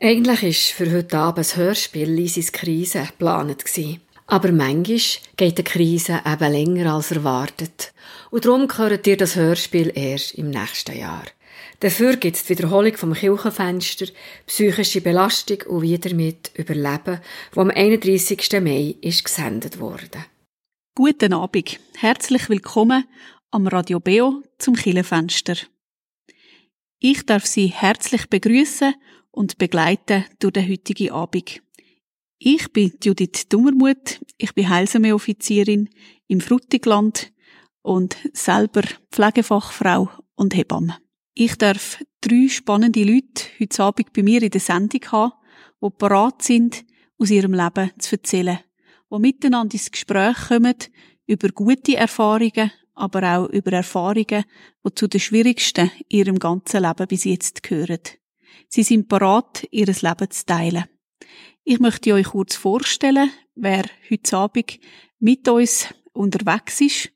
Eigentlich 0.00 0.78
war 0.78 0.86
für 0.86 0.92
heute 0.96 1.18
Abend 1.18 1.38
das 1.38 1.56
Hörspiel 1.56 2.08
Lisis 2.08 2.52
Krise 2.52 3.00
geplant. 3.04 3.64
Aber 4.28 4.52
manchmal 4.52 5.00
geht 5.36 5.58
eine 5.58 5.64
Krise 5.64 6.20
eben 6.24 6.52
länger 6.52 6.94
als 6.94 7.10
erwartet. 7.10 7.92
Und 8.30 8.44
darum 8.44 8.68
gehört 8.68 9.06
dir 9.06 9.16
das 9.16 9.34
Hörspiel 9.34 9.90
erst 9.92 10.34
im 10.34 10.50
nächsten 10.50 10.96
Jahr. 10.96 11.24
Dafür 11.80 12.14
gibt 12.14 12.36
es 12.36 12.44
die 12.44 12.50
Wiederholung 12.50 12.96
vom 12.96 13.12
Kirchenfenster, 13.12 14.06
psychische 14.46 15.00
Belastung 15.00 15.62
und 15.62 15.82
wie 15.82 15.98
damit 15.98 16.52
überleben, 16.54 17.20
wo 17.52 17.62
am 17.62 17.70
31. 17.70 18.52
Mai 18.60 18.94
ist 19.00 19.24
gesendet 19.24 19.80
wurde. 19.80 20.26
Guten 20.94 21.32
Abend. 21.32 21.80
Herzlich 21.96 22.48
willkommen 22.48 23.04
am 23.50 23.66
Radio 23.66 23.98
Beo 23.98 24.44
zum 24.58 24.76
Kirchenfenster. 24.76 25.56
Ich 27.00 27.26
darf 27.26 27.46
Sie 27.46 27.66
herzlich 27.66 28.28
begrüßen 28.28 28.94
und 29.30 29.58
begleiten 29.58 30.24
durch 30.38 30.52
den 30.52 30.68
heutigen 30.68 31.10
Abend. 31.10 31.60
Ich 32.38 32.72
bin 32.72 32.92
Judith 33.02 33.48
Dummermuth, 33.48 34.20
ich 34.36 34.54
bin 34.54 34.68
Heilsarmee-Offizierin 34.68 35.88
im 36.28 36.40
Frutigland 36.40 37.32
und 37.82 38.16
selber 38.32 38.82
Pflegefachfrau 39.10 40.10
und 40.36 40.54
Hebamme. 40.54 40.98
Ich 41.34 41.56
darf 41.56 42.02
drei 42.20 42.48
spannende 42.48 43.04
Leute 43.04 43.44
heute 43.58 43.82
Abend 43.82 44.12
bei 44.12 44.22
mir 44.22 44.42
in 44.42 44.50
der 44.50 44.60
Sendung 44.60 45.00
haben, 45.10 45.32
die 45.82 45.88
bereit 45.98 46.42
sind, 46.42 46.84
aus 47.18 47.30
ihrem 47.30 47.54
Leben 47.54 47.90
zu 47.98 48.16
erzählen, 48.16 48.60
die 49.10 49.18
miteinander 49.18 49.74
ins 49.74 49.90
Gespräch 49.90 50.36
kommen 50.48 50.76
über 51.26 51.48
gute 51.48 51.96
Erfahrungen, 51.96 52.72
aber 52.94 53.22
auch 53.22 53.48
über 53.50 53.72
Erfahrungen, 53.72 54.44
die 54.84 54.94
zu 54.94 55.08
den 55.08 55.20
schwierigsten 55.20 55.90
in 56.08 56.18
ihrem 56.18 56.38
ganzen 56.38 56.82
Leben 56.82 57.06
bis 57.06 57.24
jetzt 57.24 57.62
gehören. 57.62 58.00
Sie 58.68 58.82
sind 58.82 59.08
bereit, 59.08 59.66
ihr 59.70 59.86
Leben 59.86 60.30
zu 60.30 60.46
teilen. 60.46 60.84
Ich 61.64 61.80
möchte 61.80 62.12
euch 62.12 62.26
kurz 62.26 62.54
vorstellen, 62.54 63.30
wer 63.54 63.84
heute 64.10 64.36
Abend 64.36 64.78
mit 65.18 65.48
uns 65.48 65.92
unterwegs 66.12 66.80
ist. 66.80 67.10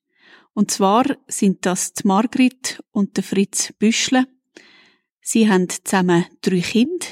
Und 0.55 0.71
zwar 0.71 1.05
sind 1.29 1.65
das 1.67 1.93
die 1.93 2.07
Margrit 2.07 2.83
und 2.91 3.17
der 3.17 3.25
Fritz 3.25 3.73
Büschle. 3.79 4.27
Sie 5.21 5.49
haben 5.49 5.69
zusammen 5.69 6.27
drei 6.41 6.61
Kinder, 6.61 7.07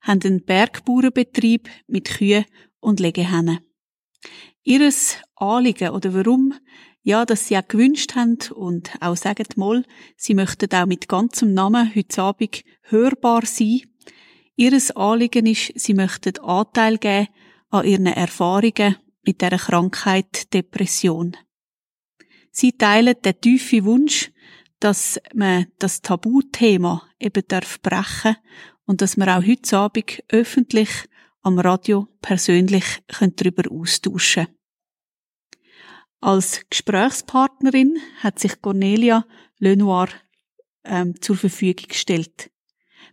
haben 0.00 0.20
einen 0.24 0.44
Bergbauernbetrieb 0.44 1.68
mit 1.86 2.08
Kühen 2.08 2.44
und 2.80 2.98
Legehennen. 2.98 3.60
Ihres 4.62 5.18
Anliegen 5.36 5.90
oder 5.90 6.14
warum 6.14 6.54
ja, 7.02 7.24
dass 7.24 7.48
sie 7.48 7.56
auch 7.56 7.66
gewünscht 7.66 8.14
haben 8.14 8.38
und 8.54 8.92
auch 9.00 9.16
sagen 9.16 9.46
mal, 9.56 9.84
sie 10.16 10.34
möchten 10.34 10.72
auch 10.72 10.86
mit 10.86 11.08
ganzem 11.08 11.52
Namen 11.52 11.94
heute 11.94 12.22
Abend 12.22 12.62
hörbar 12.82 13.44
sein. 13.44 13.82
Ihres 14.54 14.90
Anliegen 14.92 15.46
ist, 15.46 15.72
sie 15.74 15.94
möchten 15.94 16.38
Anteil 16.38 16.98
geben 16.98 17.28
an 17.70 17.86
ihren 17.86 18.06
Erfahrungen 18.06 18.96
mit 19.24 19.40
der 19.40 19.58
Krankheit 19.58 20.52
Depression. 20.52 21.36
Sie 22.50 22.72
teilen 22.72 23.16
den 23.24 23.40
tiefen 23.40 23.84
Wunsch, 23.84 24.30
dass 24.78 25.18
man 25.34 25.66
das 25.78 26.02
Tabuthema 26.02 27.02
eben 27.18 27.42
darf 27.48 27.80
brechen 27.80 28.36
und 28.84 29.00
dass 29.00 29.16
man 29.16 29.28
auch 29.28 29.46
heute 29.46 29.76
Abend 29.76 30.22
öffentlich 30.28 30.90
am 31.42 31.58
Radio 31.58 32.08
persönlich 32.20 32.84
darüber 33.08 33.70
austauschen 33.70 34.46
können. 34.46 34.61
Als 36.22 36.64
Gesprächspartnerin 36.70 37.98
hat 38.20 38.38
sich 38.38 38.62
Cornelia 38.62 39.26
Lenoir 39.58 40.06
ähm, 40.84 41.20
zur 41.20 41.36
Verfügung 41.36 41.88
gestellt. 41.88 42.48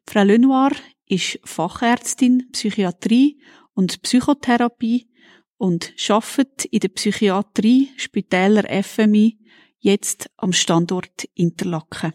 Frau 0.06 0.22
Lenoir 0.22 0.70
ist 1.08 1.40
Fachärztin 1.44 2.52
Psychiatrie 2.52 3.42
und 3.74 4.04
Psychotherapie 4.04 5.10
und 5.58 5.92
arbeitet 6.08 6.66
in 6.66 6.82
der 6.82 6.90
Psychiatrie 6.90 7.90
Spitäler 7.98 8.84
FMI 8.84 9.40
jetzt 9.80 10.30
am 10.38 10.54
Standort 10.54 11.28
Interlaken. 11.34 12.14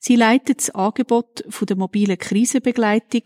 Sie 0.00 0.16
leitet 0.16 0.58
das 0.58 0.70
Angebot 0.70 1.44
von 1.48 1.66
der 1.66 1.76
mobilen 1.76 2.18
Krisenbegleitung 2.18 3.22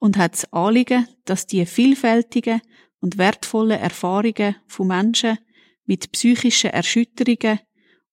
und 0.00 0.16
hat 0.16 0.32
das 0.32 0.52
Anliegen, 0.52 1.06
dass 1.26 1.46
die 1.46 1.64
vielfältigen 1.64 2.60
und 2.98 3.18
wertvollen 3.18 3.78
Erfahrungen 3.78 4.56
von 4.66 4.88
Menschen 4.88 5.38
mit 5.86 6.12
psychischen 6.12 6.70
Erschütterungen 6.70 7.60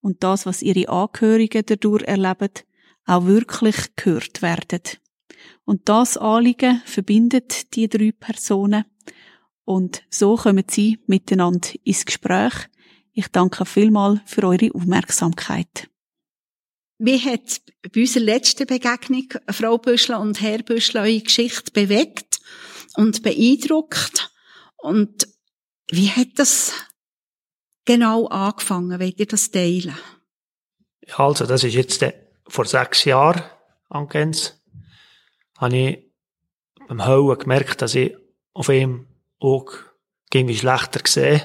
und 0.01 0.23
das, 0.23 0.45
was 0.45 0.61
ihre 0.61 0.89
Angehörigen 0.89 1.63
dadurch 1.65 2.03
erleben, 2.03 2.53
auch 3.05 3.25
wirklich 3.25 3.95
gehört 3.95 4.41
werden. 4.41 4.81
Und 5.65 5.89
das 5.89 6.17
Anliegen 6.17 6.81
verbindet 6.85 7.75
die 7.75 7.89
drei 7.89 8.11
Personen 8.11 8.85
und 9.67 10.03
so 10.09 10.37
kommen 10.37 10.63
sie 10.69 10.99
miteinander 11.07 11.69
ins 11.83 12.05
Gespräch. 12.05 12.53
Ich 13.11 13.27
danke 13.27 13.65
vielmal 13.65 14.21
für 14.25 14.43
eure 14.43 14.73
Aufmerksamkeit. 14.73 15.89
Wie 16.99 17.19
hat 17.19 17.61
bei 17.93 18.01
unserer 18.01 18.23
letzten 18.23 18.65
Begegnung 18.65 19.27
Frau 19.49 19.77
Büschler 19.77 20.21
und 20.21 20.39
Herr 20.39 20.63
Büschler 20.63 21.01
eure 21.01 21.19
Geschichte 21.19 21.71
bewegt 21.71 22.39
und 22.95 23.21
beeindruckt? 23.23 24.31
Und 24.77 25.27
wie 25.91 26.09
hat 26.11 26.29
das 26.35 26.71
genau 27.87 28.27
angefangen? 28.27 28.99
Wollt 28.99 29.19
ihr 29.19 29.25
das 29.25 29.49
teilen? 29.49 29.97
Also, 31.15 31.47
das 31.47 31.63
ist 31.63 31.73
jetzt 31.73 32.03
äh, 32.03 32.13
vor 32.47 32.65
sechs 32.65 33.05
Jahren 33.05 33.41
angegangen. 33.89 34.37
Habe 35.57 35.75
ich 35.75 36.03
beim 36.87 37.05
Hauen 37.05 37.39
gemerkt, 37.39 37.81
dass 37.81 37.95
ich 37.95 38.15
auf 38.53 38.69
ihm 38.69 39.07
auch 39.39 39.71
irgendwie 40.31 40.57
schlechter 40.57 40.99
gesehen. 40.99 41.41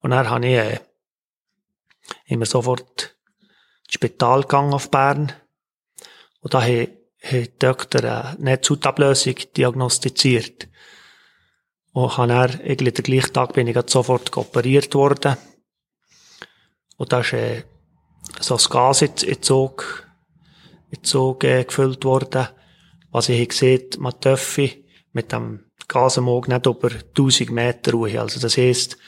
Und 0.00 0.10
dann 0.10 0.28
habe 0.28 0.46
ich 0.46 0.54
äh, 0.54 0.80
immer 2.26 2.46
sofort 2.46 3.16
ins 3.84 3.94
Spital 3.94 4.42
gegangen 4.42 4.74
auf 4.74 4.90
Bern. 4.90 5.32
Und 6.40 6.54
da 6.54 6.62
hat, 6.62 6.88
der 7.30 7.46
Doktor 7.58 8.04
eine 8.04 8.36
Netzhautablösung 8.38 9.36
diagnostiziert. 9.56 10.68
Und 11.94 12.16
habe 12.18 12.28
dann, 12.28 12.60
irgendwie 12.64 12.90
den 12.92 13.04
gleichen 13.04 13.32
Tag 13.32 13.52
bin 13.52 13.68
ich 13.68 13.78
sofort 13.86 14.36
operiert 14.36 14.94
worden. 14.94 15.36
Und 16.96 17.12
da 17.12 17.20
ist, 17.20 17.32
äh, 17.32 17.62
so 18.40 18.56
ein 18.56 18.64
Gas 18.68 19.02
in, 19.02 19.12
in 19.22 19.40
Zug, 19.42 20.08
in 20.90 21.04
Zug 21.04 21.44
äh, 21.44 21.64
gefüllt 21.64 22.04
worden. 22.04 22.48
Was 23.10 23.28
ich 23.28 23.48
gesehen 23.48 23.90
man 23.98 24.18
dürfe 24.22 24.70
mit 25.12 25.30
dem 25.30 25.66
Gasenmog 25.86 26.48
nicht 26.48 26.66
über 26.66 26.90
1000 26.90 27.50
Meter 27.50 27.92
ruhen. 27.92 28.18
Also 28.18 28.40
das 28.40 28.56
heisst, 28.56 28.98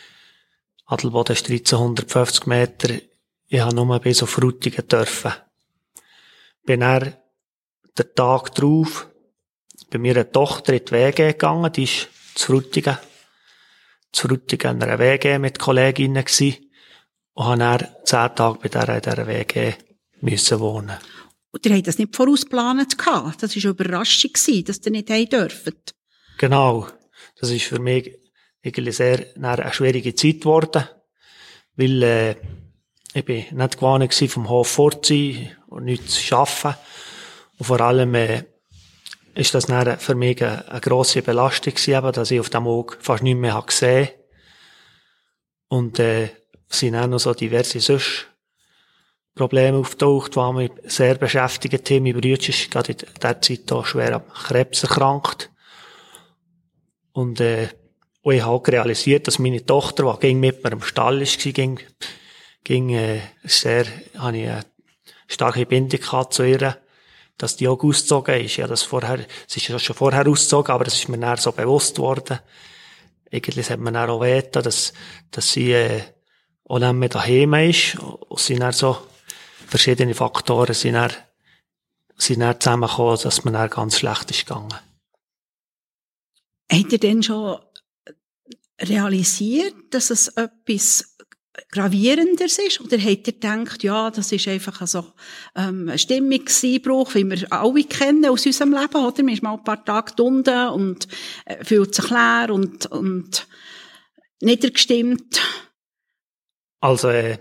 Adelboden 0.85 1.35
ist 1.35 1.51
1350 1.51 2.47
Meter. 2.47 2.95
Ich 3.49 3.61
habe 3.61 3.75
nur 3.75 3.99
bis 3.99 4.23
auf 4.23 4.31
Frutigen 4.31 4.87
dürfen. 4.87 5.33
Bin 6.65 6.81
dann 6.81 7.17
den 7.99 8.15
Tag 8.15 8.55
drauf 8.55 9.09
bei 9.91 9.99
mir 9.99 10.15
eine 10.15 10.31
Tochter 10.31 10.75
in 10.75 10.85
die 10.85 10.93
WG 10.93 11.33
gegangen, 11.33 11.73
die 11.73 11.85
ist 11.85 12.09
zu 12.37 12.53
Frutigen, 12.53 12.99
zu 14.13 14.29
Frutigen 14.29 14.77
in 14.77 14.83
einer 14.83 14.99
WG 14.99 15.39
mit 15.39 15.59
Kolleginnen 15.59 16.25
gewesen 16.25 16.71
und 17.35 17.47
habe 17.47 17.59
dann 17.59 17.89
zehn 18.05 18.35
Tage 18.37 18.59
bei 18.63 18.69
dieser, 18.69 19.01
dieser 19.01 19.27
WG 19.27 19.75
müssen 20.21 20.61
wohnen. 20.61 20.97
Und 21.51 21.67
ihr 21.67 21.75
habt 21.75 21.87
das 21.87 21.99
nicht 21.99 22.15
vorausgeplant 22.15 22.99
gehabt? 22.99 23.43
Das 23.43 23.57
war 23.57 23.63
eine 23.63 23.71
Überraschung 23.71 24.33
gewesen, 24.33 24.65
dass 24.65 24.85
ihr 24.85 24.93
nicht 24.93 25.11
haben 25.11 25.29
dürft. 25.29 25.95
Genau. 26.39 26.87
Das 27.41 27.51
ist 27.51 27.65
für 27.65 27.79
mich 27.79 28.15
irgendwie 28.63 28.93
sehr 28.93 29.27
eine 29.41 29.73
schwierige 29.73 30.15
Zeit 30.15 30.41
geworden, 30.43 30.85
weil 31.77 32.03
äh, 32.03 32.37
ich 33.15 33.25
bin 33.25 33.45
nicht 33.51 33.77
gewohnt 33.77 34.15
vom 34.15 34.49
Hof 34.49 34.69
fortzuziehen 34.69 35.57
und 35.69 35.85
nichts 35.85 36.27
zu 36.27 36.37
arbeiten. 36.37 36.79
Und 37.59 37.67
vor 37.67 37.81
allem 37.81 38.15
äh, 38.15 38.45
ist 39.37 39.55
das 39.55 39.67
dann 39.67 39.99
für 39.99 40.15
mich 40.15 40.43
eine, 40.43 40.67
eine 40.69 40.81
grosse 40.81 41.23
Belastung 41.23 41.75
gewesen, 41.75 42.13
dass 42.13 42.31
ich 42.31 42.41
auf 42.41 42.51
dem 42.51 42.67
Auge 42.67 42.97
fast 43.01 43.23
nicht 43.23 43.37
mehr 43.37 43.63
gesehen 43.65 44.07
habe. 44.07 44.15
Und 45.69 45.99
äh, 45.99 46.31
sind 46.69 46.97
auch 46.97 47.07
noch 47.07 47.19
so 47.19 47.35
diverse 47.35 47.81
sonst 47.81 48.27
Probleme 49.35 49.79
auftaucht, 49.79 50.35
die 50.35 50.53
mich 50.55 50.71
sehr 50.85 51.17
beschäftigt 51.17 51.91
haben. 51.91 52.03
Mein 52.05 52.15
Bruder 52.15 52.49
ist 52.49 52.71
gerade 52.71 52.93
in 52.93 52.99
der 53.23 53.43
Zeit 53.43 53.71
auch 53.71 53.85
schwer 53.85 54.17
am 54.17 54.29
Krebs 54.33 54.83
erkrankt. 54.83 55.51
Und, 57.13 57.41
äh, 57.41 57.69
und 58.23 58.35
ich 58.35 58.45
habe 58.45 58.73
realisiert, 58.73 59.27
dass 59.27 59.39
meine 59.39 59.65
Tochter, 59.65 60.11
die 60.15 60.21
ging 60.21 60.41
mit 60.41 60.65
mir 60.65 60.73
im 60.73 60.83
Stall 60.83 61.21
war, 61.21 61.53
ging, 61.53 61.81
ging 62.65 62.91
äh, 62.91 63.21
sehr, 63.45 63.85
habe 64.17 64.39
ich 64.39 64.49
eine 64.49 64.65
starke 65.29 65.67
Bindung 65.67 66.01
zu 66.31 66.43
ihr 66.43 66.79
dass 67.39 67.57
die 67.57 67.69
auch 67.69 67.83
ausgezogen 67.83 68.41
ist. 68.41 68.57
Ja, 68.57 68.67
das 68.67 68.83
vorher, 68.83 69.27
es 69.49 69.57
ist 69.57 69.69
ja 69.69 69.79
schon 69.79 69.97
vorher 69.97 70.27
ausgezogen, 70.27 70.73
aber 70.73 70.85
das 70.85 70.95
ist 70.95 71.09
mir 71.09 71.19
dann 71.19 71.37
so 71.37 71.53
bewusst 71.53 71.99
worden. 71.99 72.39
Eigentlich 73.33 73.71
hat 73.71 73.81
man 73.81 73.95
dann 73.95 74.11
auch 74.11 74.21
wehten, 74.21 74.63
dass, 74.63 74.93
dass 75.31 75.53
sie, 75.53 75.73
äh, 75.73 76.03
auch 76.69 76.79
nicht 76.79 76.93
mehr 76.93 77.09
daheim 77.09 77.55
ist. 77.55 77.99
Und 77.99 78.41
sind 78.41 78.61
dann 78.61 78.73
so 78.73 78.99
verschiedene 79.67 80.15
Faktoren 80.15 80.75
sind 80.75 80.95
dann, 80.95 81.13
sind 82.17 82.41
dann 82.41 82.61
zusammengekommen, 82.61 83.19
dass 83.23 83.45
man 83.45 83.55
dann 83.55 83.71
ganz 83.71 83.99
schlecht 83.99 84.31
ist 84.31 84.47
gegangen. 84.47 84.75
Hat 86.71 86.93
er 86.93 86.99
denn 86.99 87.23
schon 87.23 87.59
realisiert, 88.81 89.75
dass 89.91 90.11
es 90.11 90.29
etwas 90.29 91.16
gravierendes 91.71 92.59
ist? 92.59 92.81
Oder 92.81 92.99
hat 92.99 93.27
er 93.27 93.33
gedacht, 93.33 93.83
ja, 93.83 94.11
das 94.11 94.33
ist 94.33 94.49
einfach 94.49 94.87
so, 94.87 95.05
ähm, 95.55 95.89
ein 95.89 95.99
Stimmungseinbruch, 95.99 97.15
wie 97.15 97.29
wir 97.29 97.53
alle 97.53 97.85
kennen 97.85 98.27
aus 98.27 98.47
unserem 98.47 98.73
Leben, 98.73 99.05
oder? 99.05 99.23
Man 99.23 99.35
ist 99.35 99.43
mal 99.43 99.55
ein 99.55 99.65
paar 99.65 99.85
Tage 99.85 100.23
unten 100.23 100.69
und 100.69 101.09
äh, 101.45 101.65
fühlt 101.65 101.95
sich 101.95 102.11
leer 102.11 102.49
und, 102.51 102.87
und 102.87 103.47
niedergestimmt. 104.41 105.41
Also, 106.81 107.09
äh, 107.09 107.39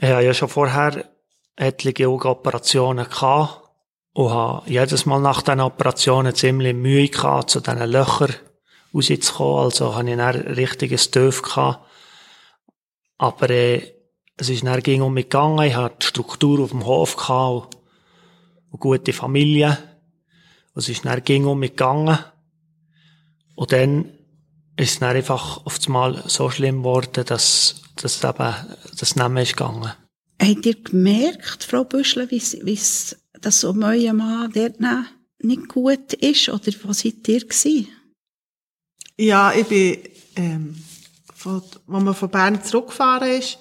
ich 0.00 0.08
hatte 0.08 0.24
ja 0.24 0.34
schon 0.34 0.48
vorher 0.48 1.10
etliche 1.56 2.08
Augenoperationen 2.08 3.08
gehabt 3.08 3.62
und 4.12 4.30
habe 4.30 4.70
jedes 4.70 5.06
Mal 5.06 5.20
nach 5.20 5.42
diesen 5.42 5.60
Operationen 5.60 6.34
ziemlich 6.34 6.74
Mühe 6.74 7.08
gehabt, 7.08 7.50
zu 7.50 7.60
diesen 7.60 7.90
Löchern 7.90 8.34
rauszukommen. 8.94 9.64
Also 9.64 9.94
habe 9.94 10.10
ich 10.10 10.18
ein 10.18 10.36
richtiges 10.54 11.10
Töf 11.10 11.42
gehabt. 11.42 11.87
Aber 13.18 13.50
äh, 13.50 13.82
es 14.36 14.48
ist 14.48 14.64
dann 14.64 14.82
ging 14.82 15.02
um 15.02 15.14
mich 15.14 15.24
gegangen. 15.24 15.66
Ich 15.66 15.74
hatte 15.74 15.96
die 16.00 16.06
Struktur 16.06 16.60
auf 16.60 16.70
dem 16.70 16.86
Hof 16.86 17.16
gehabt 17.16 17.74
und, 17.74 17.82
und 18.70 18.80
gute 18.80 19.12
Familie. 19.12 19.76
Und 20.74 20.82
es 20.82 20.88
ist 20.88 21.04
dann 21.04 21.22
ging 21.24 21.44
um 21.44 21.58
mich 21.58 21.72
gegangen. 21.72 22.18
Und 23.56 23.72
dann 23.72 24.04
ist 24.76 24.92
es 24.92 24.98
dann 25.00 25.16
einfach 25.16 25.66
auf 25.66 25.80
einmal 25.86 26.22
so 26.28 26.48
schlimm 26.50 26.78
geworden, 26.78 27.24
dass, 27.26 27.82
dass 27.96 28.22
eben 28.22 28.54
das 28.96 29.16
nicht 29.16 29.28
mehr 29.28 29.42
ist 29.42 29.56
gegangen. 29.56 29.92
Habt 30.40 30.66
ihr 30.66 30.80
gemerkt, 30.80 31.64
Frau 31.64 31.82
Büschel, 31.82 32.30
wie 32.30 32.78
das 33.40 33.60
so 33.60 33.72
neuer 33.72 34.12
Mann 34.12 34.52
dort 34.52 34.76
nicht 35.40 35.68
gut 35.68 36.12
ist? 36.12 36.48
Oder 36.48 36.72
was 36.84 37.00
seid 37.00 37.26
ihr 37.26 37.40
gewesen? 37.40 37.88
Ja, 39.16 39.52
ich 39.52 39.66
bin, 39.66 39.98
ähm, 40.36 40.76
von, 41.38 41.62
wo 41.86 42.00
man 42.00 42.14
von 42.14 42.28
Bern 42.28 42.62
zurückgefahren 42.62 43.30
ist, 43.30 43.58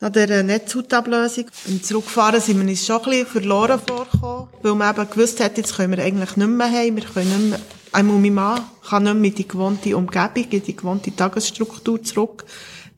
nach 0.00 0.10
dieser 0.10 0.42
Netzhautablösung. 0.42 1.46
Beim 1.66 1.82
Zurückfahren 1.82 2.40
sind 2.40 2.60
wir 2.60 2.68
uns 2.68 2.86
schon 2.86 2.96
ein 2.96 3.04
bisschen 3.04 3.26
verloren 3.26 3.80
vorgekommen, 3.86 4.48
weil 4.62 4.74
man 4.74 4.94
eben 4.94 5.10
gewusst 5.10 5.40
hat, 5.40 5.58
jetzt 5.58 5.76
können 5.76 5.96
wir 5.96 6.02
eigentlich 6.04 6.36
nicht 6.36 6.48
mehr 6.48 6.70
heim, 6.70 6.96
wir 6.96 7.04
können 7.04 7.28
nicht 7.28 7.50
mehr, 7.50 7.60
einmal 7.92 8.18
mein 8.18 8.34
Mann 8.34 8.64
kann 8.88 9.04
nicht 9.04 9.14
mehr 9.14 9.30
in 9.30 9.34
die 9.36 9.48
gewohnte 9.48 9.96
Umgebung, 9.96 10.50
in 10.50 10.62
die 10.62 10.76
gewohnte 10.76 11.14
Tagesstruktur 11.14 12.02
zurück. 12.02 12.44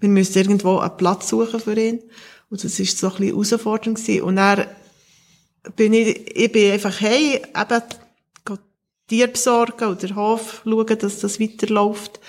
Wir 0.00 0.08
müssen 0.08 0.38
irgendwo 0.38 0.78
einen 0.78 0.96
Platz 0.96 1.28
suchen 1.28 1.60
für 1.60 1.78
ihn. 1.78 2.00
Und 2.50 2.62
das 2.62 2.78
war 2.78 2.86
so 2.86 3.06
ein 3.08 3.12
bisschen 3.12 3.28
herausfordernd 3.28 3.98
gewesen. 3.98 4.22
Und 4.22 4.36
dann 4.36 4.66
bin 5.76 5.92
ich, 5.92 6.36
ich 6.36 6.52
bin 6.52 6.72
einfach 6.72 7.00
hey, 7.00 7.36
eben, 7.36 7.82
Tier 9.08 9.26
besorgen 9.26 9.88
oder 9.88 10.14
Hof 10.14 10.62
schauen, 10.64 10.98
dass 10.98 11.18
das 11.18 11.38
weiterläuft 11.38 12.20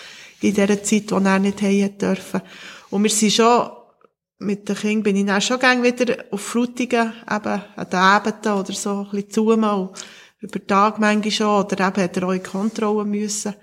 in 0.43 0.53
dieser 0.53 0.83
Zeit, 0.83 1.11
wo 1.11 1.17
er 1.17 1.39
nicht 1.39 1.61
heim 1.61 1.97
dürfen. 1.97 2.41
Und 2.89 3.03
wir 3.03 3.09
sind 3.09 3.33
schon, 3.33 3.69
mit 4.39 4.67
den 4.67 4.75
Kindern 4.75 5.03
bin 5.03 5.15
ich 5.15 5.25
dann 5.25 5.41
schon 5.41 5.59
gerne 5.59 5.83
wieder 5.83 6.25
auf 6.31 6.41
Frutigen, 6.41 7.13
eben 7.29 7.61
an 7.75 7.89
den 7.89 7.99
Abenden 7.99 8.53
oder 8.53 8.73
so, 8.73 8.99
ein 8.99 9.09
bisschen 9.11 9.31
zu 9.31 9.43
mal, 9.57 9.89
über 10.39 10.67
Tag 10.67 10.99
manchmal 10.99 11.31
schon, 11.31 11.65
oder 11.65 11.87
eben 11.87 12.03
hat 12.03 12.17
er 12.17 12.27
auch 12.27 12.31
in 12.33 12.43
Kontrollen 12.43 13.09
müssen. 13.09 13.55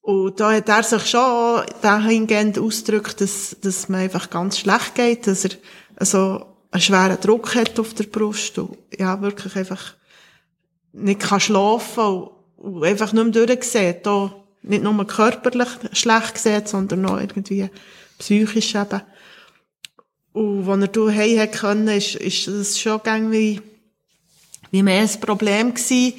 Und 0.00 0.40
da 0.40 0.52
hat 0.52 0.68
er 0.68 0.82
sich 0.82 1.04
schon 1.06 1.64
dahingehend 1.82 2.58
ausgedrückt, 2.58 3.20
dass, 3.20 3.56
dass 3.60 3.88
man 3.88 4.00
einfach 4.00 4.30
ganz 4.30 4.58
schlecht 4.58 4.94
geht, 4.94 5.26
dass 5.26 5.44
er 5.44 5.50
also 5.96 6.46
einen 6.70 6.80
schweren 6.80 7.20
Druck 7.20 7.54
hat 7.54 7.78
auf 7.78 7.92
der 7.94 8.04
Brust 8.04 8.58
und 8.58 8.78
ja, 8.96 9.20
wirklich 9.20 9.56
einfach 9.56 9.94
nicht 10.92 11.20
kann 11.20 11.40
schlafen 11.40 12.04
und, 12.04 12.30
und 12.56 12.84
einfach 12.84 13.12
nicht 13.12 13.34
mehr 13.34 13.46
durchsieht. 13.46 14.06
Da 14.06 14.34
nicht 14.62 14.82
nur 14.82 15.06
körperlich 15.06 15.68
schlecht 15.92 16.38
sieht, 16.38 16.68
sondern 16.68 17.06
auch 17.06 17.18
irgendwie 17.18 17.70
psychisch 18.18 18.74
eben. 18.74 19.02
Und 20.32 20.68
als 20.68 20.82
er 20.82 20.88
daheim 20.88 21.38
hat 21.38 21.52
können, 21.52 21.88
ist, 21.88 22.14
ist 22.16 22.46
das 22.46 22.78
schon 22.78 23.00
irgendwie 23.04 23.60
wie 24.70 24.82
mehr 24.82 25.00
ein 25.00 25.20
Problem 25.20 25.74
gewesen, 25.74 26.14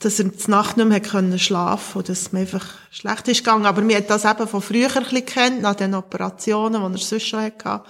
dass 0.00 0.18
er 0.20 0.26
die 0.26 0.50
Nacht 0.50 0.76
nicht 0.76 0.88
mehr 0.88 1.00
können 1.00 1.38
schlafen 1.38 1.98
und 1.98 2.08
dass 2.08 2.32
mir 2.32 2.40
einfach 2.40 2.66
schlecht 2.90 3.26
ist 3.28 3.44
gegangen. 3.44 3.66
Aber 3.66 3.82
mir 3.82 3.96
hat 3.96 4.10
das 4.10 4.24
eben 4.24 4.46
von 4.46 4.62
früher 4.62 4.94
ein 4.94 5.02
bisschen 5.02 5.26
kennt, 5.26 5.62
nach 5.62 5.74
den 5.74 5.94
Operationen, 5.94 6.92
die 6.92 6.98
er 7.00 7.04
sonst 7.04 7.26
schon 7.26 7.40
hatte. 7.40 7.82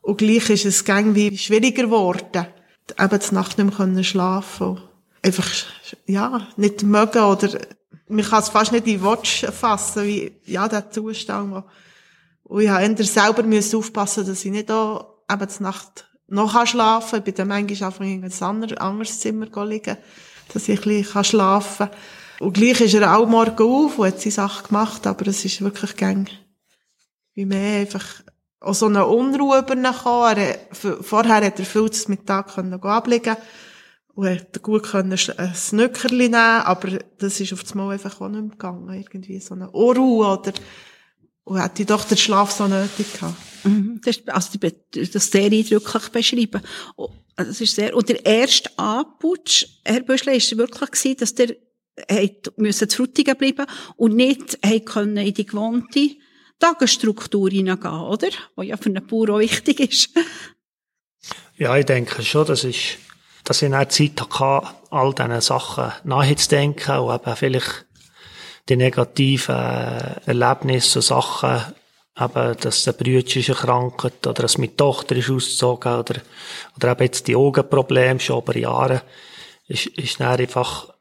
Und 0.00 0.18
gleich 0.18 0.50
ist 0.50 0.64
es 0.64 0.82
irgendwie 0.82 1.36
schwieriger 1.36 1.84
geworden 1.84 2.48
eben 2.98 3.18
die 3.18 3.34
Nacht 3.34 3.58
nicht 3.58 3.66
mehr 3.66 3.76
können 3.76 4.04
schlafen 4.04 4.80
Einfach, 5.20 5.50
ja, 6.06 6.46
nicht 6.56 6.84
mögen 6.84 7.22
oder, 7.22 7.58
man 8.08 8.24
kann 8.24 8.42
es 8.42 8.48
fast 8.48 8.72
nicht 8.72 8.86
in 8.86 9.02
Watch 9.02 9.46
fassen, 9.46 10.04
wie, 10.04 10.32
ja, 10.46 10.68
der 10.68 10.90
Zustand, 10.90 11.52
wo, 11.52 11.64
und 12.44 12.62
ich 12.62 12.68
habe 12.68 13.04
selber 13.04 13.42
müssen 13.42 13.76
aufpassen, 13.76 14.26
dass 14.26 14.44
ich 14.44 14.50
nicht 14.50 14.70
da 14.70 15.06
eben 15.30 15.48
die 15.48 15.62
Nacht 15.62 16.08
noch 16.28 16.66
schlafen 16.66 17.10
kann. 17.10 17.18
Ich 17.18 17.24
bin 17.24 17.34
dann 17.34 17.48
manchmal 17.48 17.88
einfach 17.88 18.04
in 18.04 18.24
ein 18.24 18.78
anderes 18.78 19.20
Zimmer 19.20 19.66
liegen, 19.66 19.98
dass 20.52 20.68
ich 20.68 20.78
ein 20.78 20.84
bisschen 20.84 21.24
schlafen 21.24 21.88
kann. 21.88 21.96
Und 22.40 22.54
gleich 22.54 22.80
ist 22.80 22.94
er 22.94 23.16
auch 23.16 23.26
morgen 23.26 23.62
auf 23.62 23.98
und 23.98 24.06
hat 24.06 24.20
seine 24.20 24.32
Sache 24.32 24.68
gemacht, 24.68 25.06
aber 25.06 25.26
es 25.26 25.44
ist 25.44 25.60
wirklich 25.60 25.96
gäng, 25.96 26.28
wie 27.34 27.44
mehr 27.44 27.80
einfach 27.80 28.06
auch 28.60 28.74
so 28.74 28.86
eine 28.86 29.06
Unruhe 29.06 29.58
überkommen. 29.58 30.38
Er, 30.38 30.58
vorher 31.02 31.46
hat 31.46 31.58
er 31.58 31.66
viel 31.66 31.90
zu 31.90 32.10
Mittag 32.10 32.54
können 32.54 32.80
ablegen 32.80 33.36
und 34.18 34.28
hat 34.28 34.60
gut 34.64 34.82
können 34.82 35.12
ein 35.12 35.54
Snöckerli 35.54 36.24
nehmen, 36.24 36.34
aber 36.34 36.98
das 37.18 37.38
ist 37.38 37.52
auf 37.52 37.62
das 37.62 37.76
Mal 37.76 37.92
einfach 37.92 38.20
auch 38.20 38.28
nicht 38.28 38.40
mehr 38.40 38.50
gegangen. 38.50 38.92
Irgendwie 38.92 39.38
so 39.38 39.54
eine 39.54 39.70
Unruhe 39.70 40.26
oder, 40.26 40.52
und 41.44 41.62
hätte 41.62 41.84
doch 41.84 42.02
den 42.02 42.18
Schlaf 42.18 42.50
so 42.50 42.66
nötig 42.66 43.12
gehabt. 43.12 43.36
Mhm. 43.62 44.00
Das, 44.02 44.16
ist, 44.16 44.28
also, 44.28 44.58
das 44.58 45.08
ist 45.14 45.30
sehr 45.30 45.44
eindrücklich 45.44 46.08
beschrieben. 46.08 46.62
Oh, 46.96 47.10
das 47.36 47.60
ist 47.60 47.76
sehr, 47.76 47.94
und 47.94 48.08
der 48.08 48.26
erste 48.26 48.76
Anputsch, 48.76 49.66
Herr 49.84 50.00
Büschle, 50.00 50.34
ist 50.34 50.58
wirklich 50.58 50.90
gewesen, 50.90 51.16
dass 51.18 51.36
der, 51.36 51.54
müssen 52.56 52.88
zu 52.88 52.96
Frutigen 52.96 53.36
bleiben 53.36 53.66
und 53.94 54.16
nicht 54.16 54.58
können 54.84 55.18
in 55.18 55.34
die 55.34 55.46
gewohnte 55.46 56.16
Tagesstruktur 56.58 57.50
hineingehen, 57.50 58.00
oder? 58.00 58.30
Was 58.56 58.66
ja 58.66 58.76
für 58.76 58.86
einen 58.86 59.06
Bauer 59.06 59.28
auch 59.28 59.38
wichtig 59.38 59.78
ist. 59.78 60.10
ja, 61.56 61.76
ich 61.76 61.86
denke 61.86 62.24
schon, 62.24 62.44
das 62.44 62.64
ist, 62.64 62.98
dass 63.48 63.62
ich 63.62 63.70
dann 63.70 63.88
Zeit 63.88 64.20
hatte, 64.20 64.68
all 64.90 65.14
diesen 65.14 65.40
Sachen 65.40 65.90
nachzudenken 66.04 66.98
und 66.98 67.14
eben 67.14 67.36
vielleicht 67.36 67.86
die 68.68 68.76
negativen 68.76 69.54
Erlebnisse 70.26 70.98
und 70.98 71.02
Sachen, 71.02 71.72
eben, 72.20 72.56
dass 72.60 72.84
der 72.84 72.92
Brüder 72.92 73.26
ist 73.26 73.48
erkrankt 73.48 74.26
oder 74.26 74.42
dass 74.42 74.58
meine 74.58 74.76
Tochter 74.76 75.16
ist 75.16 75.30
ausgezogen 75.30 75.94
oder, 75.94 76.16
oder 76.76 76.90
eben 76.92 77.04
jetzt 77.04 77.26
die 77.26 77.36
Augenprobleme 77.36 78.20
schon 78.20 78.42
über 78.42 78.54
Jahre, 78.54 79.00
ist, 79.66 79.86
ist 79.86 80.20
dann 80.20 80.38
einfach 80.38 80.92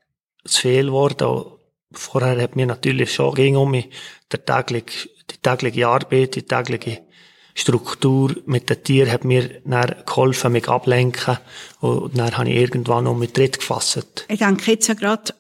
zu 0.46 0.62
viel 0.62 0.86
geworden. 0.86 1.44
Vorher 1.92 2.42
hat 2.42 2.56
mir 2.56 2.66
natürlich 2.66 3.14
schon 3.14 3.36
ging 3.36 3.58
um 3.58 3.72
mich 3.72 3.90
der 4.32 4.46
tägliche 4.46 5.10
die 5.30 5.38
tägliche 5.42 5.90
Arbeit, 5.90 6.36
die 6.36 6.44
tägliche 6.44 7.07
Struktur 7.60 8.36
mit 8.46 8.70
den 8.70 8.84
Tieren 8.84 9.12
hat 9.12 9.26
mir 9.26 9.62
dann 9.66 9.96
geholfen, 10.06 10.52
mich 10.52 10.70
ablenken. 10.70 11.40
Und 11.80 12.16
dann 12.16 12.38
habe 12.38 12.50
ich 12.50 12.56
irgendwann 12.56 13.06
noch 13.06 13.18
mit 13.18 13.34
Tritt 13.34 13.58
gefasst. 13.58 14.26
Ich 14.30 14.38
denke 14.38 14.72
jetzt 14.72 14.88
ja 14.88 14.94
gerade, 14.94 15.34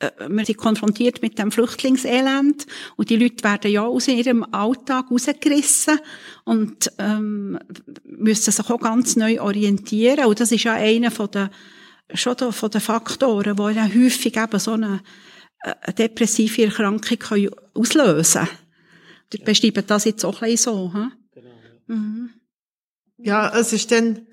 äh, 0.00 0.10
wir 0.28 0.44
sind 0.44 0.58
konfrontiert 0.58 1.22
mit 1.22 1.38
dem 1.38 1.52
Flüchtlingselend 1.52 2.66
und 2.96 3.08
die 3.08 3.16
Leute 3.16 3.44
werden 3.44 3.70
ja 3.70 3.86
aus 3.86 4.08
ihrem 4.08 4.44
Alltag 4.52 5.12
rausgerissen 5.12 6.00
und 6.44 6.90
ähm, 6.98 7.60
müssen 8.04 8.50
sich 8.50 8.70
auch 8.70 8.80
ganz 8.80 9.14
neu 9.14 9.40
orientieren. 9.40 10.26
Und 10.26 10.40
das 10.40 10.50
ist 10.50 10.64
ja 10.64 10.72
einer 10.72 11.12
von 11.12 11.30
den, 11.30 11.50
schon 12.12 12.36
von 12.36 12.70
den 12.70 12.80
Faktoren, 12.80 13.56
die 13.56 13.76
ja 13.76 13.84
häufig 13.86 14.36
eben 14.36 14.58
so 14.58 14.72
eine, 14.72 15.02
eine 15.60 15.76
äh, 15.82 15.92
depressive 15.92 16.64
Erkrankung 16.64 17.50
auslösen 17.74 18.44
können. 18.44 18.58
Die 19.32 19.38
beschreiben 19.38 19.84
das 19.86 20.04
jetzt 20.04 20.24
auch 20.24 20.42
ein 20.42 20.50
bisschen 20.50 20.72
so. 20.72 20.92
Hm? 20.92 21.12
Mhm. 21.86 22.30
ja, 23.18 23.56
es 23.56 23.72
ist 23.72 23.90
dann, 23.90 24.26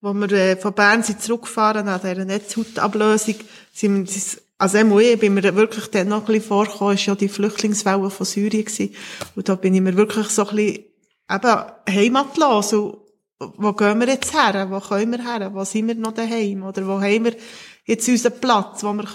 wo 0.00 0.12
wir 0.12 0.30
äh, 0.32 0.56
von 0.56 0.74
Bern 0.74 1.02
sind 1.02 1.22
zurückgefahren 1.22 1.86
nach 1.86 2.00
dieser 2.00 2.24
Netzhautablösung, 2.24 3.36
sind 3.72 4.08
wir, 4.08 4.22
also 4.58 4.98
ich 4.98 5.18
bin 5.20 5.34
mir 5.34 5.54
wirklich 5.54 5.86
dann 5.88 6.08
noch 6.08 6.20
ein 6.20 6.26
bisschen 6.26 6.48
vorgekommen, 6.48 6.94
ist 6.94 7.06
ja 7.06 7.14
die 7.14 7.28
Flüchtlingswelle 7.28 8.10
von 8.10 8.26
Syrien 8.26 8.64
gewesen. 8.64 8.94
Und 9.36 9.48
da 9.48 9.54
bin 9.54 9.74
ich 9.74 9.80
mir 9.80 9.96
wirklich 9.96 10.28
so 10.28 10.48
ein 10.48 10.56
bisschen 10.56 10.84
eben 11.30 11.62
heimatlos 11.88 12.72
und 12.72 12.98
wo 13.38 13.72
gehen 13.72 14.00
wir 14.00 14.08
jetzt 14.08 14.34
her? 14.34 14.66
Wo 14.68 14.80
können 14.80 15.12
wir 15.12 15.22
her? 15.22 15.50
Wo 15.54 15.64
sind 15.64 15.86
wir 15.86 15.94
noch 15.94 16.12
daheim? 16.12 16.64
Oder 16.64 16.86
wo 16.86 17.00
haben 17.00 17.24
wir 17.24 17.36
jetzt 17.84 18.08
unseren 18.08 18.40
Platz, 18.40 18.82
wo 18.82 18.92
wir 18.92 19.06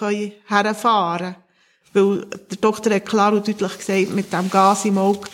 herfahren 0.47 1.35
können? 1.35 1.35
Weil 1.93 2.25
der 2.49 2.57
Doktor 2.57 2.93
hat 2.93 3.05
klar 3.05 3.33
und 3.33 3.47
deutlich 3.47 3.77
gesagt, 3.77 4.15
mit 4.15 4.31
dem 4.31 4.49
Gas 4.49 4.85
im 4.85 4.97
Auge 4.97 5.27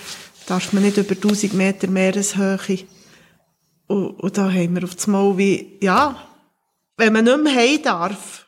darf 0.50 0.74
man 0.74 0.84
nicht 0.84 0.98
über 0.98 1.16
1000 1.16 1.54
Meter 1.54 1.88
Meereshöhe. 1.88 2.80
Und, 3.88 4.12
und 4.20 4.38
da 4.38 4.52
haben 4.52 4.76
wir 4.76 4.84
auf 4.84 4.96
das 4.96 5.08
Mal 5.08 5.38
wie, 5.38 5.78
ja, 5.82 6.16
wenn 6.98 7.14
man 7.14 7.26
nicht 7.26 7.44
mehr 7.44 7.56
heim 7.56 7.82
darf, 7.84 8.48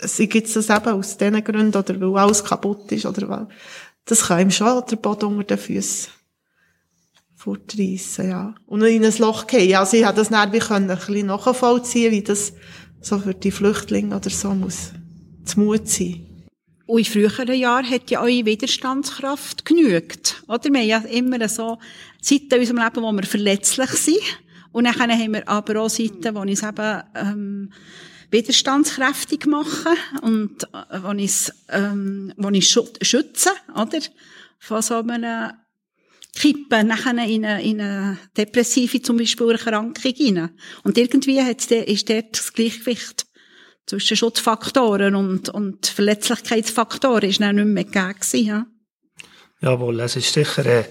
sie 0.00 0.28
gibt 0.28 0.48
es 0.48 0.70
eben 0.70 0.88
aus 0.88 1.16
diesen 1.16 1.44
Gründen 1.44 1.76
oder 1.76 2.00
weil 2.00 2.18
alles 2.18 2.44
kaputt 2.44 2.90
ist 2.92 3.06
oder 3.06 3.28
weil, 3.28 3.48
das 4.04 4.26
kann 4.26 4.40
ihm 4.40 4.50
schon 4.50 4.82
der 4.90 4.96
Boden 4.96 5.26
unter 5.26 5.56
den 5.56 5.58
Füßen 5.58 6.12
fortreissen, 7.36 8.30
ja. 8.30 8.54
Und 8.66 8.82
in 8.82 9.04
ein 9.04 9.18
Loch 9.18 9.46
gehen. 9.46 9.68
Ja, 9.68 9.86
sie 9.86 10.04
hat 10.04 10.18
das 10.18 10.30
dann 10.30 10.52
wie 10.52 10.58
können 10.58 10.90
ein 10.90 10.96
bisschen 10.96 11.26
nachvollziehen, 11.26 12.10
wie 12.10 12.22
das 12.22 12.52
so 13.00 13.18
für 13.18 13.34
die 13.34 13.52
Flüchtlinge 13.52 14.16
oder 14.16 14.30
so 14.30 14.54
muss 14.54 14.92
zu 15.44 15.60
Mut 15.60 15.88
sein. 15.88 16.27
Und 16.88 17.00
in 17.00 17.04
früheren 17.04 17.52
Jahren 17.52 17.90
hat 17.90 18.10
ja 18.10 18.22
eure 18.22 18.46
Widerstandskraft 18.46 19.66
genügt. 19.66 20.42
Oder? 20.48 20.72
Wir 20.72 20.80
haben 20.80 20.88
ja 20.88 20.98
immer 21.10 21.46
so 21.46 21.76
Zeiten 22.22 22.54
in 22.54 22.60
unserem 22.60 22.82
Leben, 22.82 23.02
wo 23.02 23.12
wir 23.12 23.24
verletzlich 23.24 23.90
sind. 23.90 24.22
Und 24.72 24.84
dann 24.84 24.98
haben 24.98 25.34
wir 25.34 25.46
aber 25.46 25.82
auch 25.82 25.90
Zeiten, 25.90 26.34
wo 26.34 26.40
uns 26.40 26.62
eben, 26.62 27.02
ähm, 27.14 27.72
widerstandskräftig 28.30 29.44
machen 29.44 29.96
und 30.22 30.64
äh, 30.64 31.02
wo 31.02 31.12
ich 31.12 31.50
ähm, 31.68 32.32
wo 32.38 32.48
ich 32.48 32.70
schütze, 32.70 33.50
oder? 33.74 34.00
Von 34.58 34.80
so 34.80 34.96
einem 34.96 35.52
Kippen 36.34 36.86
nachher 36.86 37.12
in 37.26 37.44
eine, 37.44 37.62
in 37.62 37.80
eine 37.82 38.18
depressive 38.36 39.02
zum 39.02 39.18
Beispiel 39.18 39.50
Erkrankung 39.50 40.14
rein. 40.18 40.50
Und 40.84 40.96
irgendwie 40.96 41.42
hat, 41.42 41.70
ist 41.70 42.08
dort 42.08 42.32
das 42.32 42.52
Gleichgewicht 42.52 43.26
zwischen 43.88 44.16
Schutzfaktoren 44.16 45.14
und, 45.14 45.48
und 45.48 45.86
Verletzlichkeitsfaktoren 45.86 47.28
ist 47.28 47.40
dann 47.40 47.56
nicht 47.56 47.66
mehr 47.66 47.84
gegeben. 47.84 48.46
Ja? 48.46 48.66
Jawohl, 49.60 50.00
es 50.00 50.16
ist 50.16 50.32
sicher, 50.32 50.66
äh, 50.66 50.84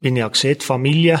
wie 0.00 0.08
ich 0.08 0.14
ja 0.14 0.28
gesehen, 0.28 0.60
Familie, 0.60 1.20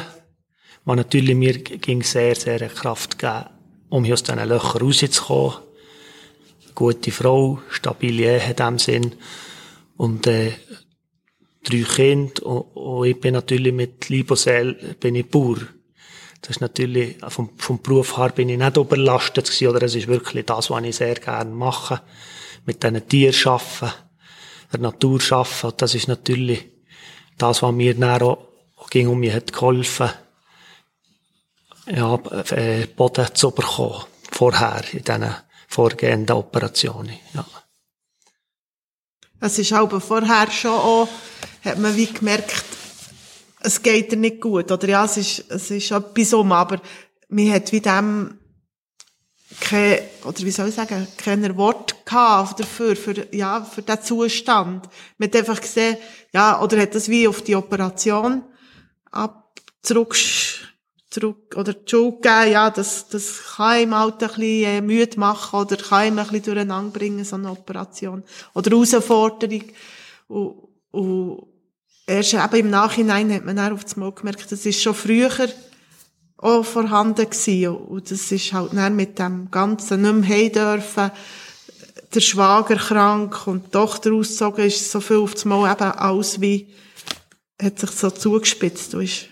die 0.84 0.94
natürlich 0.94 1.34
mir 1.34 1.58
ging 1.58 2.02
sehr, 2.02 2.36
sehr 2.36 2.68
Kraft 2.68 3.18
gegeben, 3.18 3.50
um 3.90 4.10
aus 4.10 4.22
diesen 4.22 4.48
Löchern 4.48 4.82
rauszukommen. 4.82 5.58
Gute 6.74 7.10
Frau, 7.10 7.60
stabile 7.70 8.22
Ehe 8.38 8.50
in 8.50 8.56
dem 8.56 8.78
Sinn. 8.78 9.12
Und, 9.96 10.26
äh, 10.26 10.52
drei 11.64 11.82
Kinder 11.82 12.46
und, 12.46 12.60
und 12.76 13.06
ich 13.06 13.18
bin 13.18 13.34
natürlich 13.34 13.72
mit 13.72 14.08
Liebe 14.08 14.36
bin 15.00 15.16
ich 15.16 15.28
Bauer. 15.28 15.58
Das 16.46 16.58
ist 16.58 16.60
natürlich, 16.60 17.16
vom, 17.26 17.50
vom 17.58 17.82
Beruf 17.82 18.18
her 18.18 18.28
bin 18.28 18.48
ich 18.48 18.56
nicht 18.56 18.76
überlastet 18.76 19.46
gewesen, 19.46 19.66
oder 19.66 19.82
es 19.82 19.96
ist 19.96 20.06
wirklich 20.06 20.46
das, 20.46 20.70
was 20.70 20.84
ich 20.84 20.94
sehr 20.94 21.16
gerne 21.16 21.50
mache. 21.50 22.00
Mit 22.64 22.84
diesen 22.84 23.08
Tieren 23.08 23.34
arbeiten, 23.52 23.92
der 24.72 24.78
Natur 24.78 25.20
arbeiten. 25.30 25.76
Das 25.76 25.96
ist 25.96 26.06
natürlich 26.06 26.68
das, 27.36 27.62
was 27.62 27.72
mir 27.72 27.94
dann 27.94 28.22
auch, 28.22 28.38
auch 28.76 28.90
ging 28.90 29.08
um 29.08 29.18
mich 29.18 29.34
hat 29.34 29.52
geholfen, 29.52 30.08
ja, 31.86 32.14
äh, 32.52 32.86
Boden 32.86 33.26
zu 33.34 33.50
bekommen. 33.50 34.04
Vorher, 34.30 34.84
in 34.92 35.02
diesen 35.02 35.34
vorgehenden 35.66 36.36
Operationen, 36.36 37.18
ja. 37.34 37.44
Es 39.40 39.58
ist 39.58 39.72
aber 39.72 40.00
vorher 40.00 40.48
schon 40.52 40.70
auch, 40.70 41.08
hat 41.64 41.78
man 41.78 41.96
wie 41.96 42.06
gemerkt, 42.06 42.85
es 43.66 43.82
geht 43.82 44.12
dir 44.12 44.16
nicht 44.16 44.40
gut. 44.40 44.70
Oder 44.70 44.88
ja, 44.88 45.04
es 45.04 45.16
ist, 45.16 45.50
es 45.50 45.70
ist 45.70 45.90
etwas 45.90 46.32
um, 46.32 46.52
aber 46.52 46.80
man 47.28 47.52
hat 47.52 47.72
wie 47.72 47.80
dem 47.80 48.38
kein, 49.60 49.98
oder 50.24 50.38
wie 50.40 50.50
soll 50.50 50.68
ich 50.68 50.74
sagen, 50.74 51.06
kein 51.16 51.56
Wort 51.56 52.04
gehabt 52.04 52.60
dafür, 52.60 52.94
für, 52.94 53.34
ja, 53.34 53.64
für 53.64 53.82
den 53.82 54.02
Zustand. 54.02 54.88
Man 55.18 55.28
hat 55.28 55.36
einfach 55.36 55.60
gesehen, 55.60 55.96
ja, 56.32 56.60
oder 56.60 56.80
hat 56.80 56.94
das 56.94 57.08
wie 57.08 57.26
auf 57.26 57.42
die 57.42 57.56
Operation 57.56 58.44
ab, 59.10 59.60
zurück, 59.82 60.16
zurück, 61.10 61.54
oder 61.56 61.72
die 61.72 61.88
Schuld 61.88 62.22
gegeben, 62.22 62.52
ja, 62.52 62.70
das, 62.70 63.08
das 63.08 63.54
kann 63.56 63.80
ihm 63.80 63.94
halt 63.94 64.22
ein 64.22 64.28
bisschen 64.28 64.64
äh, 64.64 64.80
müde 64.80 65.18
machen, 65.18 65.60
oder 65.60 65.76
kann 65.76 66.08
ihm 66.08 66.18
ein 66.18 66.26
bisschen 66.26 66.42
durcheinander 66.44 66.96
bringen, 66.96 67.24
so 67.24 67.36
eine 67.36 67.50
Operation. 67.50 68.22
Oder 68.54 68.70
Herausforderung. 68.70 69.64
Und, 70.28 70.68
und, 70.90 71.55
erst 72.06 72.34
eben 72.34 72.56
im 72.56 72.70
Nachhinein 72.70 73.32
hat 73.32 73.44
man 73.44 73.56
dann 73.56 73.72
auf 73.72 73.84
das 73.84 73.96
Mal 73.96 74.12
gemerkt, 74.12 74.50
das 74.50 74.64
ist 74.64 74.82
schon 74.82 74.94
früher 74.94 75.48
auch 76.38 76.64
vorhanden 76.64 77.28
gewesen. 77.28 77.76
Und 77.76 78.10
das 78.10 78.30
ist 78.30 78.52
halt 78.52 78.72
dann 78.74 78.96
mit 78.96 79.18
dem 79.18 79.50
Ganzen 79.50 80.02
nicht 80.02 80.28
mehr 80.28 80.50
dürfen, 80.50 81.10
der 82.14 82.20
Schwager 82.20 82.76
krank 82.76 83.46
und 83.46 83.66
die 83.66 83.70
Tochter 83.70 84.12
ausgezogen, 84.12 84.66
ist 84.66 84.90
so 84.90 85.00
viel 85.00 85.18
auf 85.18 85.34
das 85.34 85.44
Mal 85.44 85.70
eben 85.70 85.92
alles 85.92 86.40
wie, 86.40 86.68
hat 87.60 87.78
sich 87.78 87.90
so 87.90 88.10
zugespitzt 88.10 88.94
und 88.94 89.02
ist 89.02 89.26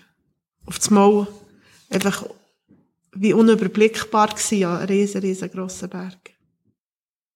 auf 0.67 0.79
das 0.79 0.91
Mal 0.91 1.27
einfach 1.91 2.25
wie 3.13 3.33
unüberblickbar 3.33 4.29
gewesen, 4.29 4.65
ein 4.65 4.87
riesen, 4.87 5.21
riesengroßer 5.21 5.89
Berg. 5.89 6.33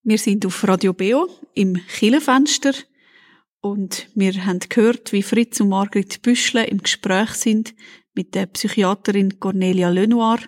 Wir 0.02 0.18
sind 0.18 0.44
auf 0.44 0.66
Radio 0.66 0.92
Beo 0.92 1.28
im 1.54 1.74
Killenfenster 1.74 2.72
und 3.60 4.08
wir 4.14 4.46
haben 4.46 4.60
gehört, 4.60 5.12
wie 5.12 5.22
Fritz 5.22 5.60
und 5.60 5.70
Margrit 5.70 6.22
Büschle 6.22 6.64
im 6.66 6.78
Gespräch 6.78 7.30
sind 7.30 7.74
mit 8.14 8.34
der 8.34 8.46
Psychiaterin 8.46 9.40
Cornelia 9.40 9.88
Lenoir 9.88 10.38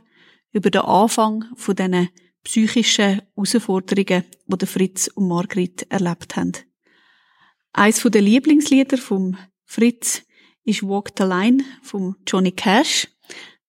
über 0.53 0.71
den 0.71 0.83
Anfang 0.83 1.45
von 1.57 1.77
diesen 1.77 2.09
psychischen 2.45 3.23
Herausforderungen, 3.35 4.25
die 4.47 4.67
Fritz 4.67 5.09
und 5.09 5.29
Margrit 5.29 5.87
erlebt 5.91 6.37
haben. 6.37 6.53
Eins 7.73 8.03
der 8.03 8.23
Lieblingslieder 8.23 8.99
vom 8.99 9.37
Fritz 9.65 10.23
ist 10.65 10.83
Walk 10.83 11.11
the 11.17 11.25
Line 11.25 11.65
von 11.83 12.17
Johnny 12.27 12.53
Cash. 12.53 13.09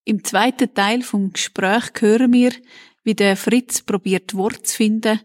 Im 0.06 0.24
zweiten 0.24 0.74
Teil 0.74 1.02
vom 1.04 1.32
Gespräch 1.34 1.92
hören 2.00 2.34
wir, 2.34 2.52
wie 3.04 3.16
der 3.16 3.36
Fritz 3.36 3.82
probiert 3.82 4.34
Wort 4.36 4.66
zu 4.68 4.76
finden 4.78 5.20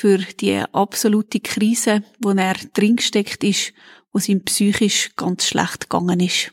für 0.00 0.16
die 0.16 0.64
absolute 0.72 1.40
Krise, 1.40 2.02
wo 2.20 2.30
er 2.30 2.54
drin 2.72 2.96
gesteckt 2.96 3.44
ist, 3.44 3.74
wo 4.12 4.18
es 4.18 4.30
ihm 4.30 4.42
psychisch 4.44 5.10
ganz 5.14 5.46
schlecht 5.46 5.90
gegangen 5.90 6.20
ist. 6.20 6.52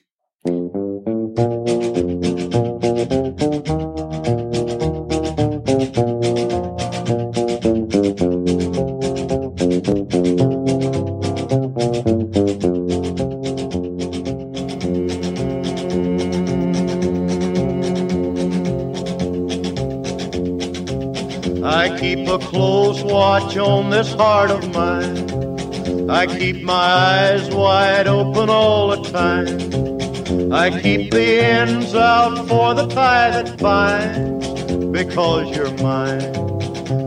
A 22.37 22.39
close 22.39 23.03
watch 23.03 23.57
on 23.57 23.89
this 23.89 24.13
heart 24.13 24.51
of 24.51 24.71
mine. 24.73 26.09
I 26.09 26.27
keep 26.27 26.61
my 26.63 26.73
eyes 26.73 27.49
wide 27.49 28.07
open 28.07 28.49
all 28.49 28.89
the 28.95 29.01
time. 29.09 30.53
I 30.53 30.69
keep 30.81 31.11
the 31.11 31.41
ends 31.41 31.95
out 31.95 32.47
for 32.47 32.73
the 32.75 32.87
tie 32.87 33.29
that 33.31 33.57
binds. 33.57 34.47
Because 34.91 35.55
you're 35.55 35.75
mine, 35.77 36.35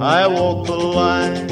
I 0.00 0.26
walk 0.26 0.66
the 0.66 0.76
line. 1.00 1.48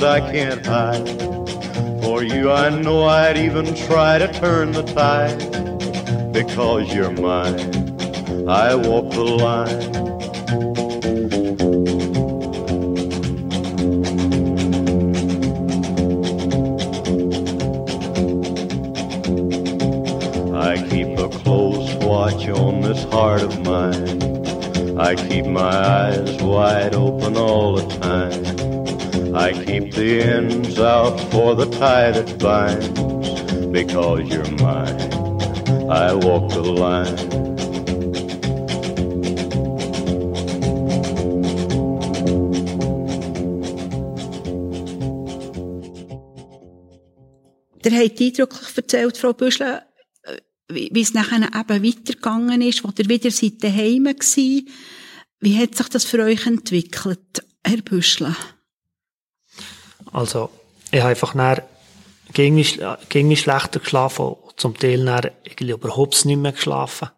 That 0.00 0.22
I 0.22 0.32
can't 0.32 0.64
hide. 0.64 1.06
For 2.02 2.22
you, 2.22 2.50
I 2.50 2.70
know 2.70 3.04
I'd 3.04 3.36
even 3.36 3.74
try 3.74 4.16
to 4.18 4.32
turn 4.32 4.72
the 4.72 4.82
tide. 4.82 6.32
Because 6.32 6.94
you're 6.94 7.10
mine, 7.10 8.48
I 8.48 8.74
walk 8.74 9.10
the 9.12 9.24
line. 9.24 9.90
I 20.54 20.88
keep 20.88 21.18
a 21.18 21.28
close 21.28 21.92
watch 21.96 22.48
on 22.48 22.80
this 22.80 23.04
heart 23.04 23.42
of 23.42 23.60
mine. 23.60 24.98
I 24.98 25.14
keep 25.14 25.44
my 25.44 25.60
eyes 25.60 26.42
wide 26.42 26.94
open 26.94 27.36
the 30.00 30.22
ends 30.22 30.80
out 30.80 31.20
for 31.30 31.54
the 31.54 31.66
tie 31.78 32.10
that 32.10 32.38
binds. 32.38 32.88
Because 33.66 34.22
you're 34.32 34.50
mine, 34.52 34.98
I 35.90 36.14
walk 36.14 36.50
the 36.52 36.62
line. 36.62 37.18
Ihr 47.84 47.98
habt 47.98 48.20
eindrücklich 48.20 48.76
erzählt, 48.76 49.16
Frau 49.18 49.34
Büschle, 49.34 49.82
äh, 50.22 50.38
wie 50.68 51.00
es 51.00 51.12
nachher 51.12 51.42
eben 51.42 51.84
weitergegangen 51.84 52.62
ist, 52.62 52.84
wo 52.84 52.90
ihr 52.96 53.08
wieder 53.08 53.30
seid 53.30 53.62
daheim 53.62 54.08
gsi. 54.18 54.66
Wie 55.40 55.58
hat 55.58 55.74
sich 55.74 55.88
das 55.88 56.04
für 56.04 56.22
euch 56.22 56.46
entwickelt, 56.46 57.44
Herr 57.64 57.82
Büschle? 57.82 58.34
Also, 60.12 60.50
ich 60.90 61.00
habe 61.00 61.10
einfach 61.10 61.34
dann 61.34 61.62
gegen 62.32 62.54
mich, 62.54 62.80
gegen 63.08 63.28
mich 63.28 63.40
schlechter 63.40 63.80
geschlafen, 63.80 64.36
zum 64.56 64.76
Teil 64.76 65.04
dann 65.04 65.30
irgendwie 65.44 65.72
überhaupt 65.72 66.24
nicht 66.24 66.36
mehr 66.36 66.52
geschlafen. 66.52 67.10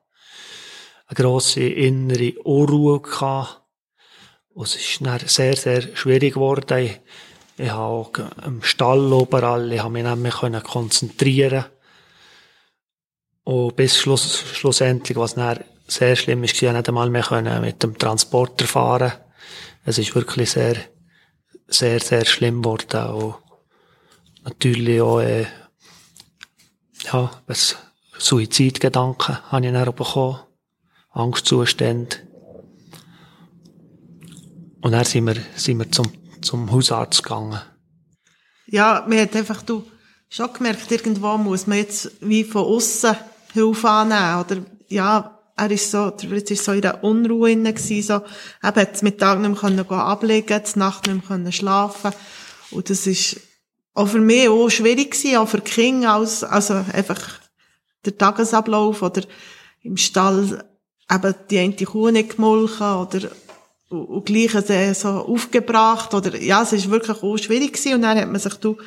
Eine 1.07 1.17
grosse 1.17 1.63
innere 1.63 2.33
Unruhe 2.43 3.01
gehabt. 3.01 3.63
Und 4.55 4.67
es 4.67 4.77
ist 4.77 5.05
dann 5.05 5.19
sehr, 5.27 5.57
sehr 5.57 5.97
schwierig 5.97 6.35
geworden. 6.35 6.79
Ich, 6.79 7.01
ich 7.59 7.71
habe 7.71 7.83
auch 7.83 8.13
im 8.47 8.63
Stall 8.63 9.13
überall, 9.13 9.73
ich 9.73 9.81
habe 9.81 9.91
mich 9.91 10.05
nicht 10.05 10.17
mehr 10.17 10.61
konzentrieren. 10.61 11.65
Und 13.45 13.77
bis 13.77 13.99
Schluss, 13.99 14.45
schlussendlich, 14.53 15.17
was 15.19 15.35
dann 15.35 15.65
sehr 15.87 16.17
schlimm 16.17 16.45
ist, 16.45 16.55
ich 16.55 16.71
nicht 16.71 16.89
einmal 16.89 17.11
mehr 17.11 17.61
mit 17.61 17.83
dem 17.83 17.99
Transporter 17.99 18.67
fahren. 18.67 19.13
Es 19.85 19.99
ist 19.99 20.15
wirklich 20.15 20.51
sehr, 20.51 20.77
sehr, 21.73 22.01
sehr 22.01 22.25
schlimm 22.25 22.63
geworden. 22.63 23.15
Und 23.15 23.35
natürlich 24.45 25.01
auch, 25.01 25.21
äh, 25.21 25.47
ja, 27.13 27.31
was 27.47 27.77
Suizidgedanken 28.19 29.39
habe 29.51 29.67
ich 29.67 29.73
dann 29.73 29.95
bekommen. 29.95 30.41
Angstzustände. 31.11 32.17
Und 34.81 34.93
dann 34.93 35.05
sind 35.05 35.27
wir, 35.27 35.37
sind 35.55 35.79
wir 35.79 35.91
zum, 35.91 36.11
zum 36.41 36.71
Hausarzt 36.73 37.23
gegangen. 37.23 37.61
Ja, 38.67 39.05
man 39.07 39.19
hat 39.19 39.37
einfach 39.37 39.63
du 39.63 39.85
schon 40.29 40.53
gemerkt, 40.53 40.91
irgendwo 40.91 41.37
muss 41.37 41.67
man 41.67 41.79
jetzt 41.79 42.11
wie 42.21 42.43
von 42.45 42.65
außen 42.65 43.17
Hilfe 43.53 43.89
annehmen. 43.89 44.45
Oder, 44.45 44.57
ja, 44.89 45.32
er 45.57 45.71
ist 45.71 45.91
so, 45.91 46.11
der 46.11 46.29
Fritz 46.29 46.51
ist 46.51 46.65
so 46.65 46.73
in 46.73 46.83
der 46.83 47.05
Unruhe 47.05 47.51
inne 47.51 47.73
gewesen, 47.73 48.03
so, 48.03 48.15
eben 48.67 48.81
hat 48.81 49.03
mit 49.03 49.21
Tag 49.21 49.41
nicht 49.41 49.63
mehr 49.63 49.91
ablegen, 49.91 50.63
die 50.75 50.79
Nacht 50.79 51.07
nicht 51.07 51.29
mehr 51.29 51.53
schlafen. 51.53 52.13
Und 52.71 52.91
das 52.91 53.07
ist 53.07 53.41
auch 53.95 54.09
für 54.09 54.21
mich 54.21 54.49
auch 54.49 54.71
schwierig 54.71 55.13
gewesen, 55.13 55.37
auch 55.37 55.49
für 55.49 55.61
die 55.61 55.71
Kinder, 55.71 56.15
als, 56.15 56.43
also 56.43 56.75
einfach 56.93 57.21
der 58.05 58.17
Tagesablauf 58.17 59.03
oder 59.03 59.23
im 59.83 59.97
Stall 59.97 60.65
eben 61.11 61.35
die 61.51 61.59
eine 61.59 61.75
Kuh 61.75 62.11
nicht 62.11 62.37
gemolken 62.37 62.97
oder 62.97 63.31
und, 63.91 64.07
und 64.07 64.27
gleich 64.27 64.53
so 64.95 65.09
aufgebracht 65.09 66.15
oder 66.15 66.41
ja, 66.41 66.63
es 66.63 66.73
ist 66.73 66.91
wirklich 66.91 67.23
auch 67.23 67.37
schwierig 67.37 67.75
gewesen 67.75 67.95
und 67.95 68.03
dann 68.03 68.19
hat 68.19 68.29
man 68.29 68.41
sich 68.41 68.55
du 68.55 68.79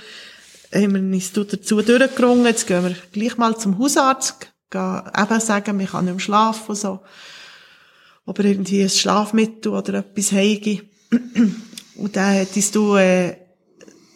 haben 0.73 0.93
wir 0.93 1.01
uns 1.01 1.31
dazu 1.31 1.81
durchgerungen, 1.81 2.45
jetzt 2.45 2.67
gehen 2.67 2.83
wir 2.83 2.95
gleich 3.11 3.37
mal 3.37 3.55
zum 3.55 3.77
Hausarzt, 3.77 4.51
gehen 4.75 5.23
eben 5.23 5.39
sagen, 5.39 5.79
wir 5.79 5.87
kann 5.87 6.05
nicht 6.05 6.13
mehr 6.13 6.19
schlafen 6.19 6.69
und 6.69 6.75
so. 6.75 6.99
Ob 8.25 8.39
er 8.39 8.45
irgendwie 8.45 8.81
ein 8.81 8.89
Schlafmittel 8.89 9.71
oder 9.71 9.95
etwas 9.95 10.31
heige. 10.31 10.81
Und 11.97 12.15
dann 12.15 12.45
uns 12.53 12.71
du 12.71 12.95
äh, 12.95 13.37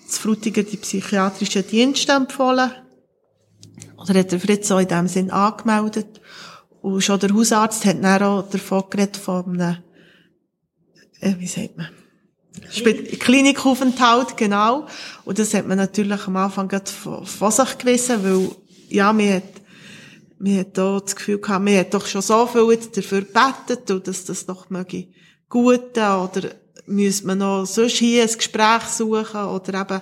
zu 0.08 0.22
Frutigen 0.22 0.66
die 0.66 0.78
psychiatrischen 0.78 1.66
Dienste 1.68 2.12
empfohlen. 2.12 2.72
Oder 3.98 4.20
hat 4.20 4.32
der 4.32 4.40
Fritz 4.40 4.72
auch 4.72 4.80
in 4.80 4.88
dem 4.88 5.08
Sinn 5.08 5.32
angemeldet. 5.32 6.20
Und 6.82 7.02
schon 7.02 7.20
der 7.20 7.34
Hausarzt 7.34 7.86
hat 7.86 8.04
dann 8.04 8.24
auch 8.24 8.50
davon 8.50 8.84
geredet, 8.90 9.18
von 9.18 9.46
einem, 9.46 9.78
äh, 11.20 11.36
wie 11.38 11.48
sagt 11.48 11.78
man, 11.78 11.90
Klinikaufenthalt, 13.20 14.38
genau. 14.38 14.88
Und 15.26 15.40
das 15.40 15.54
hat 15.54 15.68
man 15.68 15.78
natürlich 15.78 16.28
am 16.28 16.36
Anfang 16.36 16.68
gerade 16.68 16.90
von, 16.90 17.26
von 17.26 17.52
sich 17.52 17.78
gewissen, 17.78 18.24
weil, 18.24 18.52
ja, 18.90 19.14
man 19.14 19.34
hat, 19.34 19.44
man 20.40 20.58
hat 20.58 20.78
da 20.78 21.00
das 21.00 21.16
Gefühl 21.16 21.40
gehabt, 21.40 21.64
man 21.64 21.78
hat 21.78 21.94
doch 21.94 22.06
schon 22.06 22.22
so 22.22 22.48
viel 22.48 22.78
dafür 22.78 23.22
gebetet, 23.22 23.92
und 23.92 24.08
dass 24.08 24.26
das 24.26 24.46
doch 24.46 24.70
möge 24.70 25.10
guten, 25.50 26.00
oder 26.00 26.50
müsste 26.86 27.28
man 27.28 27.40
noch 27.40 27.66
sonst 27.66 27.98
hier 27.98 28.24
ein 28.24 28.34
Gespräch 28.34 28.84
suchen, 28.84 29.44
oder 29.44 29.82
eben 29.82 30.02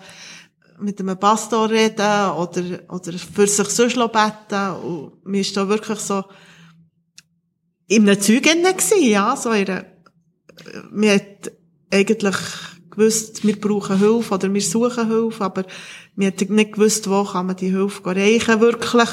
mit 0.80 1.00
einem 1.00 1.18
Pastor 1.18 1.70
reden, 1.70 2.32
oder, 2.32 2.64
oder 2.90 3.14
für 3.14 3.48
sich 3.48 3.68
sonst 3.70 3.96
beten, 3.96 4.76
und 4.84 5.26
mir 5.26 5.42
ist 5.42 5.58
da 5.58 5.68
wirklich 5.68 6.00
so, 6.00 6.24
in 7.88 8.08
einem 8.08 8.22
Zeug 8.22 8.44
gewesen, 8.44 9.04
ja, 9.04 9.36
so 9.36 9.52
in 9.52 9.68
einer, 9.68 9.86
man 10.92 11.10
hat 11.10 11.52
eigentlich 11.92 12.36
gewusst, 12.92 13.46
wir 13.46 13.60
brauchen 13.60 13.98
Hilfe 13.98 14.34
oder 14.34 14.54
wir 14.54 14.62
suchen 14.62 15.08
Hilfe, 15.08 15.44
aber 15.44 15.66
wir 16.16 16.28
hat 16.28 16.50
nicht 16.50 16.74
gewusst, 16.74 17.10
wo 17.10 17.24
kann 17.24 17.46
man 17.46 17.56
die 17.56 17.70
Hilfe 17.70 18.04
erreichen, 18.04 18.60
wirklich. 18.60 19.10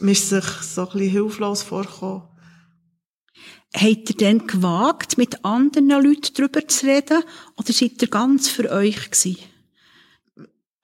Man 0.00 0.10
ist 0.10 0.28
sich 0.28 0.44
so 0.44 0.82
ein 0.82 0.92
bisschen 0.92 1.10
hilflos 1.10 1.62
vorgekommen. 1.62 2.22
Habt 3.74 4.10
ihr 4.10 4.16
denn 4.16 4.46
gewagt, 4.46 5.18
mit 5.18 5.44
anderen 5.44 5.88
Leuten 5.88 6.32
darüber 6.34 6.66
zu 6.66 6.86
reden? 6.86 7.22
Oder 7.56 7.72
seid 7.72 8.00
ihr 8.00 8.08
ganz 8.08 8.48
für 8.48 8.70
euch 8.70 9.10
gewesen? 9.10 9.38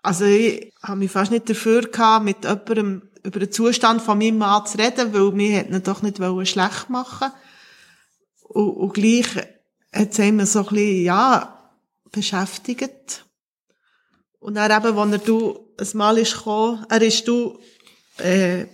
Also 0.02 0.24
ich 0.24 0.72
habe 0.82 0.98
mich 0.98 1.10
fast 1.10 1.30
nicht 1.30 1.48
dafür 1.48 1.82
gehabt, 1.82 2.24
mit 2.24 2.44
jemandem 2.44 3.02
über 3.22 3.38
den 3.38 3.52
Zustand 3.52 4.02
von 4.02 4.18
meinem 4.18 4.38
Mann 4.38 4.66
zu 4.66 4.78
reden, 4.78 5.14
weil 5.14 5.36
wir 5.36 5.56
hätten 5.56 5.74
ihn 5.74 5.82
doch 5.82 6.02
nicht 6.02 6.18
schlecht 6.48 6.90
machen 6.90 7.30
und, 8.52 8.70
und 8.70 8.94
gleich 8.94 9.36
hat 9.92 10.10
es 10.10 10.18
immer 10.18 10.46
so 10.46 10.60
ein 10.60 10.66
bisschen, 10.66 11.04
ja, 11.04 11.70
beschäftigt. 12.10 13.24
Und 14.38 14.54
dann 14.54 14.70
eben, 14.70 14.98
als 14.98 15.12
er 15.12 15.18
du 15.18 15.72
ein 15.78 15.88
Mal 15.94 16.18
ist 16.18 16.36
gekommen, 16.36 16.84
er 16.88 17.02
ist 17.02 17.26
du, 17.26 17.58
äh, 18.18 18.66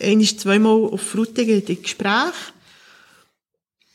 einmal, 0.00 0.26
zweimal 0.26 0.84
auf 0.92 1.00
Frutigen 1.00 1.60
in 1.60 1.64
die 1.64 1.82
Gespräche. 1.82 2.32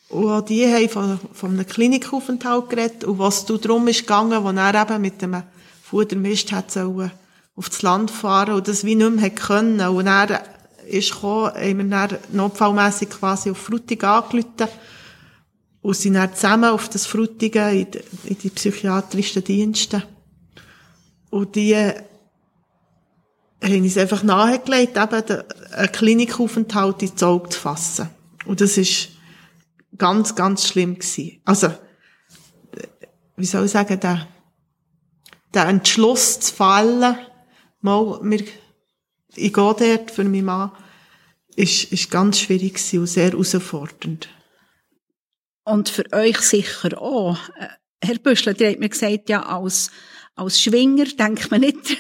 Und 0.10 0.30
auch 0.30 0.42
die 0.42 0.68
haben 0.68 0.90
von, 0.90 1.20
von 1.34 1.52
einem 1.52 1.66
Klinikaufenthalt 1.66 2.70
geredet. 2.70 3.04
Und 3.06 3.20
was 3.20 3.46
du 3.46 3.58
drum 3.58 3.88
ist 3.88 4.02
gegangen, 4.02 4.44
wo 4.44 4.50
er 4.50 4.82
eben 4.82 5.02
mit 5.02 5.22
dem 5.22 5.42
Fudermist 5.84 6.52
hat 6.52 6.72
sollen 6.72 7.12
auf 7.56 7.70
das 7.70 7.82
Land 7.82 8.12
fahren 8.12 8.56
und 8.56 8.68
das 8.68 8.86
wie 8.86 8.96
nicht 8.96 9.12
mehr 9.12 9.30
können. 9.30 9.80
Und 9.80 10.08
er 10.08 10.44
ist 10.88 11.14
gekommen, 11.14 11.54
haben 11.54 11.90
wir 11.90 12.08
dann 12.08 13.10
quasi 13.10 13.52
auf 13.52 13.58
Frutigen 13.58 14.10
angerufen 14.10 14.68
und 15.82 15.96
sind 15.96 16.14
dann 16.14 16.34
zusammen 16.34 16.70
auf 16.70 16.90
das 16.90 17.06
Frutigen 17.06 17.70
in 17.70 17.88
in 18.24 18.38
die 18.38 18.50
psychiatrischen 18.50 19.44
Dienste. 19.44 20.04
Und 21.30 21.56
die 21.56 21.76
haben 23.70 23.84
uns 23.84 23.98
einfach 23.98 24.24
nahegelegt, 24.24 24.98
eben 24.98 25.44
einen 25.72 25.92
Klinikaufenthalt 25.92 27.02
ins 27.04 27.22
Auge 27.22 27.50
zu 27.50 27.60
fassen. 27.60 28.10
Und 28.46 28.62
das 28.62 28.78
ist 28.78 29.10
ganz, 29.98 30.36
ganz 30.36 30.68
schlimm 30.68 30.96
gewesen. 30.96 31.42
Also, 31.46 31.72
wie 33.36 33.46
soll 33.46 33.66
ich 33.66 33.72
sagen, 33.72 34.00
der, 34.00 34.28
der 35.54 35.68
Entschluss 35.68 36.40
zu 36.40 36.54
fallen, 36.54 37.18
mal, 37.82 38.20
wir, 38.24 38.44
ich 39.36 39.54
gehe 39.54 39.76
dort 39.76 40.12
für 40.12 40.24
meinen 40.24 40.46
Mann, 40.46 40.72
ist, 41.56 41.92
ist 41.92 42.10
ganz 42.10 42.40
schwierig 42.40 42.76
gewesen 42.76 43.00
und 43.00 43.08
sehr 43.08 43.32
herausfordernd. 43.32 44.30
Und 45.64 45.90
für 45.90 46.12
euch 46.14 46.40
sicher 46.40 47.00
auch. 47.00 47.38
Äh, 47.58 47.68
Herr 48.04 48.18
Büschler, 48.18 48.60
ihr 48.60 48.70
habt 48.70 48.80
mir 48.80 48.90
gesagt, 48.90 49.30
ja, 49.30 49.44
als, 49.44 49.92
als 50.36 50.60
Schwinger 50.60 51.06
denkt 51.06 51.52
man 51.52 51.62
nicht 51.62 51.98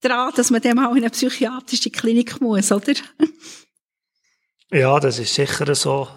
daran, 0.00 0.32
dass 0.34 0.50
man 0.50 0.60
dann 0.60 0.76
mal 0.76 0.90
in 0.96 1.04
eine 1.04 1.10
psychiatrische 1.10 1.90
Klinik 1.90 2.40
muss, 2.40 2.72
oder? 2.72 2.94
Ja, 4.72 5.00
das 5.00 5.18
ist 5.18 5.34
sicher 5.34 5.74
so. 5.74 6.08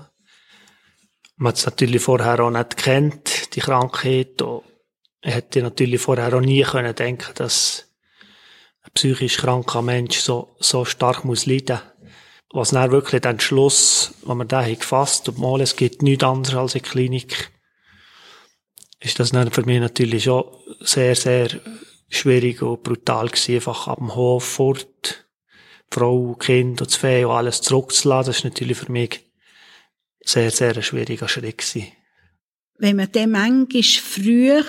Man 1.35 1.49
hat 1.49 1.57
es 1.57 1.65
natürlich 1.65 2.01
vorher 2.01 2.39
auch 2.39 2.51
nicht 2.51 2.77
kennt, 2.77 3.55
die 3.55 3.61
Krankheit. 3.61 4.41
Und 4.41 4.63
hätte 5.21 5.61
natürlich 5.61 6.01
vorher 6.01 6.33
auch 6.33 6.41
nie 6.41 6.61
können 6.61 6.93
denken, 6.93 7.33
dass, 7.35 7.93
ein 8.83 8.91
psychisch 8.93 9.37
kranker 9.37 9.81
Mensch 9.81 10.19
so, 10.19 10.55
so 10.59 10.85
stark 10.85 11.23
muss 11.25 11.45
leiden. 11.45 11.79
Was 12.51 12.69
dann 12.69 12.91
wirklich 12.91 13.21
den 13.21 13.39
Schluss, 13.39 14.13
wenn 14.25 14.37
man 14.37 14.47
den 14.47 14.77
gefasst 14.77 15.27
und 15.27 15.39
mal, 15.39 15.61
es 15.61 15.75
gibt 15.75 16.03
nichts 16.03 16.23
anderes 16.23 16.55
als 16.55 16.75
eine 16.75 16.81
Klinik, 16.81 17.51
ist 18.99 19.19
das 19.19 19.31
dann 19.31 19.51
für 19.51 19.65
mich 19.65 19.79
natürlich 19.79 20.25
schon 20.25 20.45
sehr, 20.79 21.15
sehr 21.15 21.49
schwierig 22.15 22.61
und 22.61 22.83
brutal 22.83 23.27
gewesen, 23.27 23.55
einfach 23.55 23.87
am 23.87 24.15
Hof 24.15 24.43
fort, 24.43 25.27
Frau, 25.91 26.35
Kind 26.39 26.81
und 26.81 26.89
das 26.89 26.95
Fee 26.95 27.25
und 27.25 27.31
alles 27.31 27.61
zurückzulassen. 27.61 28.29
Das 28.29 28.37
ist 28.37 28.43
natürlich 28.43 28.77
für 28.77 28.91
mich 28.91 29.21
sehr, 30.23 30.51
sehr 30.51 30.75
ein 30.75 30.83
schwieriger 30.83 31.27
Schritt 31.27 31.57
gewesen. 31.59 31.91
Wenn 32.79 32.95
man 32.95 33.11
dann 33.11 33.31
manchmal 33.31 33.83
früher 33.83 34.63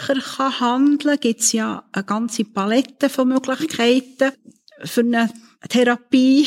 handeln 0.61 0.99
kann, 0.99 1.21
gibt 1.21 1.41
es 1.41 1.53
ja 1.53 1.85
eine 1.93 2.05
ganze 2.05 2.45
Palette 2.45 3.09
von 3.09 3.29
Möglichkeiten 3.29 4.33
für 4.85 5.01
eine 5.01 5.31
Therapie. 5.69 6.47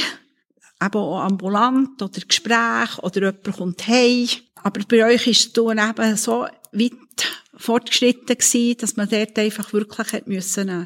Eben 0.79 0.99
auch 0.99 1.21
ambulant 1.21 1.99
oder 2.01 2.21
Gespräch 2.21 2.99
oder 3.01 3.31
jemand 3.31 3.57
kommt 3.57 3.88
heim. 3.88 4.27
Aber 4.63 4.81
bei 4.88 5.05
euch 5.05 5.25
ist 5.27 5.57
es 5.57 5.63
eben 5.63 6.15
so 6.15 6.45
weit 6.79 7.41
fortgeschritten 7.55 8.37
gewesen, 8.37 8.77
dass 8.77 8.95
man 8.95 9.09
dort 9.09 9.37
einfach 9.37 9.73
wirklich 9.73 10.13
hat 10.13 10.27
müssen, 10.27 10.69
äh, 10.69 10.85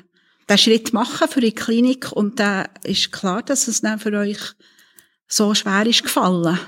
den 0.49 0.57
Schritt 0.57 0.93
machen 0.93 1.27
für 1.27 1.41
die 1.41 1.53
Klinik 1.53 2.11
und 2.11 2.39
da 2.39 2.63
ist 2.83 3.11
klar, 3.11 3.41
dass 3.43 3.67
es 3.67 3.81
dann 3.81 3.99
für 3.99 4.13
euch 4.17 4.39
so 5.27 5.53
schwer 5.55 5.85
ist 5.85 6.03
gefallen. 6.03 6.59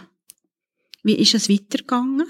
Wie 1.03 1.15
ist 1.15 1.33
es 1.33 1.49
weitergegangen? 1.49 2.27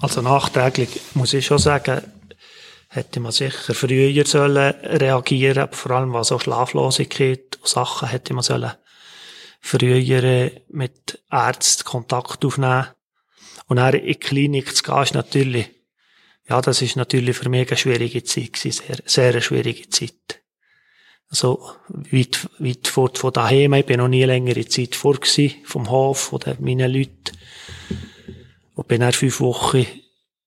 Also 0.00 0.20
nachträglich 0.20 1.00
muss 1.14 1.32
ich 1.32 1.46
schon 1.46 1.58
sagen, 1.58 2.02
hätte 2.88 3.20
man 3.20 3.32
sicher 3.32 3.74
früher 3.74 4.26
sollen 4.26 4.74
reagieren, 4.82 5.68
vor 5.72 5.92
allem 5.92 6.12
was 6.12 6.28
so 6.28 6.38
Schlaflosigkeit 6.38 7.56
und 7.60 7.68
Sachen 7.68 8.08
hätte 8.08 8.34
man 8.34 8.42
sollen 8.42 8.72
früher 9.60 10.50
mit 10.68 11.22
Ärzten 11.30 11.84
Kontakt 11.84 12.44
aufnehmen. 12.44 12.88
Und 13.68 13.76
dann 13.76 13.94
in 13.94 14.06
die 14.06 14.14
Klinik 14.14 14.74
zu 14.74 14.82
gehen, 14.82 15.02
ist 15.02 15.14
natürlich, 15.14 15.68
ja, 16.48 16.60
das 16.60 16.82
ist 16.82 16.96
natürlich 16.96 17.36
für 17.36 17.48
mich 17.48 17.68
eine 17.68 17.76
schwierige 17.76 18.24
Zeit 18.24 18.54
gewesen, 18.54 18.82
sehr, 18.86 18.98
sehr 19.04 19.30
eine 19.30 19.42
schwierige 19.42 19.88
Zeit. 19.90 20.42
Also, 21.30 21.70
weit, 21.88 22.48
weit 22.58 22.88
fort 22.88 23.18
von 23.18 23.32
daheim. 23.32 23.74
Ich 23.74 23.84
bin 23.84 23.98
noch 23.98 24.08
nie 24.08 24.24
längere 24.24 24.66
Zeit 24.66 24.94
vor 24.94 25.14
gewesen, 25.14 25.56
vom 25.64 25.90
Hof 25.90 26.32
oder 26.32 26.56
meinen 26.58 26.90
Leuten. 26.90 27.36
Und 28.74 28.88
bin 28.88 29.02
dann 29.02 29.12
fünf 29.12 29.40
Wochen 29.40 29.86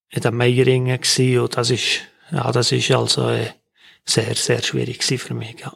in 0.10 0.22
den 0.22 0.36
Meieringen 0.36 1.00
gewesen. 1.00 1.40
Und 1.40 1.56
das 1.56 1.70
ist, 1.70 2.02
ja, 2.32 2.52
das 2.52 2.72
ist 2.72 2.90
also 2.90 3.30
äh, 3.30 3.52
sehr, 4.04 4.34
sehr 4.36 4.64
schwierig 4.64 5.00
gewesen 5.00 5.20
für 5.20 5.34
mich, 5.36 5.60
ja. 5.60 5.72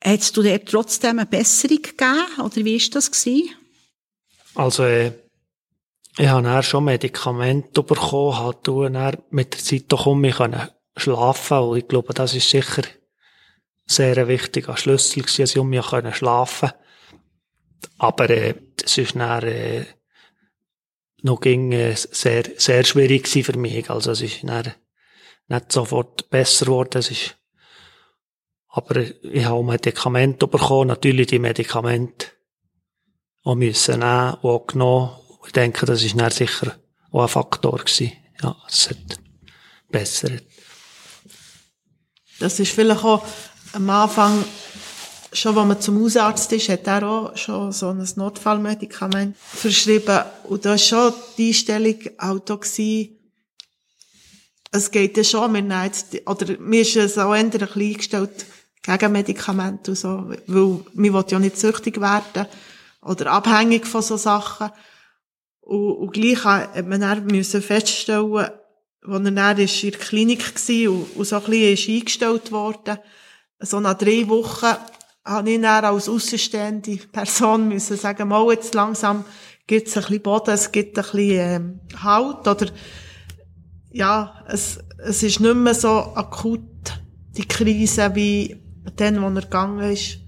Hättest 0.00 0.36
du 0.36 0.42
dir 0.42 0.64
trotzdem 0.64 1.18
eine 1.18 1.26
Besserung 1.26 1.82
gegeben? 1.82 2.24
Oder 2.38 2.56
wie 2.64 2.76
ist 2.76 2.94
das 2.94 3.10
gewesen? 3.10 3.50
Also, 4.54 4.84
äh, 4.84 5.12
ich 6.18 6.28
habe 6.28 6.42
dann 6.42 6.62
schon 6.62 6.84
Medikamente 6.84 7.82
bekommen, 7.82 8.38
halt 8.38 8.66
dann 8.66 9.16
mit 9.30 9.54
der 9.54 9.60
Zeit 9.60 9.84
doch 9.88 10.06
um 10.06 10.20
mich 10.20 10.36
schlafen 10.96 11.58
und 11.58 11.78
ich 11.78 11.88
glaube, 11.88 12.12
das 12.12 12.34
ist 12.34 12.50
sicher 12.50 12.82
sehr 13.86 14.18
ein 14.18 14.28
wichtiger 14.28 14.76
Schlüssel 14.76 15.22
gewesen, 15.22 15.42
dass 15.42 15.50
ich 15.52 15.58
um 15.58 15.70
mich 15.70 15.84
schlafen 15.84 16.70
konnte. 16.70 16.74
Aber 17.98 18.30
äh, 18.30 18.54
das 18.76 18.98
ist 18.98 19.16
dann 19.16 19.44
äh, 19.44 19.86
noch 21.22 21.40
ging, 21.40 21.72
äh, 21.72 21.94
sehr, 21.94 22.44
sehr 22.56 22.84
schwierig 22.84 23.28
für 23.28 23.56
mich. 23.56 23.88
Also 23.88 24.10
es 24.10 24.20
ist 24.20 24.42
dann 24.42 24.74
nicht 25.46 25.72
sofort 25.72 26.28
besser 26.30 26.66
geworden. 26.66 26.98
Es 26.98 27.10
ist, 27.10 27.36
aber 28.68 28.96
ich 28.96 29.44
habe 29.44 29.64
Medikamente 29.64 30.46
bekommen, 30.46 30.88
natürlich 30.88 31.28
die 31.28 31.38
Medikamente 31.38 32.26
auch 33.44 33.54
müssen 33.54 34.00
nehmen 34.00 34.34
und 34.34 34.50
auch 34.50 34.66
genommen 34.66 35.10
ich 35.48 35.52
denke, 35.52 35.86
das 35.86 36.04
ist 36.04 36.14
dann 36.14 36.30
sicher 36.30 36.76
auch 37.10 37.22
ein 37.22 37.28
Faktor 37.28 37.78
gewesen. 37.78 38.12
Ja, 38.42 38.54
es 38.68 38.90
hat 38.90 39.18
besser. 39.88 40.28
Das 42.38 42.60
ist 42.60 42.70
vielleicht 42.70 43.02
auch 43.02 43.24
am 43.72 43.88
Anfang, 43.88 44.44
schon 45.32 45.56
wenn 45.56 45.68
man 45.68 45.80
zum 45.80 46.02
Hausarzt 46.02 46.52
ist, 46.52 46.68
hat 46.68 46.86
er 46.86 47.02
auch 47.02 47.36
schon 47.36 47.72
so 47.72 47.88
ein 47.88 48.06
Notfallmedikament 48.16 49.36
verschrieben. 49.38 50.20
Und 50.44 50.66
da 50.66 50.70
war 50.70 50.78
schon 50.78 51.14
die 51.38 51.48
Einstellung 51.48 51.96
auch 52.18 52.38
da 52.40 52.56
gewesen, 52.56 53.14
es 54.70 54.90
geht 54.90 55.16
ja 55.16 55.24
schon, 55.24 55.54
wir 55.54 55.62
nehmen 55.62 55.84
jetzt, 55.84 56.14
oder 56.26 56.58
mir 56.58 56.82
ist 56.82 56.94
es 56.94 57.16
auch 57.16 57.34
eher 57.34 57.40
ein 57.40 57.48
bisschen 57.48 57.80
eingestellt 57.80 58.44
gegen 58.82 59.12
Medikamente 59.12 59.92
und 59.92 59.96
so, 59.96 60.30
weil 60.46 60.84
man 60.92 61.14
will 61.14 61.24
ja 61.30 61.38
nicht 61.38 61.58
süchtig 61.58 61.98
werden 62.02 62.46
oder 63.00 63.32
abhängig 63.32 63.86
von 63.86 64.02
so 64.02 64.18
Sachen. 64.18 64.70
Und, 65.68 65.92
und 65.98 66.12
gleich 66.14 66.44
hat 66.44 66.86
man 66.86 67.02
dann 67.02 67.26
müssen 67.26 67.60
feststellen, 67.60 68.32
als 68.34 68.50
er 69.02 69.30
dann 69.30 69.58
ist 69.58 69.84
in 69.84 69.90
der 69.90 70.00
Klinik 70.00 70.54
war 70.54 70.90
und, 70.90 71.16
und 71.16 71.24
so 71.26 71.36
ein 71.36 71.42
bisschen 71.42 71.74
ist 71.74 71.88
eingestellt 71.90 72.52
worden, 72.52 72.98
so 73.60 73.78
nach 73.78 73.98
drei 73.98 74.26
Wochen 74.28 74.78
habe 75.26 75.50
ich 75.50 75.60
dann 75.60 75.84
als 75.84 76.08
außenstehende 76.08 76.96
Person 77.12 77.68
müssen 77.68 77.98
sagen, 77.98 78.28
mal 78.28 78.50
jetzt 78.50 78.74
langsam 78.74 79.26
gibt 79.66 79.88
es 79.88 79.96
ein 79.98 80.04
bisschen 80.04 80.22
Boden, 80.22 80.52
es 80.52 80.72
gibt 80.72 80.96
ein 80.96 81.02
bisschen 81.04 81.30
ähm, 81.38 81.80
Halt, 82.02 82.48
oder 82.48 82.70
ja, 83.90 84.42
es, 84.48 84.78
es 85.04 85.22
ist 85.22 85.40
nicht 85.40 85.54
mehr 85.54 85.74
so 85.74 85.90
akut, 85.90 86.62
die 87.36 87.46
Krise, 87.46 88.14
wie 88.14 88.56
dann, 88.96 89.20
wo 89.20 89.26
er 89.26 89.42
gegangen 89.42 89.92
ist. 89.92 90.18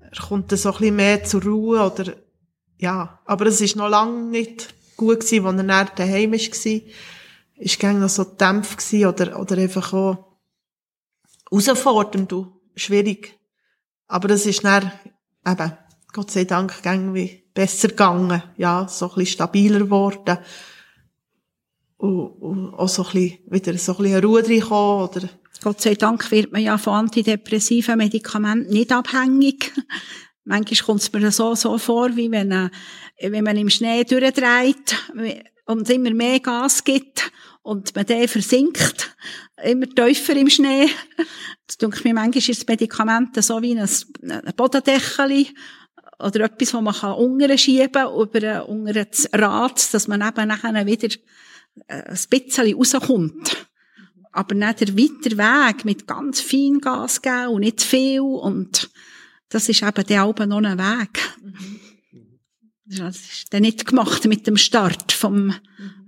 Er 0.00 0.22
kommt 0.22 0.50
so 0.50 0.68
ein 0.68 0.78
bisschen 0.78 0.96
mehr 0.96 1.24
zur 1.24 1.42
Ruhe, 1.44 1.80
oder 1.80 2.12
ja, 2.78 3.20
aber 3.24 3.46
es 3.46 3.60
ist 3.60 3.76
noch 3.76 3.88
lange 3.88 4.30
nicht 4.30 4.74
gut 4.96 5.20
gewesen, 5.20 5.46
als 5.46 5.56
er 5.56 5.64
dann 5.64 5.90
daheim 5.96 6.32
war. 6.32 6.80
Ist 7.58 7.80
gang 7.80 8.00
noch 8.00 8.08
so 8.08 8.24
dämpf 8.24 8.76
gewesen 8.76 9.06
oder, 9.06 9.40
oder 9.40 9.56
einfach 9.56 9.92
auch 9.92 10.38
herausfordernd 11.50 12.32
und 12.32 12.52
schwierig. 12.74 13.38
Aber 14.08 14.30
es 14.30 14.46
ist 14.46 14.64
dann 14.64 14.92
eben, 15.46 15.72
Gott 16.12 16.30
sei 16.30 16.44
Dank, 16.44 16.74
irgendwie 16.84 17.44
besser 17.54 17.88
gegangen. 17.88 18.42
Ja, 18.56 18.86
so 18.88 19.06
ein 19.06 19.14
bisschen 19.16 19.26
stabiler 19.26 19.80
geworden. 19.80 20.38
Und, 21.96 22.28
und 22.42 22.74
auch 22.74 22.88
so 22.88 23.04
ein 23.04 23.12
bisschen, 23.12 23.38
wieder 23.50 23.78
so 23.78 23.96
ein 23.96 24.02
bisschen 24.02 24.24
Ruhe 24.24 24.46
reinkommen, 24.46 25.08
oder? 25.08 25.28
Gott 25.62 25.80
sei 25.80 25.94
Dank 25.94 26.30
wird 26.30 26.52
man 26.52 26.62
ja 26.62 26.76
von 26.76 26.92
antidepressiven 26.94 27.96
Medikamenten 27.96 28.72
nicht 28.72 28.92
abhängig. 28.92 29.72
Manchmal 30.46 30.86
kommt 30.86 31.00
es 31.02 31.12
mir 31.12 31.30
so, 31.32 31.56
so 31.56 31.76
vor, 31.76 32.14
wie 32.16 32.30
wenn, 32.30 32.52
äh, 32.52 32.70
wenn 33.20 33.42
man 33.42 33.56
im 33.56 33.68
Schnee 33.68 34.04
durchdreht 34.04 34.96
und 35.66 35.90
immer 35.90 36.10
mehr 36.10 36.38
Gas 36.38 36.84
gibt 36.84 37.32
und 37.62 37.94
man 37.96 38.06
dann 38.06 38.28
versinkt, 38.28 39.16
immer 39.64 39.86
tiefer 39.86 40.36
im 40.36 40.48
Schnee. 40.48 40.88
Das 41.66 41.78
denke 41.78 42.00
mir, 42.04 42.14
manchmal 42.14 42.38
ist 42.38 42.60
das 42.60 42.68
Medikament 42.68 43.42
so 43.42 43.60
wie 43.60 43.76
ein, 43.76 43.88
ein 43.88 44.52
Bodendeckel 44.56 45.46
oder 46.20 46.44
etwas, 46.44 46.74
wo 46.74 46.80
man 46.80 46.94
kann 46.94 47.14
unten 47.14 47.58
schieben 47.58 48.06
über 48.06 48.68
unter 48.68 49.04
das 49.04 49.28
Rad, 49.32 49.92
dass 49.92 50.06
man 50.06 50.22
eben 50.22 50.46
nachher 50.46 50.86
wieder 50.86 51.12
äh, 51.88 52.02
ein 52.02 52.18
bisschen 52.30 52.72
rauskommt. 52.72 53.66
Aber 54.30 54.54
nicht 54.54 54.80
der 54.80 54.96
weiter 54.96 55.72
Weg 55.72 55.84
mit 55.84 56.06
ganz 56.06 56.40
fein 56.40 56.78
Gas 56.78 57.20
geben 57.20 57.48
und 57.48 57.60
nicht 57.62 57.82
viel 57.82 58.20
und 58.20 58.88
das 59.48 59.68
ist 59.68 59.82
eben 59.82 60.06
der 60.06 60.22
Alben 60.22 60.48
noch 60.48 60.62
ein 60.62 60.78
Weg. 60.78 61.20
Mhm. 61.42 61.80
Das 62.86 63.16
ist 63.16 63.52
dann 63.52 63.62
nicht 63.62 63.84
gemacht 63.86 64.24
mit 64.26 64.46
dem 64.46 64.56
Start 64.56 65.12
vom, 65.12 65.54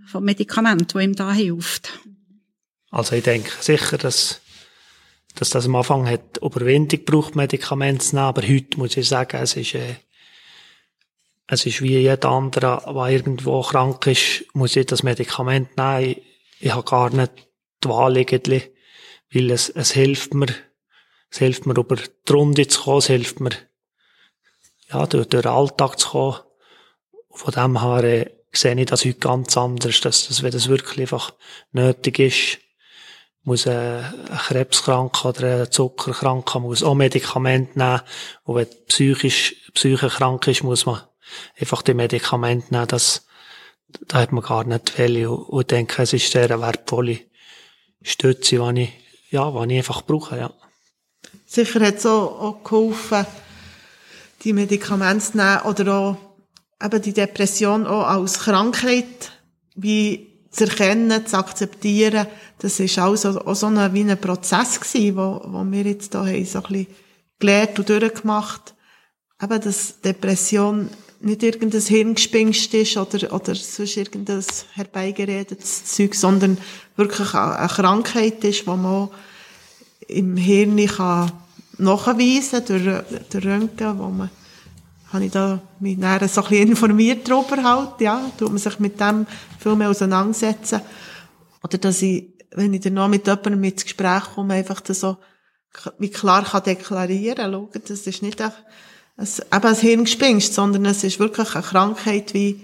vom 0.07 0.25
Medikament, 0.25 0.95
das 0.95 1.03
ihm 1.03 1.17
da 1.17 1.33
hilft. 1.33 1.99
Also 2.91 3.17
ich 3.17 3.25
denke 3.25 3.51
sicher, 3.61 3.99
dass, 3.99 4.41
dass 5.35 5.51
das 5.51 5.67
am 5.67 5.75
Anfang 5.75 6.09
hat 6.09 6.39
Überwindung 6.39 7.05
braucht, 7.05 7.35
Medikamente 7.35 8.07
zu 8.07 8.15
nehmen, 8.15 8.29
aber 8.29 8.43
heute 8.43 8.79
muss 8.79 8.97
ich 8.97 9.09
sagen, 9.09 9.39
es 9.43 9.57
ist, 9.57 9.75
äh, 9.75 9.97
es 11.49 11.67
ist 11.67 11.83
wie 11.83 11.99
jeder 11.99 12.29
andere, 12.29 12.83
der 12.87 13.07
irgendwo 13.07 13.61
krank 13.63 14.07
ist, 14.07 14.45
muss 14.55 14.77
ich 14.77 14.87
das 14.87 15.03
Medikament 15.03 15.77
nehmen. 15.77 16.11
Ich, 16.11 16.23
ich 16.61 16.73
habe 16.73 16.89
gar 16.89 17.11
nicht 17.11 17.33
die 17.83 17.89
Wahl 17.89 18.17
irgendwie, 18.17 18.63
weil 19.33 19.51
es, 19.51 19.69
es 19.69 19.93
hilft 19.93 20.33
mir, 20.35 20.49
es 21.31 21.39
hilft 21.39 21.67
mir, 21.67 21.77
über 21.77 21.97
die 21.97 22.33
Runde 22.33 22.67
zu 22.69 22.83
kommen, 22.83 22.99
es 22.99 23.07
hilft 23.07 23.41
mir, 23.41 23.51
ja, 24.91 25.07
durch, 25.07 25.27
durch 25.27 25.43
den 25.43 25.53
Alltag 25.53 25.99
zu 25.99 26.09
kommen. 26.09 26.39
Von 27.31 27.55
dem 27.55 27.83
her 27.83 28.05
äh, 28.05 28.31
sehe 28.53 28.79
ich 28.81 28.87
das 28.87 29.05
heute 29.05 29.19
ganz 29.19 29.57
anders, 29.57 30.01
dass, 30.01 30.29
dass 30.29 30.43
wenn 30.43 30.51
das 30.51 30.69
wirklich 30.69 31.01
einfach 31.01 31.33
nötig 31.73 32.19
ist, 32.19 32.59
muss 33.49 33.67
ein, 33.67 34.05
ein 34.05 34.39
Krebskranker 34.39 35.31
oder 35.31 35.63
ein 35.63 35.71
Zuckerkranker 35.71 36.61
muss 36.61 36.83
auch 36.83 36.95
Medikamente 36.95 37.79
nehmen. 37.79 38.01
Und 38.45 38.57
wenn 38.57 38.69
psychisch, 38.87 39.71
psychisch 39.75 40.17
krank 40.17 40.47
ist, 40.47 40.63
muss 40.63 40.87
man 40.87 41.01
einfach 41.59 41.83
die 41.83 41.95
Medikamente 41.95 42.73
nehmen. 42.73 42.89
Das, 42.89 43.27
da 44.07 44.19
hat 44.19 44.33
man 44.33 44.45
gar 44.45 44.65
nicht. 44.65 44.99
Und, 44.99 45.27
und 45.27 45.61
ich 45.61 45.67
denke, 45.67 46.03
es 46.03 46.13
ist 46.13 46.31
sehr 46.31 46.51
eine 46.51 46.61
wertvolle 46.61 47.21
Stütze, 48.03 48.59
die 48.73 48.83
ich, 48.83 48.93
ja, 49.31 49.51
die 49.51 49.73
ich 49.73 49.79
einfach 49.79 50.03
brauche, 50.03 50.37
ja. 50.37 50.53
Sicher 51.49 51.81
hat 51.81 51.97
es 51.97 52.07
auch, 52.07 52.41
auch 52.41 52.63
geholfen, 52.63 53.27
die 54.43 54.53
Medikamente 54.53 55.33
zu 55.33 55.37
nehmen 55.39 55.63
oder 55.63 55.95
auch 55.95 56.17
eben 56.85 57.03
die 57.03 57.13
Depression 57.13 57.87
auch 57.87 58.07
als 58.07 58.39
Krankheit 58.41 59.33
wie 59.75 60.29
zu 60.51 60.65
erkennen, 60.65 61.27
zu 61.27 61.37
akzeptieren. 61.37 62.27
Das 62.59 62.79
ist 62.79 62.99
auch 62.99 63.17
so, 63.17 63.41
auch 63.41 63.55
so 63.55 63.67
ein, 63.67 63.95
wie 63.95 64.03
ein 64.03 64.21
Prozess 64.21 64.79
gewesen, 64.81 65.17
wo, 65.17 65.41
wo 65.45 65.65
wir 65.65 65.83
jetzt 65.83 66.15
da 66.15 66.27
haben, 66.27 66.45
so 66.45 66.59
ein 66.59 66.65
bisschen 66.65 66.87
gelernt 67.39 67.79
und 67.79 67.89
durchgemacht. 67.89 68.75
Eben, 69.43 69.61
dass 69.61 70.01
Depression 70.01 70.91
nicht 71.21 71.43
irgendein 71.43 71.81
Hirngespinst 71.81 72.75
ist 72.75 72.97
oder, 72.97 73.33
oder 73.33 73.55
sonst 73.55 73.97
irgendein 73.97 74.45
herbeigeredetes 74.75 75.85
Zeug, 75.85 76.15
sondern 76.15 76.59
wirklich 76.97 77.35
eine 77.35 77.69
Krankheit 77.69 78.45
ist, 78.45 78.63
die 78.63 78.71
man 78.71 79.09
im 80.09 80.37
Hirn 80.37 80.85
kann 80.87 81.33
nachweisen 81.79 82.65
durch, 82.67 83.05
durch 83.31 83.45
Röntgen, 83.45 83.99
wo 83.99 84.09
man, 84.09 84.31
habe 85.13 85.25
ich 85.25 85.31
da 85.31 85.61
mich 85.81 85.97
näher 85.97 86.29
so 86.29 86.43
ein 86.43 86.49
bisschen 86.49 86.69
informiert 86.69 87.29
darüber 87.29 87.63
halt, 87.63 88.01
ja, 88.01 88.31
tut 88.37 88.49
man 88.49 88.59
sich 88.59 88.79
mit 88.79 89.01
dem 89.01 89.27
viel 89.59 89.77
mehr 89.77 89.91
auseinandersetzen. 89.91 90.81
Oder 91.63 91.79
dass 91.79 92.03
ich, 92.03 92.27
wenn 92.53 92.75
ich 92.75 92.81
dann 92.81 92.95
noch 92.95 93.09
mit 93.09 93.27
jemandem 93.27 93.65
ins 93.65 93.85
Gespräch 93.85 94.25
komme, 94.35 94.55
einfach 94.55 94.81
das 94.81 95.01
so, 95.01 95.17
wie 95.99 96.11
klar 96.11 96.45
kann 96.45 96.65
deklarieren, 96.65 97.53
schauen, 97.53 97.83
das 97.87 98.07
ist 98.07 98.23
nicht 98.23 98.41
ein, 98.41 98.53
ein, 99.17 99.27
eben 99.27 99.67
ein 99.67 99.75
Hirngespinst, 99.75 100.55
sondern 100.55 100.87
es 100.87 101.05
ist 101.05 101.19
wirklich 101.19 101.55
eine 101.55 101.65
Krankheit 101.65 102.35
wie 102.35 102.61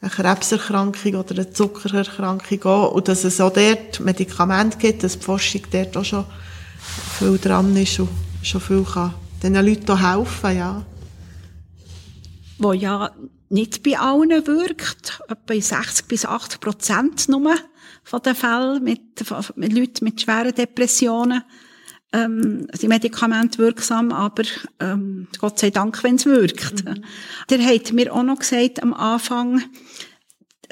eine 0.00 0.10
Krebserkrankung 0.10 1.14
oder 1.16 1.34
eine 1.34 1.50
Zuckererkrankung 1.50 2.62
auch. 2.64 2.92
Und 2.92 3.08
dass 3.08 3.24
es 3.24 3.40
auch 3.40 3.52
dort 3.52 4.00
Medikamente 4.00 4.78
gibt, 4.78 5.02
dass 5.02 5.18
die 5.18 5.24
Forschung 5.24 5.62
dort 5.70 5.96
auch 5.96 6.04
schon 6.04 6.24
viel 7.18 7.38
dran 7.38 7.76
ist 7.76 8.00
und 8.00 8.08
schon 8.42 8.60
viel 8.60 8.84
kann 8.84 9.14
den 9.42 9.54
Leuten 9.54 10.00
helfen, 10.00 10.56
ja. 10.56 10.84
Wo 12.58 12.72
ja 12.72 13.10
nicht 13.50 13.82
bei 13.82 13.98
allen 13.98 14.46
wirkt, 14.46 15.20
etwa 15.28 15.60
60 15.60 16.06
bis 16.06 16.26
80 16.26 16.60
Prozent 16.60 17.28
nur 17.28 17.54
von 18.02 18.22
den 18.22 18.34
Fällen 18.34 18.82
mit, 18.82 19.00
mit 19.56 19.72
Leuten 19.72 20.04
mit 20.04 20.20
schweren 20.20 20.54
Depressionen 20.54 21.44
ähm, 22.12 22.66
die 22.80 22.88
Medikamente 22.88 23.58
wirksam, 23.58 24.12
aber 24.12 24.44
ähm, 24.80 25.28
Gott 25.38 25.58
sei 25.58 25.70
Dank, 25.70 26.02
wenn 26.02 26.14
es 26.16 26.24
wirkt. 26.24 26.84
Mhm. 26.84 27.04
Der 27.50 27.64
hat 27.64 27.92
mir 27.92 28.12
auch 28.14 28.22
noch 28.22 28.38
gesagt 28.38 28.82
am 28.82 28.94
Anfang, 28.94 29.62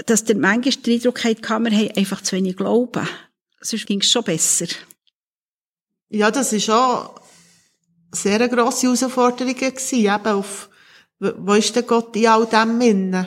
dass 0.06 0.24
der 0.24 0.36
manchmal 0.36 0.74
den 0.82 0.94
Eindruck 0.94 1.24
hat, 1.24 1.42
wir 1.42 1.78
haben 1.78 1.90
einfach 1.96 2.22
zu 2.22 2.36
wenig 2.36 2.56
Glauben. 2.56 3.06
Sonst 3.60 3.86
ging 3.86 4.00
es 4.00 4.10
schon 4.10 4.24
besser. 4.24 4.66
Ja, 6.08 6.30
das 6.30 6.52
ist 6.52 6.70
auch 6.70 7.20
sehr 8.12 8.36
eine 8.36 8.48
grosse 8.48 8.86
Herausforderung 8.86 9.54
gewesen, 9.54 9.98
eben 9.98 10.26
auf, 10.26 10.70
wo 11.18 11.54
ist 11.54 11.74
denn 11.74 11.86
Gott 11.86 12.14
in 12.16 12.28
all 12.28 12.46
dem 12.46 12.80
innen? 12.80 13.26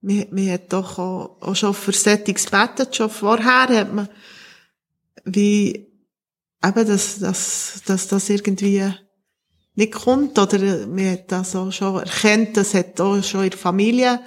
Man, 0.00 0.26
man 0.30 0.50
hat 0.50 0.72
doch 0.72 0.98
auch, 0.98 1.38
auch 1.40 1.56
schon 1.56 1.74
für 1.74 1.92
Settings 1.92 2.44
gebetet, 2.44 2.94
schon 2.94 3.10
vorher 3.10 3.68
hat 3.68 3.92
man, 3.92 4.08
wie, 5.24 5.86
eben, 6.64 6.86
dass, 6.86 7.18
dass, 7.18 7.82
dass 7.86 8.08
das 8.08 8.30
irgendwie 8.30 8.92
nicht 9.74 9.92
kommt, 9.92 10.38
oder 10.38 10.86
man 10.86 11.12
hat 11.12 11.32
das 11.32 11.56
auch 11.56 11.72
schon 11.72 12.00
erkannt, 12.00 12.56
das 12.56 12.74
hat 12.74 13.00
auch 13.00 13.22
schon 13.22 13.44
in 13.44 13.50
der 13.50 13.58
Familie, 13.58 14.20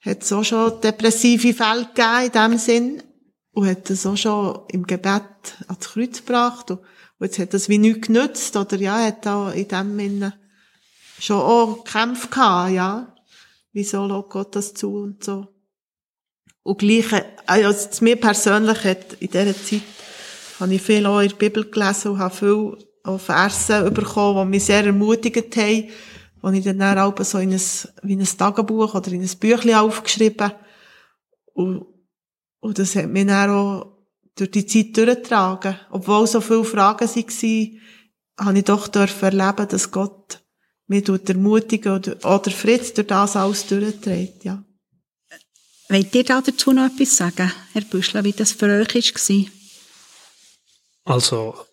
hat 0.00 0.22
es 0.22 0.32
auch 0.32 0.44
schon 0.44 0.80
depressive 0.80 1.52
Fälle 1.52 1.88
gegeben 1.94 2.26
in 2.26 2.32
dem 2.32 2.58
Sinn, 2.58 3.02
und 3.52 3.68
hat 3.68 3.90
das 3.90 4.06
auch 4.06 4.16
schon 4.16 4.60
im 4.68 4.86
Gebet 4.86 5.22
ans 5.68 5.88
Kreuz 5.88 6.18
gebracht, 6.18 6.70
und, 6.70 6.80
jetzt 7.24 7.38
hat 7.38 7.54
das 7.54 7.68
wie 7.68 7.78
nichts 7.78 8.06
genützt, 8.06 8.56
oder 8.56 8.76
ja, 8.76 8.98
hat 8.98 9.26
da 9.26 9.50
in 9.52 9.68
dem 9.68 9.98
Sinne 9.98 10.34
schon 11.18 11.40
auch 11.40 11.84
Kämpfe 11.84 12.28
gehabt, 12.28 12.72
ja. 12.72 13.14
Wieso 13.72 14.06
lässt 14.06 14.30
Gott 14.30 14.54
das 14.54 14.74
zu 14.74 14.94
und 14.94 15.24
so. 15.24 15.48
Und 16.62 16.78
gleich, 16.78 17.06
also 17.46 18.04
mir 18.04 18.16
persönlich 18.16 18.84
hat 18.84 19.14
in 19.20 19.30
dieser 19.30 19.54
Zeit 19.54 19.82
habe 20.60 20.74
ich 20.74 20.82
viel 20.82 21.04
auch 21.06 21.20
in 21.20 21.28
der 21.28 21.36
Bibel 21.36 21.68
gelesen 21.68 22.12
und 22.12 22.18
habe 22.18 22.34
viel 22.34 22.78
auch 23.02 23.20
Verse 23.20 23.90
bekommen, 23.90 24.46
die 24.46 24.56
mich 24.56 24.64
sehr 24.64 24.84
ermutigt 24.84 25.56
haben, 25.56 25.88
wo 26.40 26.50
ich 26.50 26.64
dann 26.64 26.98
auch 26.98 27.14
so 27.22 27.38
in 27.38 27.52
ein, 27.52 27.60
wie 28.02 28.16
ein 28.16 28.24
Tagebuch 28.24 28.94
oder 28.94 29.12
in 29.12 29.22
ein 29.22 29.38
Büchlein 29.38 29.76
aufgeschrieben 29.76 30.52
und, 31.52 31.86
und 32.60 32.78
das 32.78 32.96
hat 32.96 33.08
mich 33.08 33.26
dann 33.26 33.50
auch 33.50 33.93
durch 34.36 34.50
die 34.50 34.66
Zeit 34.66 34.96
durchgetragen. 34.96 35.78
Obwohl 35.90 36.26
so 36.26 36.40
viele 36.40 36.64
Fragen 36.64 37.08
waren, 37.08 37.80
habe 38.38 38.58
ich 38.58 38.64
doch 38.64 38.94
erleben 39.22 39.68
dass 39.68 39.90
Gott 39.90 40.40
mich 40.86 41.08
ermutigen 41.08 41.92
oder, 41.92 42.16
oder 42.24 42.50
Fritz 42.50 42.92
durch 42.92 43.06
das 43.06 43.36
alles 43.36 43.66
durchträgt, 43.66 44.44
ja. 44.44 44.62
Wollt 45.88 46.14
ihr 46.14 46.24
dazu 46.24 46.72
noch 46.72 46.86
etwas 46.86 47.16
sagen, 47.16 47.52
Herr 47.72 47.82
Büschler, 47.82 48.24
wie 48.24 48.32
das 48.32 48.52
für 48.52 48.66
euch 48.66 48.94
war? 48.94 49.44
Also, 51.04 51.66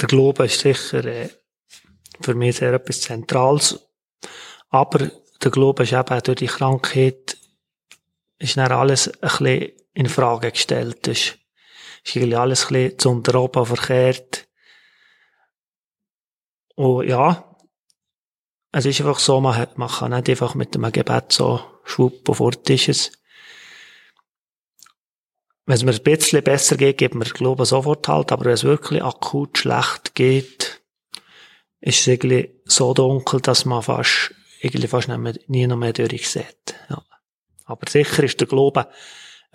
der 0.00 0.08
Glaube 0.08 0.46
ist 0.46 0.60
sicher 0.60 1.04
äh, 1.04 1.28
für 2.20 2.34
mich 2.34 2.56
sehr 2.56 2.72
etwas 2.72 3.02
Zentrales. 3.02 3.78
Aber 4.70 5.10
der 5.42 5.50
Glaube 5.50 5.82
ist 5.82 5.92
eben 5.92 6.22
durch 6.22 6.38
die 6.38 6.46
Krankheit, 6.46 7.36
ist 8.38 8.56
dann 8.56 8.72
alles 8.72 9.08
ein 9.08 9.20
bisschen 9.20 9.72
in 9.94 10.08
Frage 10.08 10.50
gestellt. 10.52 11.06
Ist, 11.08 11.38
ist 12.04 12.16
irgendwie 12.16 12.36
alles 12.36 12.66
ein 12.66 12.74
bisschen 12.74 12.98
zu 12.98 13.10
unter 13.10 13.66
verkehrt. 13.66 14.48
Und 16.76 17.08
ja, 17.08 17.56
es 18.72 18.84
ist 18.84 19.00
einfach 19.00 19.20
so, 19.20 19.40
man, 19.40 19.68
man 19.76 19.88
kann 19.88 20.10
nicht 20.10 20.28
einfach 20.28 20.54
mit 20.54 20.74
einem 20.74 20.92
Gebet 20.92 21.32
so 21.32 21.60
schwupp 21.84 22.28
und 22.28 22.34
fort 22.34 22.68
ist 22.70 22.88
es 22.88 23.12
wenn 25.66 25.76
es 25.76 25.82
mir 25.82 25.92
ein 25.92 26.02
bisschen 26.02 26.42
besser 26.42 26.76
geht, 26.76 26.98
gibt 26.98 27.14
mir 27.14 27.24
Glaube 27.24 27.64
sofort 27.64 28.06
halt, 28.08 28.32
aber 28.32 28.44
wenn 28.44 28.52
es 28.52 28.64
wirklich 28.64 29.02
akut 29.02 29.58
schlecht 29.58 30.14
geht, 30.14 30.82
ist 31.80 32.00
es 32.00 32.06
irgendwie 32.06 32.60
so 32.64 32.92
dunkel, 32.92 33.40
dass 33.40 33.64
man 33.64 33.82
fast, 33.82 34.34
irgendwie 34.60 34.88
fast 34.88 35.08
nie 35.08 35.66
noch 35.66 35.76
mehr 35.76 35.92
durchsieht. 35.92 36.74
Ja. 36.90 37.02
Aber 37.64 37.88
sicher 37.88 38.24
ist 38.24 38.40
der 38.40 38.46
Glaube 38.46 38.88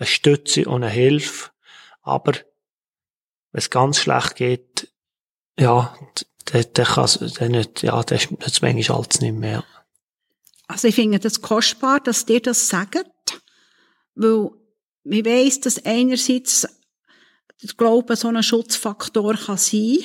eine 0.00 0.06
Stütze 0.06 0.64
und 0.64 0.82
eine 0.82 0.90
Hilfe, 0.90 1.50
aber 2.02 2.32
wenn 2.32 3.58
es 3.58 3.70
ganz 3.70 3.98
schlecht 3.98 4.36
geht, 4.36 4.88
ja, 5.58 5.96
dann, 6.46 6.64
dann 6.72 6.86
kann 6.86 7.04
es, 7.04 7.18
dann 7.38 7.52
nicht, 7.52 7.82
ja, 7.82 8.02
dann 8.02 8.18
ist 8.18 8.30
es 8.40 8.62
manchmal 8.62 8.98
alles 8.98 9.20
nicht 9.20 9.34
mehr. 9.34 9.64
Also 10.68 10.88
ich 10.88 10.94
finde 10.94 11.18
das 11.18 11.42
kostbar, 11.42 12.00
dass 12.00 12.26
dir 12.26 12.40
das 12.40 12.68
sagt, 12.68 13.42
weil 14.14 14.50
ich 15.04 15.24
weiss, 15.24 15.60
dass 15.60 15.84
einerseits 15.84 16.66
der 17.62 17.74
Glaube 17.76 18.16
so 18.16 18.28
ein 18.28 18.42
Schutzfaktor 18.42 19.34
kann 19.34 19.58
sein 19.58 19.98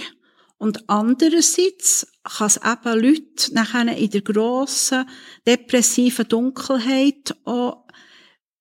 und 0.58 0.90
andererseits 0.90 2.08
kann 2.24 2.48
es 2.48 2.58
eben 2.58 3.00
Leute 3.00 3.54
nachher 3.54 3.96
in 3.96 4.10
der 4.10 4.22
grossen 4.22 5.08
depressiven 5.48 6.28
Dunkelheit 6.28 7.36
auch 7.46 7.85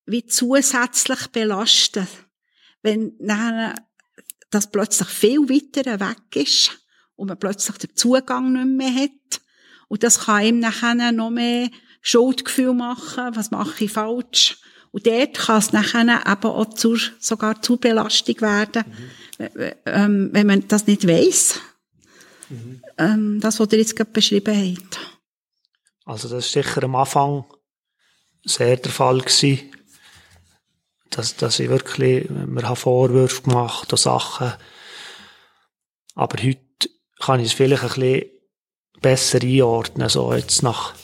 wie 0.07 0.27
zusätzlich 0.27 1.29
belasten. 1.29 2.07
Wenn 2.83 3.15
nachher 3.19 3.75
das 4.51 4.71
plötzlich 4.71 5.09
viel 5.09 5.49
weiter 5.49 6.01
weg 6.01 6.37
ist 6.37 6.79
und 7.17 7.29
man 7.29 7.39
plötzlich 7.39 7.79
den 7.79 7.97
Zugang 7.97 8.53
nicht 8.53 8.67
mehr 8.67 9.03
hat. 9.05 9.41
Und 9.89 10.03
das 10.03 10.21
kann 10.21 10.45
ihm 10.45 10.59
nachher 10.61 11.13
noch 11.13 11.31
mehr 11.31 11.71
Schuldgefühl 12.03 12.75
machen. 12.75 13.35
Was 13.35 13.51
mache 13.51 13.85
ich 13.85 13.93
falsch? 13.93 14.59
Und 14.93 15.07
dort 15.07 15.35
kann 15.35 15.59
es 15.59 15.73
nachher 15.73 16.03
eben 16.03 16.45
auch 16.45 16.75
zur, 16.75 16.99
sogar 17.19 17.61
zur 17.61 17.81
Belastung 17.81 18.41
werden, 18.41 18.85
mhm. 18.87 19.73
ähm, 19.87 20.29
wenn 20.33 20.47
man 20.47 20.69
das 20.69 20.87
nicht 20.87 21.09
weiss. 21.09 21.61
Mhm. 22.49 22.83
Ähm, 22.99 23.41
das, 23.41 23.59
was 23.59 23.73
ihr 23.73 23.79
jetzt 23.79 23.97
gerade 23.97 24.13
beschrieben 24.13 24.55
habt. 24.55 25.01
Also 26.05 26.29
das 26.29 26.47
ist 26.47 26.53
sicher 26.53 26.85
am 26.85 26.95
Anfang 26.95 27.45
sehr 28.45 28.77
der 28.77 28.93
Fall 28.93 29.19
gewesen, 29.19 29.73
dass, 31.17 31.37
dass 31.37 31.61
ich 31.61 31.69
wirklich, 31.69 32.29
wir 32.29 32.69
haben 32.69 32.77
Vorwürfe 32.77 33.43
gemacht 33.43 33.93
und 33.93 33.99
Sachen, 33.99 34.53
aber 36.15 36.43
heute 36.43 36.61
kann 37.21 37.41
ich 37.41 37.47
es 37.47 37.53
vielleicht 37.53 37.83
ein 37.83 37.89
bisschen 37.89 38.31
besser 39.01 39.43
einordnen, 39.43 40.09
so 40.09 40.33
jetzt 40.33 40.63
nach, 40.63 40.95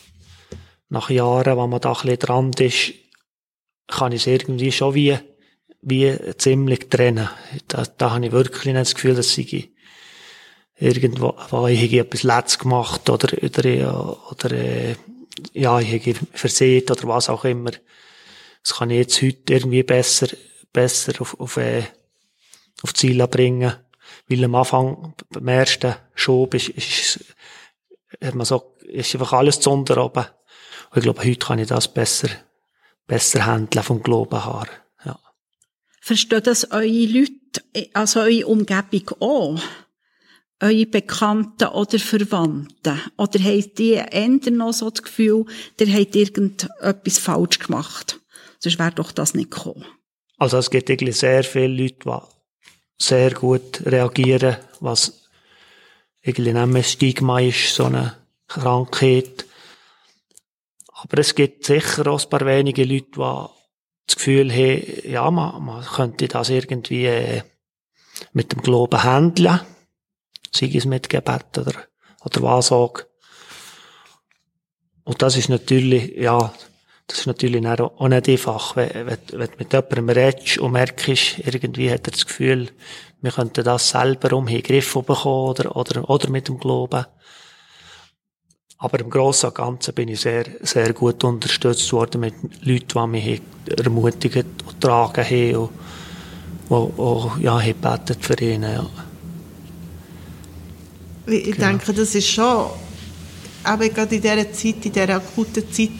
nach 0.88 1.10
Jahren, 1.10 1.56
wo 1.56 1.66
man 1.66 1.80
da 1.80 1.90
ein 1.90 1.94
bisschen 1.94 2.18
dran 2.18 2.50
ist, 2.58 2.92
kann 3.86 4.12
ich 4.12 4.22
es 4.22 4.26
irgendwie 4.26 4.72
schon 4.72 4.94
wie, 4.94 5.18
wie 5.82 6.16
ziemlich 6.36 6.88
trennen. 6.88 7.28
Da, 7.68 7.84
da 7.98 8.12
habe 8.12 8.26
ich 8.26 8.32
wirklich 8.32 8.64
nicht 8.66 8.76
das 8.76 8.94
Gefühl, 8.94 9.14
dass 9.14 9.36
ich 9.36 9.70
irgendwo, 10.78 11.36
wo 11.50 11.66
ich 11.66 11.92
etwas 11.92 12.22
Letzt 12.22 12.60
gemacht 12.60 13.08
oder, 13.10 13.28
oder, 13.42 14.30
oder, 14.30 14.52
äh, 14.52 14.94
ja, 15.52 15.78
ich 15.80 16.06
habe 16.06 16.26
versehen 16.32 16.84
oder 16.90 17.08
was 17.08 17.28
auch 17.28 17.44
immer. 17.44 17.72
Das 18.62 18.78
kann 18.78 18.90
ich 18.90 18.98
jetzt 18.98 19.22
heute 19.22 19.54
irgendwie 19.54 19.82
besser, 19.82 20.28
besser 20.72 21.12
auf, 21.20 21.38
auf, 21.40 21.56
äh, 21.56 21.84
auf 22.82 22.94
Ziele 22.94 23.26
bringen. 23.28 23.74
Weil 24.28 24.44
am 24.44 24.54
Anfang, 24.54 25.14
beim 25.30 25.48
ersten 25.48 25.94
Schub, 26.14 26.54
ist, 26.54 26.68
ist, 26.68 27.24
hat 28.22 28.34
man 28.34 28.46
so, 28.46 28.76
ist 28.82 29.14
einfach 29.14 29.32
alles 29.32 29.60
zu 29.60 29.70
unter 29.70 30.04
oben. 30.04 30.24
Und 30.90 30.96
ich 30.96 31.02
glaube, 31.02 31.24
heute 31.24 31.38
kann 31.38 31.58
ich 31.58 31.68
das 31.68 31.92
besser, 31.92 32.28
besser 33.06 33.46
handeln 33.46 33.84
vom 33.84 34.02
Glauben 34.02 34.44
her. 34.44 34.66
Ja. 35.04 35.18
Versteht 36.00 36.46
das 36.46 36.70
eure 36.70 36.86
Leute, 36.86 37.90
also 37.94 38.20
eure 38.20 38.46
Umgebung 38.46 39.10
auch? 39.20 39.60
Eure 40.62 40.86
Bekannten 40.86 41.68
oder 41.68 41.98
Verwandten? 41.98 43.00
Oder 43.16 43.40
habt 43.42 43.80
ihr 43.80 44.12
eher 44.12 44.50
noch 44.50 44.72
so 44.72 44.90
das 44.90 45.02
Gefühl, 45.02 45.46
ihr 45.78 45.92
habt 45.92 46.14
irgendetwas 46.14 47.18
falsch 47.18 47.58
gemacht? 47.58 48.20
Sonst 48.60 48.78
wäre 48.78 48.92
doch 48.92 49.10
das 49.10 49.34
nicht 49.34 49.50
gekommen. 49.50 49.86
Also 50.36 50.58
es 50.58 50.70
gibt 50.70 50.90
eigentlich 50.90 51.16
sehr 51.16 51.44
viele 51.44 51.82
Leute, 51.82 51.96
die 52.04 53.04
sehr 53.04 53.32
gut 53.32 53.82
reagieren, 53.86 54.58
was 54.80 55.28
irgendwie 56.22 56.52
nicht 56.52 56.66
mehr 56.66 56.82
Stigma 56.82 57.40
ist, 57.40 57.74
so 57.74 57.86
eine 57.86 58.16
Krankheit. 58.46 59.46
Aber 60.92 61.18
es 61.18 61.34
gibt 61.34 61.64
sicher 61.64 62.06
auch 62.06 62.22
ein 62.22 62.28
paar 62.28 62.44
wenige 62.44 62.84
Leute, 62.84 63.10
die 63.16 63.46
das 64.06 64.16
Gefühl 64.16 64.52
haben, 64.52 65.10
ja, 65.10 65.30
man, 65.30 65.64
man 65.64 65.84
könnte 65.84 66.28
das 66.28 66.50
irgendwie 66.50 67.06
äh, 67.06 67.42
mit 68.32 68.52
dem 68.52 68.60
Glauben 68.60 69.02
handeln. 69.02 69.60
Sei 70.52 70.70
es 70.74 70.84
mit 70.84 71.08
Gebet 71.08 71.56
oder, 71.56 71.74
oder 72.24 72.42
was 72.42 72.72
auch. 72.72 72.98
Und 75.04 75.22
das 75.22 75.36
ist 75.36 75.48
natürlich, 75.48 76.16
ja, 76.16 76.52
das 77.10 77.20
ist 77.20 77.26
natürlich 77.26 77.66
auch 77.66 78.08
nicht 78.08 78.28
einfach, 78.28 78.76
wenn, 78.76 78.90
wenn, 78.94 79.18
wenn 79.32 79.48
du 79.48 79.56
mit 79.58 79.72
jemandem 79.72 80.08
redest 80.10 80.58
und 80.58 80.72
merkst, 80.72 81.38
irgendwie 81.38 81.90
hat 81.90 82.06
er 82.06 82.12
das 82.12 82.24
Gefühl, 82.24 82.68
wir 83.20 83.32
könnten 83.32 83.64
das 83.64 83.90
selber 83.90 84.36
um 84.36 84.46
den 84.46 84.62
Griff 84.62 84.94
bekommen 84.94 85.50
oder, 85.50 85.76
oder, 85.76 86.08
oder 86.08 86.30
mit 86.30 86.46
dem 86.46 86.58
Glauben. 86.58 87.04
Aber 88.78 89.00
im 89.00 89.10
Großen 89.10 89.48
und 89.48 89.56
Ganzen 89.56 89.92
bin 89.92 90.08
ich 90.08 90.20
sehr, 90.20 90.44
sehr 90.60 90.92
gut 90.92 91.22
unterstützt 91.24 91.92
worden 91.92 92.20
mit 92.20 92.34
Leuten, 92.62 92.86
die 92.86 93.06
mich 93.08 93.42
ermutigt 93.76 94.36
und 94.36 94.80
getragen 94.80 95.24
haben 95.24 95.56
und, 95.56 95.70
und, 96.68 96.98
und 96.98 97.42
ja, 97.42 97.58
gebetet 97.58 98.24
für 98.24 98.40
ihn. 98.40 98.62
Ja. 98.62 98.86
Ich 101.26 101.56
genau. 101.56 101.66
denke, 101.66 101.92
das 101.92 102.14
ist 102.14 102.28
schon, 102.28 102.66
aber 103.64 103.88
gerade 103.88 104.14
in 104.14 104.22
dieser 104.22 104.52
Zeit, 104.52 104.86
in 104.86 104.92
dieser 104.92 105.16
akuten 105.16 105.70
Zeit, 105.72 105.90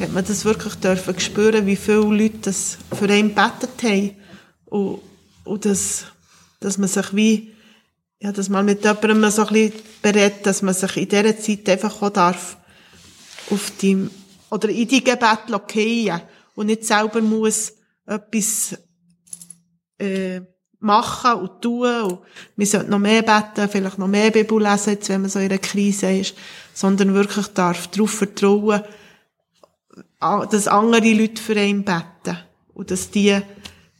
hat 0.00 0.12
man 0.12 0.24
das 0.24 0.44
wirklich 0.44 0.74
dürfen 0.76 1.18
spüren, 1.20 1.66
wie 1.66 1.76
viele 1.76 2.00
Leute 2.00 2.38
das 2.42 2.78
für 2.92 3.04
einen 3.04 3.34
gebetet 3.34 3.82
haben. 3.82 4.16
Und, 4.66 5.00
und 5.44 5.64
das, 5.64 6.06
dass 6.60 6.78
man 6.78 6.88
sich 6.88 7.14
wie, 7.14 7.54
ja, 8.20 8.32
dass 8.32 8.48
man 8.48 8.64
mit 8.64 8.84
jemandem 8.84 9.30
so 9.30 9.46
ein 9.46 9.52
bisschen 9.52 9.72
berät, 10.02 10.46
dass 10.46 10.62
man 10.62 10.74
sich 10.74 10.96
in 10.96 11.08
dieser 11.08 11.38
Zeit 11.38 11.68
einfach 11.68 12.02
auch 12.02 12.10
darf 12.10 12.56
auf 13.50 13.72
die, 13.80 14.08
oder 14.50 14.68
in 14.68 14.88
die 14.88 15.04
Gebet 15.04 15.38
fallen 15.48 16.20
und 16.54 16.66
nicht 16.66 16.84
selber 16.84 17.20
muss 17.20 17.72
etwas, 18.06 18.76
äh, 19.98 20.40
machen 20.80 21.34
und 21.34 21.60
tun 21.60 22.02
und 22.02 22.18
wir 22.56 22.66
sollten 22.66 22.90
noch 22.90 22.98
mehr 22.98 23.22
beten, 23.22 23.68
vielleicht 23.70 23.98
noch 23.98 24.08
mehr 24.08 24.30
Bibel 24.30 24.62
lesen, 24.62 24.94
jetzt, 24.94 25.08
wenn 25.10 25.20
man 25.20 25.30
so 25.30 25.38
in 25.38 25.50
einer 25.50 25.58
Krise 25.58 26.10
ist, 26.10 26.34
sondern 26.72 27.14
wirklich 27.14 27.48
darf 27.48 27.88
darauf 27.88 28.10
vertrauen, 28.10 28.82
dass 30.20 30.68
andere 30.68 31.12
Leute 31.12 31.40
für 31.40 31.56
einen 31.56 31.84
beten 31.84 32.38
und 32.74 32.90
dass 32.90 33.10
die, 33.10 33.40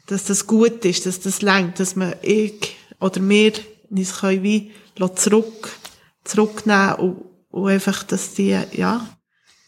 dass 0.07 0.25
das 0.25 0.47
gut 0.47 0.85
ist, 0.85 1.07
dass 1.07 1.21
das 1.21 1.43
längt, 1.43 1.81
dass 1.81 1.97
man 1.97 2.15
ich 2.23 2.77
oder 3.01 3.27
wir 3.27 3.53
uns 3.89 4.21
können 4.21 4.43
wie 4.43 4.73
zurück, 5.17 5.71
zurücknehmen 6.25 6.95
und, 6.97 7.25
und 7.51 7.69
einfach, 7.69 8.03
dass 8.05 8.35
die, 8.35 8.59
ja, 8.73 9.07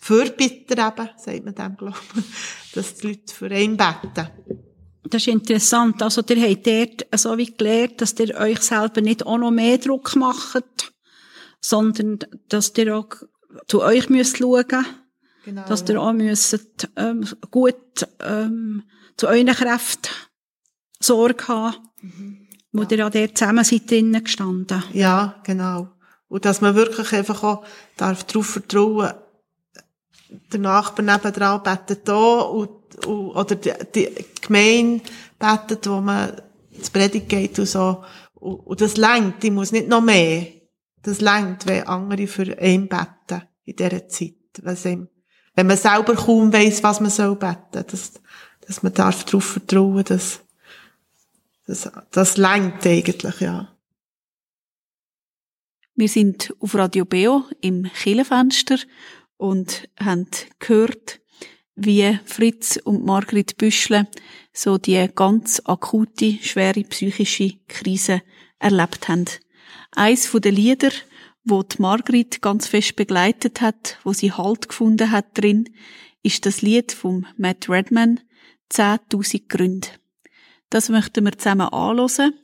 Fürbitter 0.00 0.88
eben, 0.88 1.10
sagt 1.16 1.44
man 1.44 1.54
dem, 1.54 1.76
glaube 1.76 1.98
ich, 2.16 2.24
dass 2.74 2.94
die 2.96 3.08
Leute 3.08 3.34
für 3.34 3.46
einen 3.46 3.76
beten. 3.76 4.28
Das 5.04 5.22
ist 5.22 5.28
interessant. 5.28 6.02
Also, 6.02 6.22
ihr 6.28 6.42
habt 6.42 6.66
dort 6.66 7.20
so 7.20 7.38
wie 7.38 7.54
gelernt, 7.54 8.00
dass 8.00 8.18
ihr 8.18 8.34
euch 8.36 8.60
selber 8.60 9.00
nicht 9.00 9.24
auch 9.24 9.38
noch 9.38 9.50
mehr 9.50 9.78
Druck 9.78 10.16
macht, 10.16 10.92
sondern 11.60 12.18
dass 12.48 12.72
ihr 12.76 12.96
auch 12.96 13.08
zu 13.68 13.82
euch 13.82 14.08
müsst 14.08 14.38
schauen 14.38 14.86
Genau, 15.44 15.64
dass 15.66 15.88
ihr 15.88 16.00
auch 16.00 16.12
müsst, 16.12 16.88
ähm, 16.96 17.26
gut 17.50 18.06
ähm, 18.20 18.84
zu 19.16 19.26
euren 19.26 19.46
Kräften 19.46 20.10
Sorge 21.00 21.48
haben, 21.48 21.76
mhm. 22.00 22.48
wo 22.72 22.82
ja. 22.82 22.90
ihr 22.90 22.98
ja 22.98 23.10
dort 23.10 23.38
zusammen 23.38 23.64
seid 23.64 23.90
drinnen 23.90 24.22
gestanden. 24.22 24.84
Ja, 24.92 25.40
genau. 25.44 25.88
Und 26.28 26.44
dass 26.44 26.60
man 26.60 26.74
wirklich 26.74 27.12
einfach 27.12 27.42
auch 27.42 27.64
darf 27.96 28.24
darauf 28.24 28.46
vertrauen, 28.46 29.12
der 30.52 30.60
Nachbar 30.60 31.04
nebenan 31.04 31.62
betet 31.62 32.08
da 32.08 32.40
und, 32.40 33.06
und, 33.06 33.30
oder 33.32 33.54
die, 33.54 33.72
die 33.94 34.08
Gemeinde 34.40 35.04
betet, 35.38 35.86
wo 35.88 36.00
man 36.00 36.40
ins 36.70 36.90
Predigt 36.90 37.28
geht 37.28 37.58
und 37.58 37.66
so. 37.66 38.02
Und, 38.34 38.60
und 38.60 38.80
das 38.80 38.96
längt, 38.96 39.44
ich 39.44 39.50
muss 39.50 39.72
nicht 39.72 39.88
noch 39.88 40.00
mehr. 40.00 40.46
Das 41.02 41.20
längt, 41.20 41.66
wenn 41.66 41.86
andere 41.86 42.26
für 42.26 42.56
einen 42.58 42.88
beten 42.88 43.42
in 43.64 43.76
dieser 43.76 44.08
Zeit. 44.08 44.34
Was 44.62 44.86
ihm 44.86 45.08
wenn 45.54 45.66
man 45.66 45.76
selber 45.76 46.14
kaum 46.14 46.52
weiss, 46.52 46.82
was 46.82 47.00
man 47.00 47.10
soll 47.10 47.36
beten, 47.36 47.84
dass, 47.90 48.12
dass 48.66 48.82
man 48.82 48.94
darf 48.94 49.24
darauf 49.24 49.44
vertrauen, 49.44 50.04
dass, 50.04 50.40
dass, 51.66 51.90
das 52.10 52.36
längt 52.36 52.86
eigentlich, 52.86 53.40
ja. 53.40 53.68
Wir 55.94 56.08
sind 56.08 56.54
auf 56.58 56.74
Radio 56.74 57.04
Beo 57.04 57.44
im 57.60 57.84
Killenfenster 57.84 58.78
und 59.36 59.88
haben 60.00 60.26
gehört, 60.58 61.20
wie 61.74 62.18
Fritz 62.24 62.78
und 62.82 63.04
Margrit 63.04 63.58
Büschle 63.58 64.08
so 64.54 64.78
die 64.78 65.06
ganz 65.14 65.60
akute, 65.64 66.38
schwere 66.42 66.82
psychische 66.84 67.58
Krise 67.68 68.22
erlebt 68.58 69.08
haben. 69.08 69.26
Eins 69.90 70.30
den 70.32 70.54
Lieder, 70.54 70.90
wo 71.44 71.62
die 71.62 71.80
Margrit 71.80 72.42
ganz 72.42 72.66
fest 72.68 72.96
begleitet 72.96 73.60
hat, 73.60 73.98
wo 74.04 74.12
sie 74.12 74.32
Halt 74.32 74.68
gefunden 74.68 75.10
hat 75.10 75.26
drin, 75.38 75.68
ist 76.22 76.46
das 76.46 76.62
Lied 76.62 76.92
vom 76.92 77.26
Matt 77.36 77.68
Redman 77.68 78.20
10.000 78.72 79.48
Gründe. 79.48 79.88
Das 80.70 80.88
möchten 80.88 81.24
wir 81.24 81.36
zusammen 81.36 81.68
anhören 81.68 82.34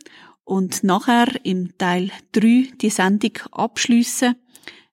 und 0.45 0.83
nachher 0.83 1.29
im 1.45 1.77
Teil 1.79 2.11
3 2.33 2.73
die 2.81 2.91
Sendung 2.91 3.33
abschliessen 3.53 4.35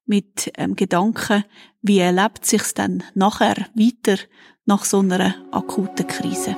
mit 0.05 0.55
dem 0.57 0.75
Gedanken, 0.75 1.43
wie 1.81 1.99
erlebt 1.99 2.45
sich's 2.45 2.73
dann 2.73 3.03
nachher 3.15 3.67
weiter 3.73 4.21
nach 4.65 4.85
so 4.85 4.99
einer 4.99 5.35
akuten 5.51 6.07
Krise. 6.07 6.55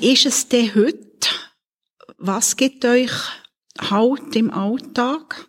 Wie 0.00 0.12
ist 0.12 0.26
es 0.26 0.48
denn 0.48 0.72
heute? 0.76 1.28
Was 2.18 2.56
gibt 2.56 2.84
euch 2.84 3.10
Halt 3.80 4.36
im 4.36 4.52
Alltag? 4.52 5.48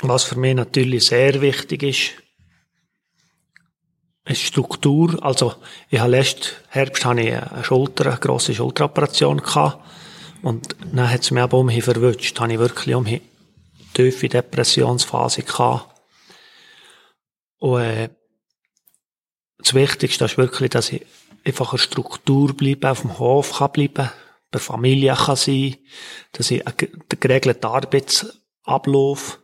Was 0.00 0.24
für 0.24 0.36
mich 0.36 0.54
natürlich 0.54 1.06
sehr 1.06 1.40
wichtig 1.40 1.82
ist, 1.82 2.10
ist 4.26 4.42
Struktur. 4.42 5.22
Also, 5.24 5.54
ich 5.88 5.98
habe 5.98 6.10
letzten 6.10 6.48
Herbst 6.68 7.06
habe 7.06 7.22
ich 7.22 7.34
eine 7.34 7.64
Schulter, 7.64 8.06
eine 8.06 8.18
grosse 8.18 8.54
Schulteroperation 8.54 9.38
gehabt. 9.38 9.82
Und 10.42 10.76
dann 10.92 11.10
hat 11.10 11.22
es 11.22 11.30
mich 11.30 11.42
aber 11.42 11.58
umhin 11.58 11.80
verwünscht. 11.80 12.38
Habe 12.38 12.52
ich 12.52 12.58
wirklich 12.58 12.94
umhin 12.94 13.22
tiefe 13.94 14.28
Depressionsphase 14.28 15.42
gehabt. 15.42 16.00
Und, 17.58 17.80
äh, 17.80 18.10
das 19.58 19.72
Wichtigste 19.72 20.26
ist 20.26 20.36
wirklich, 20.36 20.70
dass 20.70 20.92
ich 20.92 21.04
einfach 21.46 21.72
eine 21.72 21.78
Struktur 21.78 22.54
bleibe, 22.54 22.90
auf 22.90 23.02
dem 23.02 23.18
Hof 23.18 23.58
kann 23.58 23.72
bleiben, 23.72 24.10
bei 24.50 24.58
Familie 24.58 25.14
kann 25.14 25.36
sein, 25.36 25.76
dass 26.32 26.50
ich 26.50 26.66
einen 26.66 26.76
geregelten 27.08 27.64
Arbeitsablauf 27.70 29.40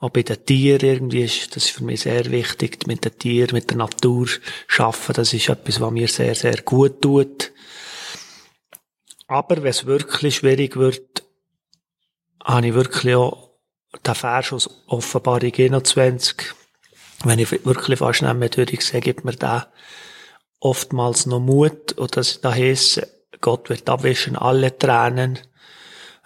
auch 0.00 0.10
bei 0.10 0.22
den 0.22 0.44
Tieren 0.44 0.86
irgendwie 0.86 1.22
ist, 1.22 1.56
das 1.56 1.64
ist 1.64 1.70
für 1.70 1.84
mich 1.84 2.02
sehr 2.02 2.30
wichtig, 2.30 2.86
mit 2.86 3.04
den 3.04 3.18
Tieren, 3.18 3.54
mit 3.54 3.70
der 3.70 3.78
Natur 3.78 4.28
arbeiten, 4.76 5.12
das 5.14 5.32
ist 5.32 5.48
etwas, 5.48 5.80
was 5.80 5.90
mir 5.92 6.08
sehr, 6.08 6.34
sehr 6.34 6.60
gut 6.62 7.00
tut. 7.00 7.52
Aber 9.26 9.56
wenn 9.62 9.70
es 9.70 9.86
wirklich 9.86 10.36
schwierig 10.36 10.76
wird, 10.76 11.22
habe 12.44 12.66
ich 12.66 12.74
wirklich 12.74 13.14
auch 13.14 13.50
den 14.04 14.14
Vers 14.14 14.52
aus 14.52 14.68
Offenbarung 14.86 15.52
21, 15.56 16.36
wenn 17.24 17.38
ich 17.38 17.64
wirklich 17.64 17.98
fast 17.98 18.20
nicht 18.20 18.34
mehr 18.34 18.50
durchsehe, 18.50 19.00
gibt 19.00 19.24
mir 19.24 19.32
da 19.32 19.72
oftmals 20.64 21.26
noch 21.26 21.40
Mut, 21.40 21.92
und 21.92 22.16
das 22.16 22.40
da 22.40 22.52
heisst, 22.52 23.06
Gott 23.40 23.68
wird 23.68 23.88
abwischen 23.88 24.36
alle 24.36 24.76
Tränen, 24.76 25.38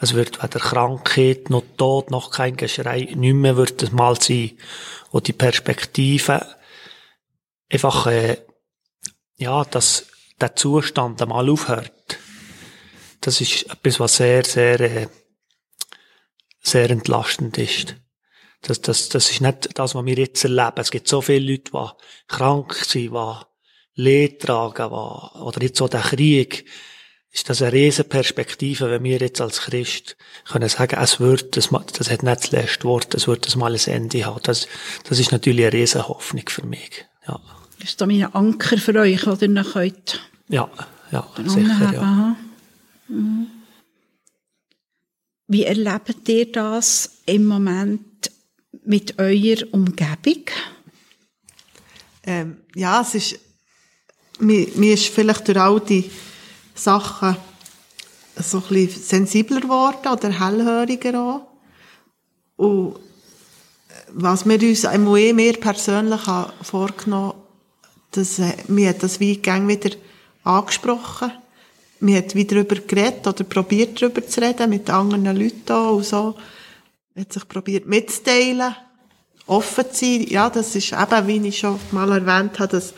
es 0.01 0.15
wird 0.15 0.41
weder 0.41 0.61
Krankheit, 0.61 1.51
noch 1.51 1.65
Tod, 1.77 2.13
noch 2.13 2.31
kein 2.31 2.57
Geschrei, 2.57 3.09
nicht 3.17 3.35
mehr 3.35 3.57
wird 3.57 3.83
es 3.83 3.91
mal 3.91 4.21
sein. 4.21 4.53
Und 5.11 5.27
die 5.27 5.33
Perspektive, 5.33 6.47
einfach, 7.69 8.07
äh, 8.07 8.39
ja, 9.37 9.65
dass 9.65 10.07
der 10.41 10.55
Zustand 10.55 11.21
einmal 11.21 11.51
aufhört. 11.51 12.19
Das 13.21 13.41
ist 13.41 13.65
etwas, 13.65 13.99
was 13.99 14.17
sehr, 14.17 14.45
sehr, 14.45 14.81
äh, 14.81 15.09
sehr 16.63 16.91
entlastend 16.91 17.59
ist. 17.59 17.97
Das, 18.63 18.81
das, 18.81 19.09
das 19.09 19.31
ist 19.33 19.41
nicht 19.41 19.77
das, 19.77 19.97
was 19.97 20.05
wir 20.05 20.17
jetzt 20.17 20.45
erleben. 20.45 20.77
Es 20.77 20.93
gibt 20.93 21.09
so 21.09 21.23
viele 21.23 21.53
Leute, 21.53 21.73
die 21.73 21.89
krank 22.29 22.75
sind, 22.75 23.13
die 23.13 23.48
Leid 24.01 24.41
tragen, 24.41 24.91
die, 24.91 25.41
oder 25.41 25.63
jetzt 25.63 25.79
so 25.79 25.89
der 25.89 26.01
Krieg, 26.01 26.65
ist 27.33 27.51
das 27.51 27.63
eine 27.63 27.73
riesen 27.73 28.09
Perspektive, 28.09 28.91
wenn 28.91 29.03
wir 29.03 29.19
jetzt 29.19 29.41
als 29.41 29.61
Christ 29.61 30.17
können 30.45 30.69
sagen, 30.69 30.99
es 31.01 31.21
wird, 31.21 31.57
das, 31.57 31.69
das 31.69 32.11
hat 32.11 32.23
nicht 32.23 32.45
das 32.45 32.51
letzte 32.53 32.85
Wort, 32.85 33.15
es 33.15 33.27
wird 33.27 33.47
das 33.47 33.57
mal 33.57 33.75
ein 33.75 33.81
Ende 33.87 34.25
haben. 34.25 34.41
Das, 34.45 34.69
das 35.05 35.19
ist 35.19 35.33
natürlich 35.33 35.67
eine 35.67 35.73
riesen 35.73 36.07
Hoffnung 36.07 36.49
für 36.49 36.65
mich. 36.65 37.07
Ja. 37.27 37.41
Das 37.81 37.91
ist 37.91 38.01
da 38.01 38.07
mein 38.07 38.33
Anker 38.35 38.79
für 38.79 38.95
euch, 38.95 39.27
oder 39.27 39.43
ihr 39.43 39.49
noch 39.49 39.73
könnt. 39.73 40.21
Ja, 40.49 40.71
ja, 41.11 41.29
sicher, 41.45 41.93
ja. 41.93 42.37
Mhm. 43.09 43.49
Wie 45.49 45.65
erlebt 45.65 46.29
ihr 46.29 46.53
das 46.53 47.23
im 47.27 47.47
Moment 47.47 48.31
mit 48.85 49.19
eurer 49.19 49.65
Umgebung? 49.73 50.45
Ähm, 52.25 52.59
ja, 52.75 53.01
es 53.01 53.15
ist, 53.15 53.41
mir, 54.39 54.69
mir 54.75 54.95
ist 54.95 55.07
vielleicht 55.07 55.49
durch 55.49 55.59
all 55.59 55.81
die 55.81 56.11
Sachen 56.75 57.37
so 58.37 58.59
ein 58.59 58.65
bisschen 58.69 59.03
sensibler 59.03 59.61
geworden 59.61 60.09
oder 60.13 60.31
hellhöriger 60.31 61.21
auch. 61.21 61.49
Und 62.57 62.97
was 64.13 64.47
wir 64.47 64.61
uns 64.63 64.85
einmal 64.85 65.19
eh 65.19 65.33
mehr 65.33 65.55
persönlich 65.55 66.21
vorgenommen 66.63 67.33
haben, 67.33 67.43
dass, 68.13 68.39
äh, 68.39 68.55
mir 68.69 68.91
hat 68.91 69.03
das 69.03 69.21
wie 69.21 69.41
wieder 69.43 69.91
angesprochen. 70.45 71.33
Wir 72.01 72.19
hat 72.19 72.35
wieder 72.35 72.57
darüber 72.57 72.77
geredet 72.77 73.27
oder 73.27 73.45
probiert 73.45 74.01
darüber 74.01 74.27
zu 74.27 74.41
reden 74.41 74.71
mit 74.71 74.89
anderen 74.89 75.25
Leuten 75.37 75.73
und 75.73 76.05
so. 76.05 76.37
Hat 77.17 77.33
sich 77.33 77.49
probiert 77.49 77.87
mitzuteilen, 77.87 78.75
offen 79.47 79.85
zu 79.93 80.05
sein. 80.05 80.27
Ja, 80.29 80.49
das 80.49 80.75
ist 80.77 80.93
eben, 80.93 81.27
wie 81.27 81.49
ich 81.49 81.59
schon 81.59 81.79
mal 81.91 82.11
erwähnt 82.13 82.59
habe, 82.61 82.69
dass, 82.69 82.95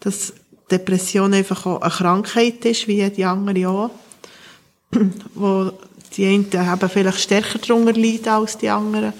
dass 0.00 0.32
Depression 0.70 1.34
einfach 1.34 1.66
auch 1.66 1.80
eine 1.80 1.90
Krankheit 1.90 2.64
ist, 2.64 2.88
wie 2.88 3.08
die 3.10 3.24
anderen 3.24 3.66
auch. 3.66 3.90
Wo 5.34 5.72
die 6.16 6.26
einen 6.26 6.50
eben 6.50 6.88
vielleicht 6.88 7.20
stärker 7.20 7.58
darunter 7.58 7.92
leiden 7.92 8.28
als 8.28 8.58
die 8.58 8.68
anderen. 8.68 9.12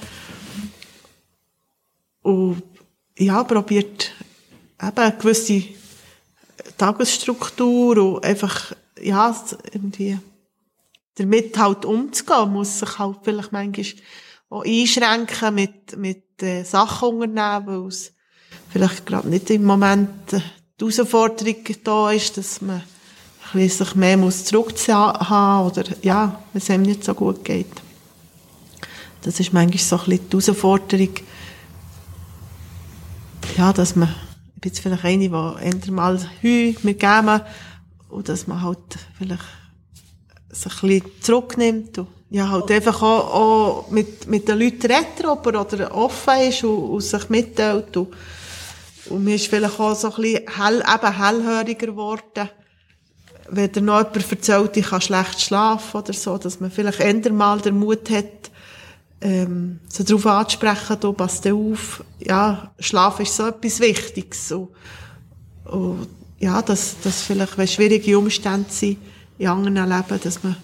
Und 2.22 2.62
ja, 3.18 3.44
probiert 3.44 4.12
eben 4.80 4.96
eine 4.96 5.12
gewisse 5.12 5.62
Tagesstruktur 6.76 7.98
und 7.98 8.24
einfach, 8.24 8.72
ja, 9.00 9.34
irgendwie 9.72 10.18
damit 11.16 11.58
halt 11.58 11.84
umzugehen, 11.84 12.52
muss 12.52 12.78
sich 12.78 12.98
halt 12.98 13.18
vielleicht 13.22 13.52
manchmal 13.52 13.86
auch 14.50 14.64
einschränken 14.64 15.54
mit, 15.54 15.96
mit 15.96 16.42
äh, 16.42 16.62
Sachen 16.62 17.08
unternehmen, 17.08 17.66
weil 17.66 17.88
es 17.88 18.12
vielleicht 18.70 19.04
gerade 19.04 19.28
nicht 19.28 19.50
im 19.50 19.64
Moment 19.64 20.32
äh, 20.32 20.40
die 20.80 20.84
Herausforderung 20.84 21.64
da 21.82 22.10
ist, 22.12 22.36
dass 22.36 22.60
man 22.60 22.82
sich 23.52 23.94
mehr 23.94 24.16
muss 24.16 24.44
zurückziehen 24.44 24.96
oder 24.96 25.84
ja, 26.02 26.42
wenn 26.52 26.62
es 26.62 26.70
einem 26.70 26.84
nicht 26.84 27.04
so 27.04 27.14
gut 27.14 27.44
geht. 27.44 27.66
Das 29.22 29.40
ist 29.40 29.52
manchmal 29.52 29.78
so 29.78 29.96
ein 29.96 30.04
bisschen 30.04 30.28
die 30.30 30.36
Herausforderung, 30.36 31.10
ja, 33.56 33.72
dass 33.72 33.96
man, 33.96 34.14
ich 34.54 34.60
bin 34.60 34.72
jetzt 34.72 34.80
vielleicht 34.80 35.04
eine, 35.04 35.28
die 35.28 35.86
eher 35.88 35.92
mal 35.92 36.18
Heu 36.42 36.74
mir 36.82 36.94
geben 36.94 37.40
und 38.08 38.28
dass 38.28 38.46
man 38.46 38.62
halt 38.62 38.78
vielleicht 39.16 39.42
sich 40.50 40.82
ein 40.82 40.88
bisschen 40.88 41.22
zurücknimmt 41.22 41.98
und 41.98 42.08
ja, 42.30 42.48
halt 42.50 42.70
einfach 42.70 43.02
auch, 43.02 43.34
auch 43.34 43.90
mit, 43.90 44.26
mit 44.26 44.48
den 44.48 44.58
Leuten 44.58 44.92
redet 44.92 45.24
oder 45.24 45.94
offen 45.94 46.40
ist 46.40 46.62
und, 46.62 46.90
und 46.90 47.00
sich 47.00 47.28
mitteilt 47.30 47.96
und 47.96 48.08
und 49.10 49.24
mir 49.24 49.34
ist 49.34 49.46
vielleicht 49.46 49.78
auch 49.78 49.94
so 49.94 50.10
ein 50.10 50.22
bisschen 50.22 50.44
hell, 50.56 50.82
eben 50.82 51.16
hellhöriger 51.16 51.86
geworden, 51.86 52.50
wenn 53.50 53.72
dir 53.72 53.80
noch 53.80 53.98
jemand 53.98 54.30
erzählt, 54.30 54.76
ich 54.76 54.86
kann 54.86 55.00
schlecht 55.00 55.40
schlafen 55.40 56.00
oder 56.00 56.12
so, 56.12 56.36
dass 56.38 56.60
man 56.60 56.70
vielleicht 56.70 57.00
eher 57.00 57.32
mal 57.32 57.60
den 57.60 57.78
Mut 57.78 58.10
hat, 58.10 58.50
ähm, 59.20 59.80
so 59.88 60.04
darauf 60.04 60.26
anzusprechen, 60.26 61.00
du 61.00 61.12
passt 61.12 61.46
auf, 61.46 62.04
ja, 62.18 62.72
Schlaf 62.78 63.20
ist 63.20 63.36
so 63.36 63.46
etwas 63.46 63.80
Wichtiges. 63.80 64.52
Und, 64.52 64.68
und 65.64 66.08
ja, 66.38 66.62
dass, 66.62 67.00
dass 67.02 67.22
vielleicht, 67.22 67.58
wenn 67.58 67.66
schwierige 67.66 68.18
Umstände 68.18 68.70
sind 68.70 68.98
in 69.38 69.48
anderen 69.48 69.88
Leben, 69.88 70.20
dass 70.22 70.42
man 70.42 70.56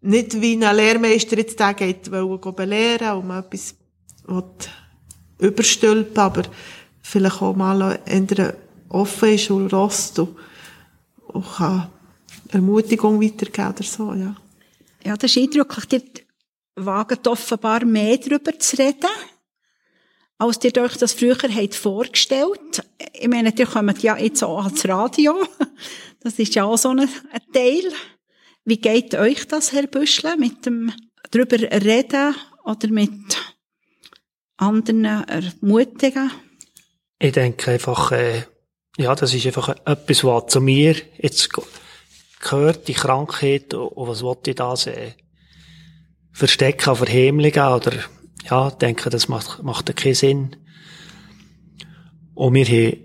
nicht 0.00 0.40
wie 0.40 0.64
ein 0.64 0.76
Lehrmeister 0.76 1.36
jetzt 1.36 1.58
da 1.58 1.72
geht, 1.72 2.10
wollen 2.10 2.54
belehren 2.54 3.18
und 3.18 3.26
man 3.26 3.42
etwas 3.42 3.74
überstülpen, 5.38 6.18
aber 6.18 6.42
vielleicht 7.06 7.40
auch 7.40 7.54
mal 7.54 8.00
eher 8.04 8.54
offen 8.88 9.34
ist 9.34 9.50
und 9.50 9.72
rost 9.72 10.18
und, 10.18 10.36
und 11.28 11.46
kann 11.56 11.88
Ermutigung 12.48 13.22
weitergeben 13.22 13.68
oder 13.70 13.82
so, 13.84 14.12
ja. 14.14 14.34
Ja, 15.04 15.16
das 15.16 15.36
ist 15.36 15.42
eindrücklich. 15.42 15.92
Ihr 15.92 16.84
wagt 16.84 17.26
offenbar 17.28 17.84
mehr 17.84 18.18
darüber 18.18 18.58
zu 18.58 18.76
reden, 18.76 19.10
als 20.38 20.64
ihr 20.64 20.76
euch 20.82 20.96
das 20.96 21.12
früher 21.12 21.36
habt 21.36 21.74
vorgestellt. 21.76 22.82
Ich 23.12 23.28
meine, 23.28 23.54
ihr 23.56 23.66
kommt 23.66 24.02
ja 24.02 24.16
jetzt 24.16 24.42
auch 24.42 24.64
ans 24.64 24.86
Radio. 24.88 25.46
Das 26.20 26.40
ist 26.40 26.56
ja 26.56 26.64
auch 26.64 26.76
so 26.76 26.88
ein, 26.88 26.98
ein 26.98 27.52
Teil. 27.52 27.92
Wie 28.64 28.78
geht 28.78 29.14
euch 29.14 29.46
das, 29.46 29.72
Herr 29.72 29.86
Büschle, 29.86 30.36
mit 30.36 30.66
dem 30.66 30.92
darüber 31.30 31.56
reden 31.56 32.34
oder 32.64 32.88
mit 32.88 33.12
anderen 34.56 35.04
ermutigen? 35.04 36.32
Ich 37.18 37.32
denke 37.32 37.70
einfach, 37.72 38.12
äh, 38.12 38.42
ja, 38.98 39.14
das 39.14 39.32
ist 39.32 39.46
einfach 39.46 39.70
etwas, 39.84 40.24
was 40.24 40.46
zu 40.48 40.60
mir 40.60 40.96
jetzt 41.18 41.50
gehört, 42.40 42.88
die 42.88 42.94
Krankheit, 42.94 43.72
und 43.72 44.08
was 44.08 44.22
wollte 44.22 44.50
ich 44.50 44.56
da 44.56 44.76
sehen? 44.76 45.14
Verstecken, 46.32 46.94
verheimlichen, 46.94 47.62
oder, 47.62 47.92
ja, 48.44 48.70
denke, 48.70 49.08
das 49.08 49.28
macht, 49.28 49.62
macht 49.62 49.94
keinen 49.96 50.14
Sinn. 50.14 50.56
Und 52.34 52.54
wir 52.54 52.66
haben, 52.66 53.00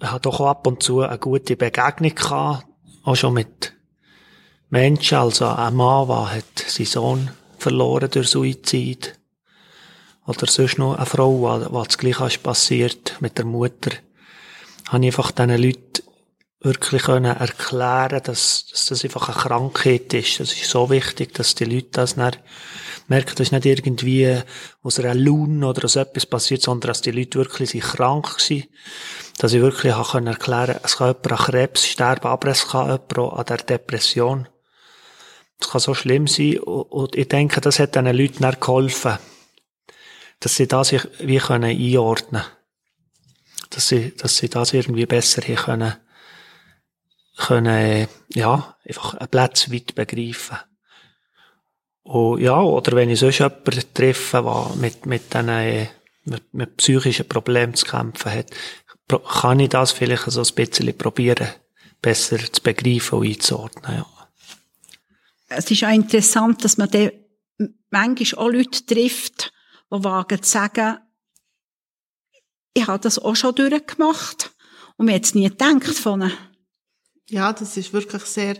haben 0.00 0.22
doch 0.22 0.40
auch 0.40 0.46
ab 0.46 0.66
und 0.66 0.82
zu 0.82 1.00
eine 1.00 1.18
gute 1.18 1.56
Begegnung 1.56 2.14
gehabt, 2.14 2.66
auch 3.02 3.16
schon 3.16 3.34
mit 3.34 3.72
Menschen, 4.70 5.18
also 5.18 5.46
ein 5.46 5.74
Mann, 5.74 6.06
der 6.06 6.36
hat 6.36 6.58
seinen 6.68 6.86
Sohn 6.86 7.30
verloren 7.58 8.10
durch 8.10 8.28
Suizid 8.28 9.18
oder 10.26 10.46
sonst 10.46 10.78
noch 10.78 10.96
eine 10.96 11.06
Frau, 11.06 11.42
was 11.70 11.88
das 11.88 11.98
Gleiche 11.98 12.26
ist 12.26 12.42
passiert 12.42 13.16
mit 13.20 13.38
der 13.38 13.44
Mutter, 13.44 13.90
habe 14.88 15.04
ich 15.04 15.08
einfach 15.08 15.30
diesen 15.30 15.56
Leuten 15.62 16.02
wirklich 16.60 17.06
erklären, 17.06 18.22
dass, 18.24 18.66
dass 18.70 18.86
das 18.86 19.04
einfach 19.04 19.28
eine 19.28 19.38
Krankheit 19.38 20.12
ist. 20.14 20.40
Das 20.40 20.52
ist 20.52 20.70
so 20.70 20.88
wichtig, 20.88 21.34
dass 21.34 21.54
die 21.54 21.66
Leute 21.66 21.88
das 21.92 22.16
nicht 22.16 22.40
merken, 23.06 23.32
das 23.36 23.48
ist 23.48 23.52
nicht 23.52 23.66
irgendwie 23.66 24.40
aus 24.82 24.98
einer 24.98 25.14
Laune 25.14 25.66
oder 25.66 25.84
aus 25.84 25.96
etwas 25.96 26.24
passiert, 26.24 26.62
sondern 26.62 26.88
dass 26.88 27.02
die 27.02 27.10
Leute 27.10 27.38
wirklich 27.38 27.78
krank 27.80 28.40
sind. 28.40 28.66
Dass 29.38 29.52
ich 29.52 29.60
wirklich 29.60 29.92
auch 29.92 30.12
können 30.12 30.28
erklären 30.28 30.78
es 30.82 30.96
kann 30.96 31.08
jemand 31.08 31.32
an 31.32 31.38
Krebs 31.38 31.86
sterben, 31.86 32.28
aber 32.28 32.48
es 32.48 32.68
kann 32.68 32.86
jemand 32.86 33.18
auch 33.18 33.32
an 33.34 33.44
der 33.46 33.58
Depression. 33.58 34.48
Es 35.60 35.68
kann 35.68 35.80
so 35.80 35.92
schlimm 35.92 36.26
sein. 36.26 36.58
Und 36.60 37.14
ich 37.14 37.28
denke, 37.28 37.60
das 37.60 37.78
hat 37.78 37.94
diesen 37.94 38.06
Leuten 38.06 38.44
auch 38.44 38.58
geholfen, 38.58 39.18
dass 40.44 40.56
sie 40.56 40.68
das 40.68 40.92
wie 40.92 41.38
können 41.38 41.70
einordnen 41.70 42.42
können. 42.42 42.52
Dass 43.70 43.88
sie, 43.88 44.14
dass 44.14 44.36
sie 44.36 44.50
das 44.50 44.74
irgendwie 44.74 45.06
besser 45.06 45.40
hier 45.40 45.56
können, 45.56 45.94
können, 47.38 48.08
ja, 48.34 48.76
einfach 48.86 49.14
einen 49.14 49.28
Platz 49.28 49.72
weit 49.72 49.94
begreifen. 49.94 50.58
Und 52.02 52.42
ja, 52.42 52.60
oder 52.60 52.94
wenn 52.94 53.08
ich 53.08 53.20
sonst 53.20 53.38
jemanden 53.38 53.94
treffe, 53.94 54.42
der 54.42 54.76
mit, 54.76 55.06
mit 55.06 55.32
diesen, 55.32 55.88
mit, 56.24 56.52
mit 56.52 56.76
psychischen 56.76 57.26
Problemen 57.26 57.72
zu 57.72 57.86
kämpfen 57.86 58.30
hat, 58.30 58.50
kann 59.40 59.60
ich 59.60 59.70
das 59.70 59.92
vielleicht 59.92 60.24
so 60.30 60.42
ein 60.42 60.54
bisschen 60.54 60.98
probieren, 60.98 61.48
besser 62.02 62.38
zu 62.52 62.62
begreifen 62.62 63.20
und 63.20 63.26
einzuordnen, 63.26 63.96
ja. 63.96 64.06
Es 65.48 65.70
ist 65.70 65.84
auch 65.84 65.88
interessant, 65.88 66.62
dass 66.64 66.76
man 66.76 66.90
dann 66.90 67.12
manchmal 67.88 68.44
auch 68.44 68.50
Leute 68.50 68.84
trifft, 68.84 69.53
wagen 70.02 70.42
zu 70.42 70.50
sagen, 70.50 70.98
ich 72.72 72.86
habe 72.86 72.98
das 72.98 73.18
auch 73.18 73.36
schon 73.36 73.54
durchgemacht 73.54 74.52
und 74.96 75.06
mir 75.06 75.12
jetzt 75.12 75.34
nie 75.34 75.48
gedacht 75.48 75.96
von. 75.96 76.32
Ja, 77.28 77.52
das 77.52 77.76
ist 77.76 77.92
wirklich 77.92 78.24
sehr 78.24 78.56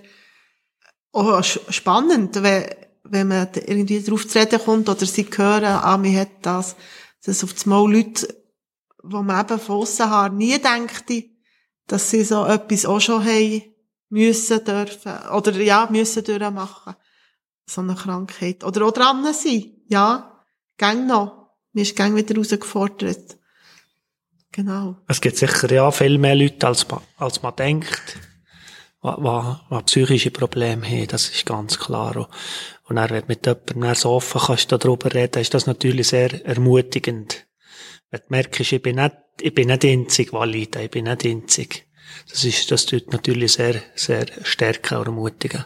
oh, 1.12 1.42
spannend, 1.42 2.42
wenn, 2.42 2.66
wenn 3.02 3.28
man 3.28 3.48
irgendwie 3.54 4.00
darauf 4.00 4.26
zu 4.28 4.38
reden 4.38 4.60
kommt 4.60 4.88
oder 4.88 5.06
sie 5.06 5.28
hören, 5.34 5.64
ah, 5.64 5.96
mir 5.96 6.20
hat 6.20 6.28
das, 6.42 6.76
dass 7.24 7.44
auf 7.44 7.54
das 7.54 7.66
Mal 7.66 7.90
Leute, 7.90 8.28
wo 9.02 9.22
man 9.22 9.44
eben 9.44 9.58
von 9.58 9.76
aussen 9.76 10.08
her 10.08 10.28
nie 10.28 10.58
denkt, 10.58 11.12
dass 11.86 12.10
sie 12.10 12.24
so 12.24 12.46
etwas 12.46 12.86
auch 12.86 13.00
schon 13.00 13.24
haben 13.24 13.62
müssen 14.08 14.64
dürfen, 14.64 15.28
oder 15.30 15.52
ja, 15.60 15.88
müssen 15.90 16.24
durchmachen. 16.24 16.94
So 17.66 17.80
eine 17.80 17.94
Krankheit. 17.94 18.62
Oder 18.62 18.86
auch 18.86 18.92
dran 18.92 19.24
sein. 19.32 19.72
Ja, 19.88 20.33
gang 20.78 21.06
noch. 21.06 21.50
Mir 21.72 21.82
ist 21.82 21.96
gang 21.96 22.16
wieder 22.16 22.34
herausgefordert. 22.34 23.36
Genau. 24.52 24.96
Es 25.08 25.20
gibt 25.20 25.36
sicher 25.36 25.72
ja 25.72 25.90
viel 25.90 26.18
mehr 26.18 26.36
Leute, 26.36 26.66
als 26.66 26.88
man, 26.88 27.00
als 27.16 27.42
man 27.42 27.56
denkt 27.56 28.18
die 29.04 29.82
psychische 29.84 30.30
Probleme 30.30 30.86
haben, 30.86 31.06
das 31.08 31.28
ist 31.28 31.44
ganz 31.44 31.78
klar. 31.78 32.28
Und 32.84 32.96
dann, 32.96 33.10
wenn 33.10 33.20
du 33.20 33.26
mit 33.26 33.46
jemandem 33.46 33.94
so 33.94 34.10
offen 34.10 34.40
kannst 34.46 34.72
darüber 34.72 35.12
reden, 35.12 35.42
ist 35.42 35.52
das 35.52 35.66
natürlich 35.66 36.08
sehr 36.08 36.44
ermutigend. 36.46 37.46
Wenn 38.10 38.20
du 38.20 38.26
merkst, 38.28 38.72
ich 38.72 38.82
bin 38.82 38.96
nicht, 38.96 39.14
ich 39.40 39.54
bin 39.54 39.68
nicht 39.68 39.84
einzig 39.84 40.32
valide, 40.32 40.82
ich 40.82 40.90
bin 40.90 41.04
nicht 41.04 41.26
einzig. 41.26 41.86
Das 42.30 42.44
ist, 42.44 42.70
das 42.70 42.86
tut 42.86 43.12
natürlich 43.12 43.54
sehr, 43.54 43.82
sehr 43.94 44.26
stärken 44.42 44.98
und 44.98 45.06
ermutigen. 45.06 45.64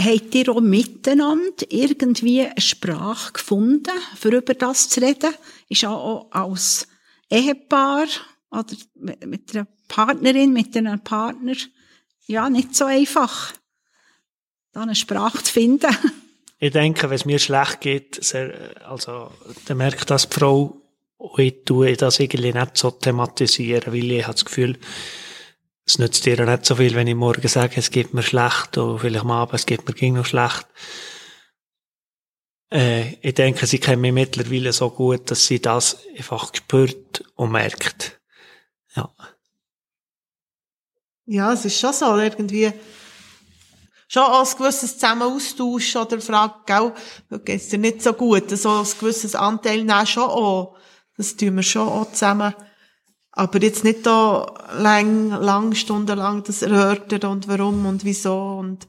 Habt 0.00 0.34
ihr 0.34 0.48
auch 0.48 0.60
miteinander 0.60 1.64
irgendwie 1.68 2.42
eine 2.42 2.60
Sprache 2.60 3.32
gefunden, 3.32 3.92
für 4.16 4.36
über 4.36 4.54
das 4.54 4.88
zu 4.88 5.00
reden? 5.00 5.32
Ist 5.68 5.84
auch 5.84 6.28
als 6.30 6.88
Ehepaar 7.30 8.06
oder 8.50 8.74
mit 8.94 9.54
einer 9.54 9.66
Partnerin, 9.88 10.52
mit 10.52 10.76
einem 10.76 11.00
Partner 11.00 11.54
ja, 12.26 12.48
nicht 12.48 12.74
so 12.74 12.84
einfach, 12.84 13.52
da 14.72 14.82
eine 14.82 14.94
Sprache 14.94 15.42
zu 15.42 15.52
finden. 15.52 15.96
Ich 16.64 16.70
denke, 16.70 17.10
wenn 17.10 17.16
es 17.16 17.24
mir 17.24 17.40
schlecht 17.40 17.80
geht, 17.80 18.22
sehr, 18.22 18.70
also, 18.88 19.32
dann 19.66 19.78
merkt 19.78 20.08
das 20.08 20.28
die 20.28 20.38
Frau, 20.38 20.80
und 21.16 21.38
ich 21.40 21.64
tue 21.64 21.96
das 21.96 22.20
irgendwie 22.20 22.52
nicht 22.52 22.76
so 22.76 22.92
thematisieren, 22.92 23.92
weil 23.92 24.12
ich 24.12 24.22
habe 24.22 24.34
das 24.34 24.44
Gefühl, 24.44 24.78
es 25.84 25.98
nützt 25.98 26.26
ihr 26.26 26.44
nicht 26.44 26.66
so 26.66 26.76
viel, 26.76 26.94
wenn 26.94 27.06
ich 27.06 27.14
morgen 27.14 27.48
sage, 27.48 27.74
es 27.76 27.90
geht 27.90 28.14
mir 28.14 28.22
schlecht, 28.22 28.78
oder 28.78 28.98
vielleicht 28.98 29.24
am 29.24 29.30
Abend, 29.30 29.54
es 29.54 29.66
geht 29.66 29.86
mir 29.86 29.94
ging 29.94 30.14
noch 30.14 30.26
schlecht. 30.26 30.66
Äh, 32.72 33.14
ich 33.20 33.34
denke, 33.34 33.66
sie 33.66 33.78
kennen 33.78 34.00
mich 34.00 34.12
mittlerweile 34.12 34.72
so 34.72 34.90
gut, 34.90 35.30
dass 35.30 35.46
sie 35.46 35.60
das 35.60 35.98
einfach 36.16 36.54
spürt 36.54 37.24
und 37.34 37.52
merkt. 37.52 38.20
Ja. 38.94 39.10
Ja, 41.26 41.52
es 41.52 41.64
ist 41.64 41.78
schon 41.78 41.92
so, 41.92 42.16
irgendwie, 42.16 42.72
schon 44.08 44.22
als 44.22 44.56
gewisses 44.56 44.98
Zusammen 44.98 45.22
austauschen 45.22 46.02
oder 46.02 46.20
Frage, 46.20 46.54
gell, 46.66 47.40
geht's 47.44 47.68
dir 47.68 47.78
nicht 47.78 48.02
so 48.02 48.12
gut, 48.12 48.50
so 48.50 48.70
ein 48.70 48.86
gewisses 48.98 49.34
Anteil 49.34 49.84
nehmen 49.84 50.06
schon 50.06 50.24
auch. 50.24 50.76
Das 51.16 51.36
tun 51.36 51.56
wir 51.56 51.62
schon 51.62 51.88
auch 51.88 52.10
zusammen. 52.10 52.54
Aber 53.32 53.62
jetzt 53.62 53.82
nicht 53.82 54.04
da 54.04 54.52
lang, 54.78 55.30
lang, 55.30 55.74
stundenlang 55.74 56.42
das 56.44 56.62
erörtern 56.62 57.30
und 57.30 57.48
warum 57.48 57.86
und 57.86 58.04
wieso 58.04 58.58
und 58.58 58.86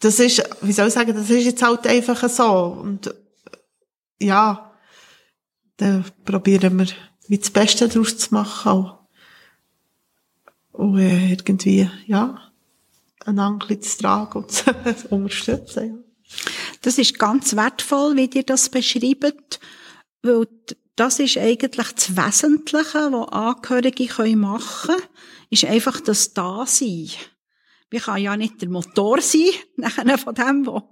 das 0.00 0.20
ist, 0.20 0.42
wie 0.62 0.72
soll 0.72 0.88
ich 0.88 0.94
sagen, 0.94 1.14
das 1.14 1.28
ist 1.28 1.44
jetzt 1.44 1.62
halt 1.62 1.86
einfach 1.86 2.28
so 2.28 2.78
und 2.80 3.14
ja, 4.20 4.72
dann 5.76 6.04
probieren 6.24 6.78
wir, 6.78 6.86
wie 7.26 7.38
das 7.38 7.50
Beste 7.50 7.88
daraus 7.88 8.16
zu 8.16 8.32
machen 8.32 8.70
auch 8.70 8.98
und 10.78 10.98
äh, 10.98 11.32
irgendwie, 11.32 11.90
ja, 12.06 12.52
einander 13.24 13.80
zu 13.80 13.98
tragen 13.98 14.38
und 14.38 14.52
zu 14.52 14.64
unterstützen. 15.10 15.86
Ja. 15.86 15.94
Das 16.82 16.98
ist 16.98 17.18
ganz 17.18 17.56
wertvoll, 17.56 18.16
wie 18.16 18.30
ihr 18.32 18.44
das 18.44 18.68
beschreibt, 18.68 19.58
weil 20.22 20.46
das 20.98 21.20
ist 21.20 21.38
eigentlich 21.38 21.92
das 21.92 22.16
Wesentliche, 22.16 23.12
was 23.12 23.28
Angehörige 23.28 24.36
machen 24.36 24.96
können, 24.96 25.02
ist 25.50 25.64
einfach 25.64 26.00
das 26.00 26.34
Dasein. 26.34 27.10
Wir 27.90 28.00
kann 28.00 28.20
ja 28.20 28.36
nicht 28.36 28.60
der 28.60 28.68
Motor 28.68 29.20
sein, 29.20 29.50
nachher 29.76 30.18
von 30.18 30.34
dem, 30.34 30.66
wo 30.66 30.90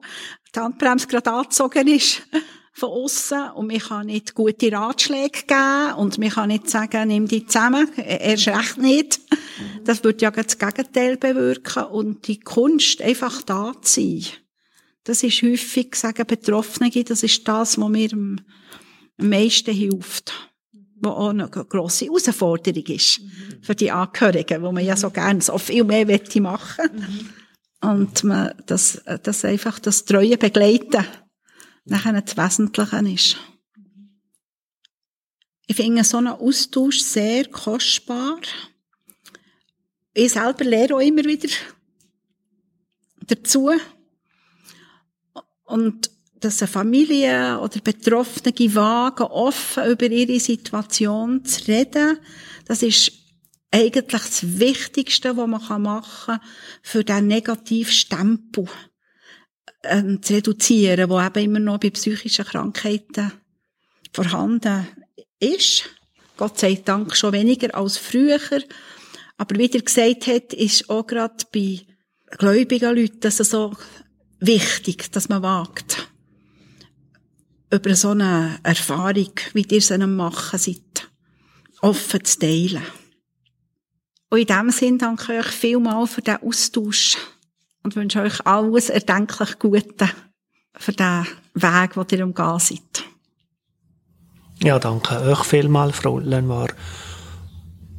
die 0.55 0.61
Handbremse 0.61 1.09
gerade 1.09 1.33
angezogen 1.33 1.89
ist 1.89 2.23
von 2.73 2.91
außen 2.91 3.51
und 3.55 3.67
man 3.67 3.79
kann 3.79 4.07
nicht 4.07 4.35
gute 4.35 4.71
Ratschläge 4.71 5.43
geben 5.47 5.95
und 5.97 6.19
man 6.19 6.31
kann 6.31 6.49
nicht 6.49 6.71
sagen, 6.71 7.09
nimm 7.09 7.27
die 7.27 7.47
zusammen, 7.47 7.89
erst 7.97 8.49
recht 8.49 8.79
nicht. 8.79 9.21
Das 9.85 10.05
würde 10.05 10.23
ja 10.23 10.31
das 10.31 10.59
Gegenteil 10.59 11.17
bewirken 11.17 11.85
und 11.85 12.29
die 12.29 12.39
Kunst 12.39 13.01
einfach 13.01 13.43
da 13.43 13.73
zu 13.81 14.01
sein. 14.01 14.25
Das 15.05 15.23
ist 15.23 15.43
häufig, 15.43 15.95
sagen 15.95 16.27
Betroffene, 16.27 16.91
das 16.91 17.23
ist 17.23 17.47
das, 17.49 17.81
was 17.81 17.89
mir 17.89 18.11
am 19.19 19.29
meisten 19.29 19.75
hilft. 19.75 20.33
Was 20.99 21.13
auch 21.13 21.29
eine 21.29 21.49
grosse 21.49 22.07
Herausforderung 22.07 22.85
ist 22.87 23.21
für 23.61 23.75
die 23.75 23.91
Angehörigen, 23.91 24.63
wo 24.63 24.73
man 24.73 24.85
ja 24.85 24.97
so 24.97 25.11
gerne 25.11 25.43
so 25.43 25.59
viel 25.59 25.85
mehr 25.85 26.07
machen 26.07 26.91
möchte. 26.95 27.27
Und 27.83 28.25
man, 28.25 28.55
das, 28.67 29.03
das 29.23 29.45
einfach 29.45 29.79
das 29.79 30.05
treue 30.05 30.39
Begleiten 30.39 31.05
nachher 31.85 32.21
das 32.21 32.37
Wesentliche 32.37 33.15
ist. 33.15 33.37
Ich 35.67 35.77
finde 35.77 36.05
so 36.05 36.19
einen 36.19 36.29
Austausch 36.29 37.01
sehr 37.01 37.47
kostbar. 37.47 38.41
Ich 40.15 40.33
selber 40.33 40.65
lehre 40.65 40.95
auch 40.95 41.01
immer 41.01 41.25
wieder 41.25 41.49
dazu. 43.27 43.71
Und 45.65 46.11
dass 46.41 46.63
eine 46.63 46.71
Familie 46.71 47.59
oder 47.61 47.81
Betroffene 47.81 48.75
wagen, 48.75 49.25
offen 49.25 49.91
über 49.91 50.07
ihre 50.07 50.39
Situation 50.41 51.45
zu 51.45 51.67
reden, 51.69 52.19
das 52.67 52.83
ist 52.83 53.13
eigentlich 53.71 54.07
das 54.07 54.59
Wichtigste, 54.59 55.37
was 55.37 55.47
man 55.47 55.83
machen 55.83 56.25
kann 56.27 56.41
für 56.83 57.05
diesen 57.05 57.27
negativen 57.27 57.93
Stempel 57.93 58.67
ähm, 59.85 60.23
zu 60.23 60.35
reduzieren, 60.35 61.11
wo 61.11 61.21
eben 61.21 61.45
immer 61.45 61.59
noch 61.59 61.79
bei 61.79 61.91
psychischen 61.91 62.45
Krankheiten 62.45 63.33
vorhanden 64.13 64.87
ist. 65.39 65.91
Gott 66.37 66.59
sei 66.59 66.81
Dank 66.85 67.17
schon 67.17 67.33
weniger 67.33 67.75
als 67.75 67.97
früher. 67.97 68.41
Aber 69.39 69.59
wie 69.59 69.71
er 69.71 69.83
gesagt 69.83 70.27
hat, 70.27 70.53
ist 70.53 70.89
auch 70.89 71.07
gerade 71.07 71.45
bei 71.53 71.81
gläubigen 72.31 72.95
Leuten 72.95 73.21
das 73.21 73.37
so 73.37 73.75
wichtig, 74.41 75.11
dass 75.13 75.29
man 75.29 75.43
wagt, 75.43 76.09
über 77.71 77.95
so 77.95 78.11
eine 78.11 78.59
Erfahrung, 78.63 79.33
wie 79.53 79.67
ihr 79.69 79.81
sie 79.81 79.99
machen 79.99 80.59
seid, 80.59 81.11
offen 81.81 82.25
zu 82.25 82.39
teilen. 82.39 82.83
Und 84.31 84.39
in 84.39 84.47
diesem 84.47 84.71
Sinn 84.71 84.99
danke 84.99 85.35
ich 85.35 85.47
euch 85.47 85.53
vielmal 85.53 86.07
für 86.07 86.23
den 86.23 86.43
Austausch 86.43 87.17
und 87.83 87.97
wünsche 87.97 88.21
euch 88.21 88.45
alles 88.47 88.91
erdenklich 88.91 89.59
Gute 89.59 90.09
für 90.77 90.93
den 90.93 91.27
Weg, 91.55 92.09
den 92.09 92.19
ihr 92.19 92.25
umgehen 92.25 92.59
seid. 92.59 93.05
Ja, 94.63 94.79
danke 94.79 95.21
euch 95.21 95.45
vielmals, 95.45 95.97
Frau 95.97 96.19
Lenoir. 96.19 96.69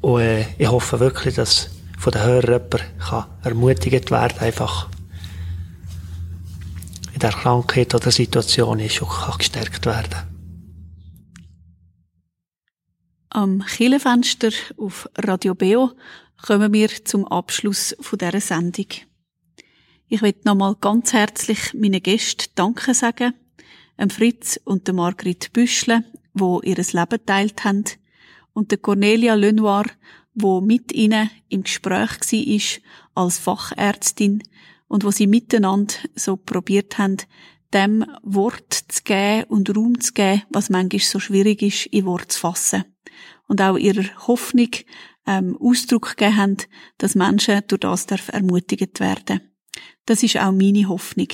Und 0.01 0.21
äh, 0.21 0.45
ich 0.57 0.69
hoffe 0.69 0.99
wirklich, 0.99 1.35
dass 1.35 1.69
von 1.97 2.11
den 2.11 2.23
Hörern 2.23 2.61
jemand 2.69 2.99
kann 2.99 3.25
ermutigt 3.43 4.11
werden, 4.11 4.39
einfach 4.39 4.89
in 7.17 7.21
der 7.21 7.31
Krankheit 7.31 7.95
oder 7.95 8.11
Situation 8.11 8.79
ist 8.79 9.01
und 9.01 9.09
kann 9.09 9.39
gestärkt 9.39 9.87
werden. 9.87 10.13
Am 13.29 13.65
Killenfenster 13.65 14.51
auf 14.77 15.09
Radio 15.17 15.55
Beo 15.55 15.93
kommen 16.45 16.71
wir 16.73 16.89
zum 17.05 17.25
Abschluss 17.25 17.95
dieser 18.11 18.39
Sendung. 18.39 18.85
Ich 20.07 20.21
möchte 20.21 20.47
nochmal 20.47 20.75
ganz 20.79 21.11
herzlich 21.11 21.73
meinen 21.73 22.03
Gästen 22.03 22.51
Danke 22.53 22.93
sagen, 22.93 23.33
dem 23.99 24.11
Fritz 24.11 24.59
und 24.63 24.85
der 24.85 24.93
Margrit 24.93 25.51
Büschle, 25.53 26.03
wo 26.35 26.61
ihr 26.61 26.75
Leben 26.75 27.25
teilt 27.25 27.63
haben, 27.63 27.85
und 28.53 28.69
der 28.69 28.77
Cornelia 28.77 29.33
Lenoir, 29.33 29.85
wo 30.35 30.61
mit 30.61 30.91
ihnen 30.91 31.31
im 31.49 31.63
Gespräch 31.63 32.11
war 32.21 33.23
als 33.23 33.39
Fachärztin 33.39 34.43
und 34.87 35.03
wo 35.03 35.11
sie 35.11 35.27
miteinander 35.27 35.93
so 36.15 36.37
probiert 36.37 36.97
haben, 36.97 37.17
dem 37.73 38.05
Wort 38.23 38.73
zu 38.73 39.03
geben 39.03 39.43
und 39.49 39.75
Raum 39.75 39.99
zu 39.99 40.13
geben, 40.13 40.43
was 40.49 40.69
manchmal 40.69 41.01
so 41.01 41.19
schwierig 41.19 41.61
ist, 41.61 41.87
in 41.87 42.05
Wort 42.05 42.31
zu 42.31 42.39
fassen. 42.39 42.85
Und 43.47 43.61
auch 43.61 43.77
ihrer 43.77 44.05
Hoffnung 44.27 44.69
ähm, 45.25 45.57
Ausdruck 45.59 46.15
gegeben 46.15 46.37
haben, 46.37 46.57
dass 46.97 47.15
Menschen 47.15 47.61
durch 47.67 47.81
das 47.81 48.05
darf 48.05 48.29
ermutigt 48.29 48.99
werden. 48.99 49.41
Das 50.05 50.23
ist 50.23 50.37
auch 50.37 50.51
meine 50.51 50.87
Hoffnung. 50.87 51.27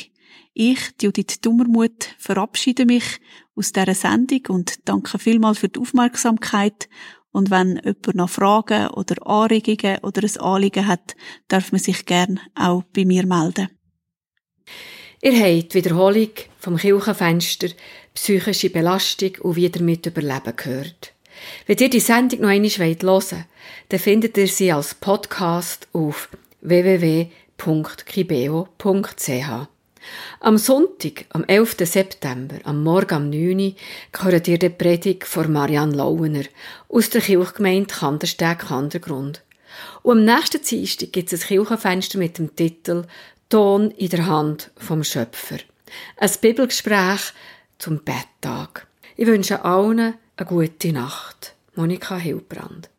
Ich, 0.54 0.80
Judith 1.01 1.41
Dummermuth, 1.41 2.16
verabschiede 2.18 2.86
mich 2.86 3.20
aus 3.56 3.72
dieser 3.72 3.95
Sendung 3.95 4.41
und 4.49 4.88
danke 4.88 5.18
vielmal 5.18 5.56
für 5.56 5.70
die 5.70 5.80
Aufmerksamkeit. 5.80 6.89
Und 7.34 7.52
wenn 7.52 7.82
jemand 7.84 8.16
noch 8.16 8.30
Fragen 8.30 8.88
oder 8.90 9.28
Anregungen 9.28 9.98
oder 10.04 10.22
ein 10.24 10.38
Anliegen 10.40 10.88
hat, 10.88 11.16
darf 11.50 11.74
man 11.74 11.82
sich 11.82 12.06
gern 12.06 12.40
auch 12.56 12.84
bei 12.94 13.04
mir 13.04 13.26
melden. 13.26 13.70
Ihr 15.22 15.40
habt 15.40 15.74
die 15.74 15.78
Wiederholung 15.78 16.30
vom 16.60 16.78
Kirchenfenster 16.78 17.70
psychische 18.14 18.70
Belastung 18.70 19.32
und 19.42 19.56
wie 19.56 19.70
damit 19.70 20.06
überleben 20.06 20.56
gehört. 20.56 21.14
Wenn 21.66 21.78
ihr 21.80 21.90
die 21.90 22.00
Sendung 22.00 22.42
noch 22.42 22.50
einmal 22.50 22.70
hören 22.70 23.02
wollt, 23.02 23.36
dann 23.90 24.00
findet 24.00 24.38
ihr 24.38 24.48
sie 24.48 24.72
als 24.72 24.94
Podcast 24.94 25.88
auf 25.92 26.30
www.kibeo.ch. 26.62 27.34
Am 30.39 30.58
Sonntag, 30.58 31.26
am 31.30 31.43
11. 31.43 31.78
September, 31.86 32.56
am 32.64 32.84
Morgen 32.84 33.14
am 33.14 33.30
9. 33.30 33.60
Uhr, 33.60 33.74
hört 34.20 34.47
ihr 34.47 34.60
die 34.60 34.70
Predigt 34.70 35.26
von 35.26 35.51
Marianne 35.51 35.95
Lauener 35.95 36.43
aus 36.89 37.10
der 37.10 37.22
Kirchgemeinde 37.22 37.93
Kandersteg-Kandergrund. 37.93 39.41
Und 40.01 40.20
am 40.20 40.26
nächsten 40.26 40.62
Dienstag 40.62 41.12
gibt 41.14 41.32
es 41.32 41.43
ein 41.43 41.47
Kirchenfenster 41.47 42.18
mit 42.18 42.38
dem 42.38 42.56
Titel 42.56 43.06
Ton 43.49 43.91
in 43.91 44.10
der 44.10 44.26
Hand 44.26 44.72
vom 44.78 45.04
Schöpfer. 45.04 45.58
Ein 46.18 46.32
Bibelgespräch 46.41 47.34
zum 47.78 48.04
Betttag. 48.04 48.88
Ich 49.16 49.28
wünsche 49.28 49.64
allen 49.64 50.16
eine 50.36 50.47
gute 50.47 50.91
Nacht. 50.91 51.54
Monika 51.76 52.18
Hilbrand 52.18 52.89